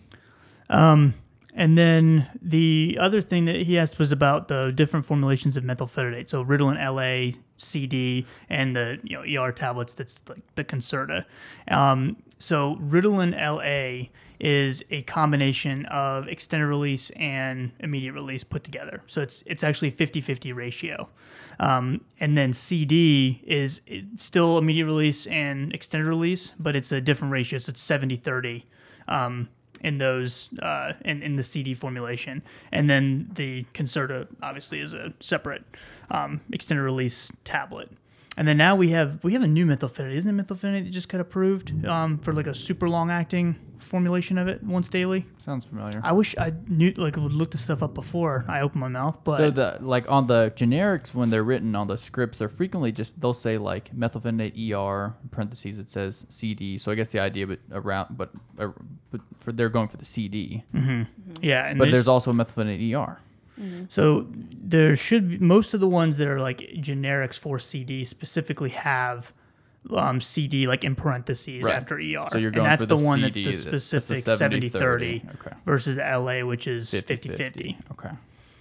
Um, 0.68 1.14
and 1.54 1.78
then 1.78 2.28
the 2.42 2.98
other 3.00 3.22
thing 3.22 3.44
that 3.44 3.56
he 3.56 3.78
asked 3.78 3.98
was 3.98 4.10
about 4.10 4.48
the 4.48 4.70
different 4.70 5.06
formulations 5.06 5.56
of 5.56 5.64
methylphenidate. 5.64 6.28
So 6.28 6.44
Ritalin 6.44 6.76
LA, 6.76 7.38
CD, 7.56 8.26
and 8.50 8.76
the 8.76 8.98
you 9.02 9.16
know 9.16 9.42
ER 9.42 9.52
tablets. 9.52 9.94
That's 9.94 10.20
like 10.28 10.42
the 10.56 10.64
Concerta. 10.64 11.24
Um, 11.68 12.16
so 12.38 12.76
Ritalin 12.76 13.32
LA 13.34 14.10
is 14.40 14.82
a 14.90 15.02
combination 15.02 15.86
of 15.86 16.28
extended 16.28 16.66
release 16.66 17.10
and 17.10 17.72
immediate 17.80 18.12
release 18.12 18.44
put 18.44 18.64
together. 18.64 19.02
So 19.06 19.22
it's 19.22 19.42
it's 19.46 19.62
actually 19.62 19.92
50-50 19.92 20.54
ratio. 20.54 21.08
Um, 21.60 22.00
and 22.18 22.36
then 22.36 22.52
CD 22.52 23.40
is 23.46 23.80
still 24.16 24.58
immediate 24.58 24.86
release 24.86 25.26
and 25.26 25.72
extended 25.72 26.08
release, 26.08 26.52
but 26.58 26.74
it's 26.74 26.90
a 26.90 27.00
different 27.00 27.32
ratio. 27.32 27.58
So 27.58 27.70
it's 27.70 27.84
70-30 27.84 28.64
um, 29.06 29.48
in 29.80 29.98
those 29.98 30.48
uh, 30.60 30.94
in, 31.04 31.22
in 31.22 31.36
the 31.36 31.44
CD 31.44 31.74
formulation. 31.74 32.42
And 32.72 32.90
then 32.90 33.30
the 33.34 33.64
Concerta 33.74 34.26
obviously 34.42 34.80
is 34.80 34.94
a 34.94 35.12
separate 35.20 35.64
um, 36.10 36.40
extended 36.50 36.82
release 36.82 37.30
tablet. 37.44 37.90
And 38.36 38.48
then 38.48 38.56
now 38.56 38.74
we 38.74 38.88
have 38.90 39.22
we 39.22 39.32
have 39.34 39.42
a 39.42 39.46
new 39.48 39.64
methylphenidate. 39.66 40.14
Isn't 40.16 40.38
it 40.40 40.46
methylphenidate 40.46 40.84
that 40.84 40.90
just 40.90 41.08
got 41.08 41.20
approved 41.20 41.86
um, 41.86 42.18
for 42.18 42.32
like 42.32 42.46
a 42.48 42.54
super 42.54 42.88
long 42.88 43.10
acting 43.10 43.54
formulation 43.78 44.38
of 44.38 44.48
it 44.48 44.60
once 44.64 44.88
daily? 44.88 45.24
Sounds 45.38 45.64
familiar. 45.64 46.00
I 46.02 46.12
wish 46.12 46.34
I 46.36 46.52
knew 46.66 46.90
like 46.96 47.14
would 47.16 47.32
look 47.32 47.52
this 47.52 47.62
stuff 47.62 47.80
up 47.82 47.94
before 47.94 48.44
I 48.48 48.62
opened 48.62 48.80
my 48.80 48.88
mouth. 48.88 49.18
But 49.22 49.36
so 49.36 49.50
the 49.52 49.78
like 49.80 50.10
on 50.10 50.26
the 50.26 50.52
generics 50.56 51.14
when 51.14 51.30
they're 51.30 51.44
written 51.44 51.76
on 51.76 51.86
the 51.86 51.96
scripts, 51.96 52.38
they're 52.38 52.48
frequently 52.48 52.90
just 52.90 53.20
they'll 53.20 53.34
say 53.34 53.56
like 53.56 53.94
methylphenidate 53.94 54.72
ER 54.72 55.14
parentheses 55.30 55.78
it 55.78 55.88
says 55.90 56.26
CD. 56.28 56.76
So 56.78 56.90
I 56.90 56.96
guess 56.96 57.10
the 57.10 57.20
idea 57.20 57.46
but 57.46 57.60
around 57.70 58.16
but 58.18 58.30
uh, 58.58 58.68
but 59.12 59.20
for 59.38 59.52
they're 59.52 59.68
going 59.68 59.86
for 59.88 59.96
the 59.96 60.04
CD. 60.04 60.64
yeah, 60.74 61.66
and 61.68 61.78
But 61.78 61.84
there's- 61.84 61.92
there's 61.92 62.08
also 62.08 62.32
methylphenidate 62.32 62.94
ER. 62.96 63.18
So 63.88 64.26
there 64.32 64.96
should 64.96 65.28
be 65.30 65.38
most 65.38 65.74
of 65.74 65.80
the 65.80 65.88
ones 65.88 66.16
that 66.16 66.26
are 66.28 66.40
like 66.40 66.58
generics 66.78 67.38
for 67.38 67.58
CD 67.60 68.04
specifically 68.04 68.70
have 68.70 69.32
um, 69.90 70.20
CD 70.20 70.66
like 70.66 70.82
in 70.82 70.94
parentheses 70.96 71.62
Right. 71.64 71.76
after 71.76 71.94
ER. 71.96 72.26
So 72.32 72.38
you're 72.38 72.50
going 72.50 72.66
and 72.66 72.72
that's 72.72 72.82
for 72.82 72.86
the, 72.86 72.96
the 72.96 73.04
one 73.04 73.20
CD, 73.32 73.44
that's 73.44 73.64
the 73.64 73.70
that's 73.70 73.90
the 73.90 74.00
specific 74.00 74.24
70, 74.24 74.68
70 74.70 74.70
30 74.70 75.22
Okay. 75.34 75.56
versus 75.66 75.94
the 75.96 76.02
LA, 76.02 76.44
which 76.44 76.66
is 76.66 76.90
50 76.90 77.14
50 77.16 77.28
50. 77.36 77.78
Okay. 77.92 78.10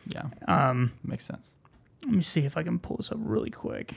Yeah. 0.08 0.24
Um, 0.48 0.92
Makes 1.04 1.26
sense. 1.26 1.52
let 2.04 2.14
me 2.14 2.22
see 2.22 2.42
if 2.42 2.56
I 2.58 2.62
can 2.64 2.78
pull 2.78 2.98
this 2.98 3.12
up 3.12 3.18
really 3.22 3.50
quick. 3.50 3.96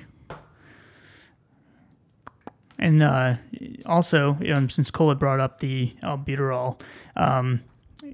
And 2.79 3.03
uh, 3.03 3.37
also, 3.87 4.37
um, 4.53 4.69
since 4.69 4.91
Cole 4.91 5.09
had 5.09 5.19
brought 5.19 5.41
up 5.41 5.61
the 5.61 5.95
albuterol, 6.03 6.79
um, 7.17 7.63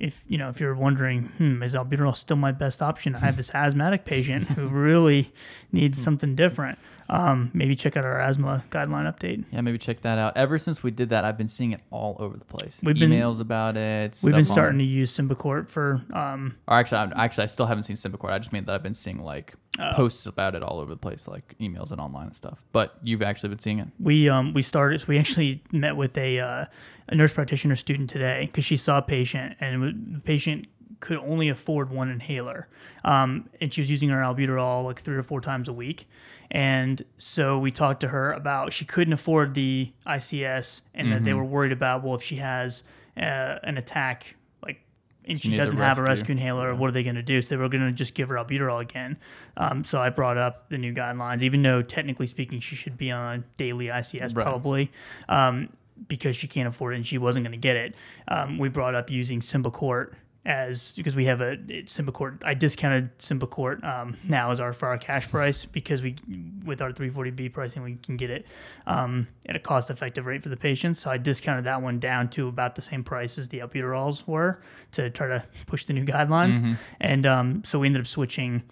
if 0.02 0.24
you 0.28 0.36
know 0.36 0.48
if 0.48 0.60
you're 0.60 0.74
wondering, 0.74 1.22
hmm, 1.38 1.62
is 1.62 1.74
albuterol 1.74 2.16
still 2.16 2.36
my 2.36 2.52
best 2.52 2.82
option? 2.82 3.14
I 3.14 3.20
have 3.20 3.36
this 3.36 3.54
asthmatic 3.54 4.04
patient 4.04 4.48
who 4.48 4.66
really 4.68 5.32
needs 5.70 6.02
something 6.02 6.34
different. 6.34 6.78
Um, 7.12 7.50
maybe 7.52 7.76
check 7.76 7.96
out 7.98 8.04
our 8.06 8.18
asthma 8.18 8.64
guideline 8.70 9.04
update. 9.12 9.44
Yeah, 9.52 9.60
maybe 9.60 9.76
check 9.76 10.00
that 10.00 10.18
out. 10.18 10.34
Ever 10.36 10.58
since 10.58 10.82
we 10.82 10.90
did 10.90 11.10
that, 11.10 11.24
I've 11.26 11.36
been 11.36 11.48
seeing 11.48 11.72
it 11.72 11.80
all 11.90 12.16
over 12.18 12.38
the 12.38 12.44
place. 12.44 12.80
We've 12.82 12.98
been- 12.98 13.10
Emails 13.10 13.40
about 13.40 13.76
it. 13.76 14.18
We've 14.22 14.34
been 14.34 14.46
starting 14.46 14.76
on- 14.76 14.78
to 14.78 14.84
use 14.84 15.14
Symbicort 15.16 15.68
for 15.68 16.00
um, 16.14 16.56
Or 16.66 16.76
actually, 16.78 16.98
I'm, 16.98 17.12
actually, 17.14 17.44
I 17.44 17.48
still 17.48 17.66
haven't 17.66 17.82
seen 17.84 17.96
Symbicort. 17.96 18.30
I 18.30 18.38
just 18.38 18.52
mean 18.52 18.64
that 18.64 18.74
I've 18.74 18.82
been 18.82 18.94
seeing 18.94 19.18
like 19.18 19.54
Oh. 19.78 19.92
posts 19.94 20.26
about 20.26 20.54
it 20.54 20.62
all 20.62 20.80
over 20.80 20.90
the 20.92 20.98
place, 20.98 21.26
like 21.26 21.54
emails 21.58 21.92
and 21.92 22.00
online 22.00 22.26
and 22.26 22.36
stuff. 22.36 22.62
But 22.72 22.94
you've 23.02 23.22
actually 23.22 23.48
been 23.50 23.58
seeing 23.58 23.78
it. 23.78 23.88
we 23.98 24.28
um 24.28 24.52
we 24.52 24.60
started 24.62 25.00
so 25.00 25.06
we 25.08 25.18
actually 25.18 25.62
met 25.72 25.96
with 25.96 26.16
a 26.18 26.38
uh, 26.40 26.64
a 27.08 27.14
nurse 27.14 27.32
practitioner 27.32 27.74
student 27.74 28.10
today 28.10 28.46
because 28.46 28.64
she 28.66 28.76
saw 28.76 28.98
a 28.98 29.02
patient 29.02 29.56
and 29.60 30.14
the 30.14 30.20
patient 30.20 30.66
could 31.02 31.18
only 31.18 31.48
afford 31.48 31.90
one 31.90 32.08
inhaler. 32.08 32.68
Um, 33.04 33.50
and 33.60 33.74
she 33.74 33.80
was 33.80 33.90
using 33.90 34.08
her 34.10 34.20
albuterol 34.20 34.84
like 34.84 35.02
three 35.02 35.16
or 35.16 35.22
four 35.24 35.40
times 35.40 35.66
a 35.68 35.72
week. 35.72 36.08
And 36.48 37.02
so 37.18 37.58
we 37.58 37.72
talked 37.72 38.00
to 38.02 38.08
her 38.08 38.32
about 38.32 38.72
she 38.72 38.84
couldn't 38.84 39.12
afford 39.12 39.54
the 39.54 39.90
ics 40.06 40.82
and 40.94 41.10
that 41.12 41.24
they 41.24 41.34
were 41.34 41.44
worried 41.44 41.72
about 41.72 42.04
well 42.04 42.14
if 42.14 42.22
she 42.22 42.36
has 42.36 42.84
uh, 43.16 43.58
an 43.64 43.78
attack 43.78 44.36
like 44.64 44.80
and 45.24 45.40
she, 45.40 45.52
a 45.52 45.56
doesn't 45.56 45.76
have 45.78 45.98
a 45.98 46.02
rescue. 46.04 46.32
inhaler 46.32 46.72
what 46.74 46.86
are 46.88 46.92
they 46.92 47.02
going 47.02 47.16
to 47.16 47.22
do? 47.22 47.42
So 47.42 47.56
they 47.56 47.60
were 47.60 47.68
going 47.68 47.84
to 47.86 47.92
just 47.92 48.14
give 48.14 48.28
her 48.28 48.36
albuterol 48.36 48.80
again. 48.80 49.16
Um, 49.56 49.82
so 49.84 50.00
i 50.00 50.08
brought 50.08 50.36
up 50.38 50.68
the 50.68 50.78
new 50.78 50.94
guidelines 50.94 51.42
even 51.42 51.62
though 51.62 51.82
technically 51.82 52.28
speaking 52.28 52.60
she 52.60 52.76
should 52.76 52.96
be 52.96 53.10
on 53.10 53.44
daily 53.56 53.86
ics 53.86 54.36
Right. 54.36 54.44
probably 54.44 54.92
um, 55.28 55.68
because 56.06 56.36
she 56.36 56.46
can't 56.48 56.68
afford 56.68 56.92
it 56.94 56.96
and 56.96 57.06
she 57.06 57.18
wasn't 57.18 57.44
going 57.44 57.52
to 57.52 57.58
get 57.58 57.76
it. 57.76 57.94
Um, 58.28 58.58
we 58.58 58.68
brought 58.68 58.94
up 58.94 59.10
using 59.10 59.40
symbicort 59.40 60.12
as 60.44 60.92
because 60.92 61.14
we 61.14 61.26
have 61.26 61.40
a 61.40 61.52
it, 61.68 61.86
Symbicort. 61.86 62.42
I 62.44 62.54
discounted 62.54 63.16
Symbicort 63.18 63.84
um, 63.84 64.16
now 64.28 64.50
as 64.50 64.58
our 64.58 64.72
for 64.72 64.88
our 64.88 64.98
cash 64.98 65.30
price 65.30 65.64
because 65.64 66.02
we 66.02 66.16
with 66.64 66.82
our 66.82 66.92
340B 66.92 67.52
pricing 67.52 67.82
we 67.82 67.94
can 67.96 68.16
get 68.16 68.30
it 68.30 68.46
um, 68.86 69.28
at 69.48 69.54
a 69.54 69.60
cost 69.60 69.88
effective 69.88 70.26
rate 70.26 70.42
for 70.42 70.48
the 70.48 70.56
patients. 70.56 70.98
So 70.98 71.10
I 71.10 71.18
discounted 71.18 71.64
that 71.66 71.80
one 71.80 72.00
down 72.00 72.28
to 72.30 72.48
about 72.48 72.74
the 72.74 72.82
same 72.82 73.04
price 73.04 73.38
as 73.38 73.48
the 73.50 73.60
albuterols 73.60 74.26
were 74.26 74.60
to 74.92 75.10
try 75.10 75.28
to 75.28 75.44
push 75.66 75.84
the 75.84 75.92
new 75.92 76.04
guidelines. 76.04 76.76
And 77.00 77.24
um, 77.24 77.62
so 77.64 77.78
we 77.78 77.86
ended 77.86 78.00
up 78.02 78.08
switching 78.08 78.62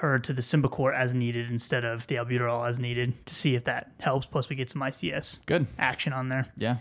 her 0.00 0.18
to 0.18 0.32
the 0.32 0.42
Symbicort 0.42 0.94
as 0.94 1.14
needed 1.14 1.50
instead 1.50 1.84
of 1.84 2.06
the 2.08 2.16
albuterol 2.16 2.68
as 2.68 2.78
needed 2.78 3.14
to 3.26 3.34
see 3.34 3.54
if 3.54 3.64
that 3.64 3.90
helps. 4.00 4.26
Plus 4.26 4.48
we 4.50 4.56
get 4.56 4.68
some 4.68 4.82
ICS 4.82 5.40
Good. 5.46 5.66
action 5.78 6.12
on 6.12 6.28
there. 6.28 6.46
Yeah. 6.58 6.76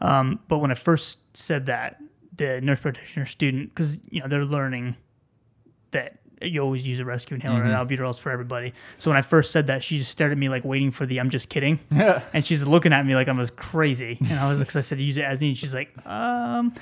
Um, 0.00 0.40
but 0.48 0.58
when 0.58 0.70
I 0.70 0.74
first 0.74 1.18
said 1.34 1.66
that, 1.66 2.00
the 2.38 2.60
nurse 2.62 2.80
practitioner 2.80 3.26
student, 3.26 3.68
because 3.74 3.98
you 4.10 4.20
know 4.20 4.28
they're 4.28 4.44
learning 4.44 4.96
that 5.90 6.18
you 6.40 6.60
always 6.60 6.86
use 6.86 7.00
a 7.00 7.04
rescue 7.04 7.34
inhaler 7.34 7.62
and 7.62 7.72
albuterols 7.72 8.16
for 8.18 8.30
everybody. 8.30 8.72
So 8.98 9.10
when 9.10 9.16
I 9.18 9.22
first 9.22 9.50
said 9.50 9.66
that, 9.66 9.82
she 9.82 9.98
just 9.98 10.10
stared 10.12 10.30
at 10.32 10.38
me 10.38 10.48
like 10.48 10.64
waiting 10.64 10.90
for 10.92 11.04
the 11.04 11.18
"I'm 11.18 11.30
just 11.30 11.48
kidding," 11.48 11.80
and 11.90 12.44
she's 12.46 12.66
looking 12.66 12.92
at 12.92 13.04
me 13.04 13.14
like 13.14 13.28
I 13.28 13.32
was 13.32 13.50
crazy. 13.50 14.18
And 14.30 14.38
I 14.38 14.48
was 14.48 14.58
because 14.60 14.76
I 14.76 14.80
said 14.82 15.00
use 15.00 15.16
it 15.16 15.24
as 15.24 15.40
needed. 15.40 15.58
She's 15.58 15.74
like, 15.74 15.90
um, 16.06 16.74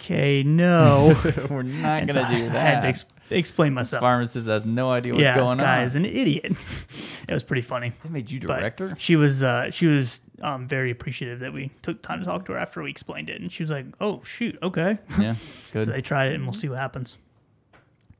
okay, 0.00 0.42
no. 0.42 1.14
We're 1.50 1.62
not 1.62 2.00
And 2.02 2.08
gonna 2.12 2.26
so 2.26 2.32
do 2.34 2.44
I 2.46 2.48
that. 2.48 2.74
had 2.74 2.80
to 2.80 2.86
ex- 2.88 3.04
explain 3.28 3.74
myself. 3.74 4.00
Pharmacist 4.00 4.48
has 4.48 4.64
no 4.64 4.90
idea 4.90 5.12
what's 5.12 5.22
yeah, 5.22 5.36
going 5.36 5.58
this 5.58 5.64
guy 5.64 5.80
on. 5.80 5.84
is 5.88 5.94
an 5.94 6.06
idiot. 6.06 6.56
it 7.28 7.34
was 7.34 7.42
pretty 7.42 7.62
funny. 7.62 7.92
They 8.04 8.08
made 8.08 8.30
you 8.30 8.40
But 8.40 8.60
director. 8.60 8.94
she 8.98 9.16
was 9.16 9.42
uh, 9.42 9.70
she 9.70 9.88
was 9.88 10.21
um, 10.42 10.66
very 10.68 10.90
appreciative 10.90 11.40
that 11.40 11.52
we 11.52 11.70
took 11.82 12.02
time 12.02 12.18
to 12.20 12.24
talk 12.26 12.44
to 12.46 12.52
her 12.52 12.58
after 12.58 12.82
we 12.82 12.90
explained 12.90 13.30
it, 13.30 13.40
and 13.40 13.50
she 13.52 13.62
was 13.62 13.70
like, 13.70 13.86
"Oh 14.00 14.22
shoot, 14.24 14.58
okay." 14.62 14.98
yeah. 15.20 15.36
Good. 15.72 15.86
so 15.86 15.92
they 15.92 16.02
tried 16.02 16.32
it, 16.32 16.34
and 16.34 16.44
we'll 16.44 16.52
see 16.54 16.68
what 16.68 16.78
happens. 16.78 17.16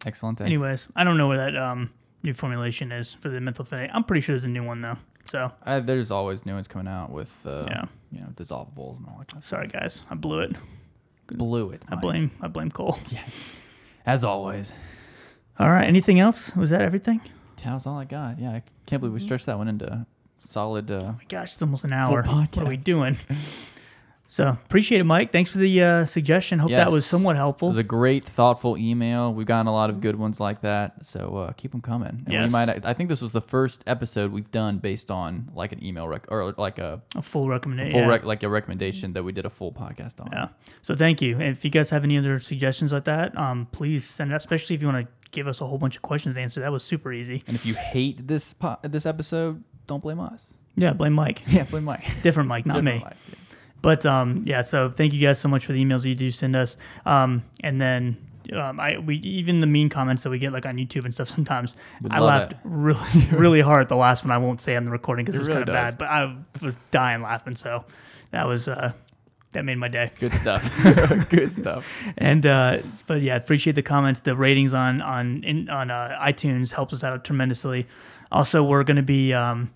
Excellent. 0.06 0.38
Day. 0.38 0.44
Anyways, 0.46 0.88
I 0.96 1.04
don't 1.04 1.16
know 1.16 1.28
where 1.28 1.36
that 1.38 1.56
um, 1.56 1.90
new 2.24 2.34
formulation 2.34 2.90
is 2.92 3.14
for 3.14 3.28
the 3.28 3.38
methylphenidate. 3.38 3.90
I'm 3.92 4.04
pretty 4.04 4.20
sure 4.20 4.34
there's 4.34 4.44
a 4.44 4.48
new 4.48 4.64
one 4.64 4.80
though. 4.80 4.96
So 5.30 5.50
Uh, 5.64 5.80
there's 5.80 6.10
always 6.10 6.44
new 6.44 6.54
ones 6.54 6.68
coming 6.68 6.88
out 6.88 7.10
with 7.10 7.30
uh, 7.46 7.64
Yeah. 7.66 7.84
you 8.10 8.20
know 8.20 8.28
dissolvables 8.34 8.98
and 8.98 9.06
all 9.08 9.16
that. 9.18 9.28
Kind 9.28 9.42
of 9.42 9.48
sorry 9.48 9.68
guys, 9.68 10.02
I 10.10 10.14
blew 10.14 10.40
it. 10.40 10.56
Blew 11.28 11.70
it. 11.70 11.82
I 11.88 11.94
blame 11.94 12.30
I 12.42 12.48
blame 12.48 12.70
Cole. 12.70 12.98
Yeah. 13.10 13.22
As 14.04 14.24
always. 14.24 14.74
All 15.58 15.70
right, 15.70 15.86
anything 15.86 16.18
else? 16.18 16.54
Was 16.56 16.70
that 16.70 16.82
everything? 16.82 17.20
That 17.64 17.74
was 17.74 17.86
all 17.86 17.96
I 17.96 18.04
got. 18.04 18.40
Yeah, 18.40 18.50
I 18.50 18.62
can't 18.86 19.00
believe 19.00 19.14
we 19.14 19.20
stretched 19.20 19.46
that 19.46 19.56
one 19.56 19.68
into 19.68 20.04
solid. 20.44 20.90
Uh, 20.90 21.12
My 21.18 21.24
gosh, 21.28 21.52
it's 21.52 21.62
almost 21.62 21.84
an 21.84 21.92
hour. 21.92 22.22
What 22.22 22.58
are 22.58 22.64
we 22.66 22.76
doing? 22.76 23.16
So 24.28 24.48
appreciate 24.48 25.02
it, 25.02 25.04
Mike. 25.04 25.30
Thanks 25.30 25.50
for 25.50 25.58
the 25.58 25.82
uh, 25.82 26.04
suggestion. 26.06 26.58
Hope 26.58 26.70
that 26.70 26.86
was 26.90 27.02
Yes. 27.04 27.10
somewhat 27.10 27.36
it 27.36 27.40
helpful. 27.40 27.68
was 27.68 27.76
a 27.76 27.82
great, 27.82 28.24
thoughtful 28.26 28.78
email. 28.78 29.34
We've 29.34 29.46
gotten 29.46 29.66
a 29.66 29.72
lot 29.74 29.90
of 29.90 30.00
good 30.00 30.16
ones 30.16 30.40
like 30.40 30.62
that, 30.62 31.04
so 31.04 31.36
uh, 31.36 31.52
keep 31.52 31.72
them 31.72 31.82
coming. 31.82 32.08
And 32.24 32.28
Yes. 32.32 32.46
we 32.48 32.50
might. 32.52 32.86
I 32.86 32.94
think 32.94 33.10
this 33.10 33.20
was 33.20 33.32
the 33.32 33.42
first 33.42 33.82
episode 33.86 34.32
we've 34.32 34.50
done 34.50 34.78
based 34.78 35.10
on 35.10 35.50
like 35.54 35.72
an 35.72 35.84
email 35.84 36.08
rec- 36.08 36.32
or 36.32 36.54
like 36.56 36.78
a 36.78 37.02
a 37.14 37.20
full 37.20 37.46
recommendation. 37.50 37.98
yeah. 37.98 38.06
rec- 38.08 38.24
like 38.24 38.42
a 38.42 38.48
recommendation 38.48 39.12
that 39.12 39.22
we 39.22 39.32
did 39.32 39.44
a 39.44 39.50
full 39.50 39.70
podcast 39.70 40.18
on. 40.18 40.30
Yeah. 40.32 40.48
So 40.80 40.96
thank 40.96 41.20
you. 41.20 41.34
And 41.34 41.48
if 41.48 41.62
you 41.62 41.70
guys 41.70 41.90
have 41.90 42.02
any 42.02 42.16
other 42.16 42.40
suggestions 42.40 42.90
like 42.90 43.04
that, 43.04 43.36
um, 43.36 43.68
please 43.70 44.06
send 44.08 44.32
it. 44.32 44.36
Especially 44.36 44.74
if 44.74 44.80
you 44.80 44.88
want 44.88 45.06
to 45.06 45.12
give 45.30 45.46
us 45.46 45.60
a 45.60 45.66
whole 45.66 45.76
bunch 45.76 45.96
of 45.96 46.00
questions 46.00 46.34
to 46.36 46.40
answer. 46.40 46.60
That 46.60 46.72
was 46.72 46.82
super 46.82 47.12
easy. 47.12 47.42
And 47.46 47.54
if 47.54 47.66
you 47.66 47.74
hate 47.74 48.26
this 48.28 48.54
po- 48.54 48.78
this 48.82 49.04
episode, 49.04 49.62
don't 49.86 50.02
blame 50.02 50.20
us. 50.20 50.54
Yeah. 50.76 50.92
Blame 50.92 51.12
Mike. 51.12 51.42
Yeah, 51.48 51.64
blame 51.64 51.84
Mike. 51.84 52.04
Different 52.22 52.48
Mike, 52.48 52.64
not 52.66 52.76
Different 52.76 52.98
me. 52.98 53.04
Mike, 53.04 53.16
yeah. 53.28 53.34
But 53.82 54.06
um, 54.06 54.42
yeah. 54.46 54.62
So 54.62 54.90
thank 54.90 55.12
you 55.12 55.20
guys 55.20 55.38
so 55.40 55.48
much 55.48 55.66
for 55.66 55.72
the 55.72 55.84
emails 55.84 56.04
you 56.04 56.14
do 56.14 56.30
send 56.30 56.56
us. 56.56 56.76
Um, 57.04 57.44
and 57.62 57.80
then. 57.80 58.16
Um, 58.52 58.80
I 58.80 58.98
we 58.98 59.16
even 59.18 59.60
the 59.60 59.68
mean 59.68 59.88
comments 59.88 60.24
that 60.24 60.30
we 60.30 60.38
get 60.40 60.52
like 60.52 60.66
on 60.66 60.74
YouTube 60.76 61.04
and 61.04 61.14
stuff 61.14 61.28
sometimes 61.28 61.76
We 62.02 62.10
I 62.10 62.18
laughed 62.18 62.52
it. 62.54 62.58
really 62.64 63.00
really 63.30 63.60
hard 63.60 63.88
the 63.88 63.94
last 63.94 64.24
one 64.24 64.32
I 64.32 64.38
won't 64.38 64.60
say 64.60 64.74
on 64.74 64.84
the 64.84 64.90
recording 64.90 65.24
because 65.24 65.36
it, 65.36 65.38
It 65.38 65.40
was 65.42 65.48
really 65.48 65.64
kind 65.64 65.68
of 65.68 65.72
bad 65.74 65.96
but 65.96 66.08
I 66.08 66.36
was 66.60 66.76
dying 66.90 67.22
laughing 67.22 67.54
so 67.54 67.84
that 68.32 68.48
was 68.48 68.66
uh 68.66 68.92
that 69.52 69.64
made 69.64 69.78
my 69.78 69.86
day 69.86 70.10
Good 70.18 70.34
stuff. 70.34 70.68
good 71.30 71.52
stuff. 71.52 71.86
And 72.18 72.44
uh, 72.44 72.78
but 73.06 73.22
yeah, 73.22 73.36
appreciate 73.36 73.74
the 73.76 73.82
comments. 73.82 74.18
The 74.20 74.34
ratings 74.34 74.74
on 74.74 75.00
on 75.00 75.44
in, 75.44 75.68
on 75.68 75.90
uh, 75.92 76.18
iTunes 76.20 76.72
helps 76.72 76.92
us 76.94 77.04
out 77.04 77.22
tremendously. 77.24 77.86
Also, 78.32 78.62
we're 78.64 78.84
going 78.84 78.96
to 78.96 79.02
be. 79.02 79.32
Um, 79.32 79.70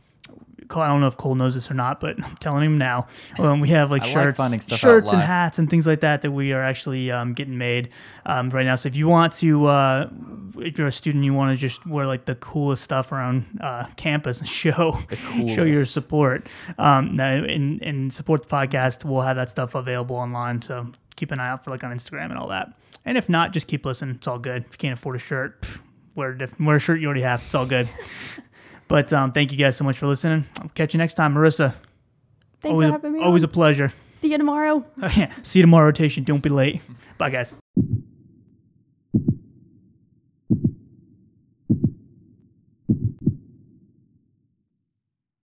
I 0.68 0.88
don't 0.88 1.00
know 1.00 1.06
if 1.06 1.16
Cole 1.16 1.36
knows 1.36 1.54
this 1.54 1.70
or 1.70 1.74
not, 1.74 2.00
but 2.00 2.16
I'm 2.24 2.36
telling 2.36 2.64
him 2.64 2.76
now. 2.76 3.06
Um, 3.38 3.60
we 3.60 3.68
have 3.68 3.90
like 3.90 4.02
I 4.04 4.06
shirts, 4.06 4.64
stuff 4.64 4.78
shirts 4.78 5.12
and 5.12 5.22
hats 5.22 5.58
and 5.60 5.70
things 5.70 5.86
like 5.86 6.00
that 6.00 6.22
that 6.22 6.32
we 6.32 6.52
are 6.52 6.62
actually 6.62 7.10
um, 7.12 7.34
getting 7.34 7.56
made 7.56 7.90
um, 8.24 8.50
right 8.50 8.66
now. 8.66 8.74
So 8.74 8.88
if 8.88 8.96
you 8.96 9.06
want 9.06 9.32
to, 9.34 9.66
uh, 9.66 10.10
if 10.58 10.76
you're 10.76 10.88
a 10.88 10.92
student, 10.92 11.24
you 11.24 11.34
want 11.34 11.56
to 11.56 11.56
just 11.56 11.86
wear 11.86 12.06
like 12.06 12.24
the 12.24 12.34
coolest 12.34 12.82
stuff 12.82 13.12
around 13.12 13.44
uh, 13.60 13.86
campus 13.96 14.40
and 14.40 14.48
show 14.56 14.98
show 15.48 15.62
your 15.62 15.84
support 15.86 16.48
um, 16.78 17.20
and 17.20 17.80
and 17.82 18.12
support 18.12 18.42
the 18.42 18.48
podcast. 18.48 19.04
We'll 19.04 19.20
have 19.20 19.36
that 19.36 19.50
stuff 19.50 19.74
available 19.74 20.16
online. 20.16 20.62
So 20.62 20.90
keep 21.14 21.30
an 21.30 21.38
eye 21.38 21.48
out 21.48 21.64
for 21.64 21.70
like 21.70 21.84
on 21.84 21.92
Instagram 21.92 22.26
and 22.26 22.38
all 22.38 22.48
that. 22.48 22.72
And 23.04 23.16
if 23.16 23.28
not, 23.28 23.52
just 23.52 23.68
keep 23.68 23.86
listening. 23.86 24.16
It's 24.16 24.26
all 24.26 24.40
good. 24.40 24.64
If 24.64 24.72
you 24.72 24.78
can't 24.78 24.98
afford 24.98 25.14
a 25.14 25.20
shirt, 25.20 25.62
pff, 25.62 25.78
wear 26.16 26.30
a, 26.30 26.38
diff- 26.38 26.58
wear 26.58 26.76
a 26.76 26.80
shirt 26.80 27.00
you 27.00 27.06
already 27.06 27.22
have. 27.22 27.42
It's 27.44 27.54
all 27.54 27.66
good. 27.66 27.88
But 28.88 29.12
um, 29.12 29.32
thank 29.32 29.52
you 29.52 29.58
guys 29.58 29.76
so 29.76 29.84
much 29.84 29.98
for 29.98 30.06
listening. 30.06 30.44
I'll 30.60 30.68
catch 30.70 30.94
you 30.94 30.98
next 30.98 31.14
time, 31.14 31.34
Marissa. 31.34 31.74
Thanks 32.60 32.72
always 32.72 32.88
for 32.88 32.92
having 32.92 33.12
me. 33.12 33.20
always 33.20 33.44
on. 33.44 33.50
a 33.50 33.52
pleasure. 33.52 33.92
See 34.14 34.30
you 34.30 34.38
tomorrow. 34.38 34.84
See 35.42 35.58
you 35.58 35.62
tomorrow, 35.62 35.86
rotation. 35.86 36.24
Don't 36.24 36.42
be 36.42 36.48
late. 36.48 36.80
Bye, 37.18 37.30
guys. 37.30 37.54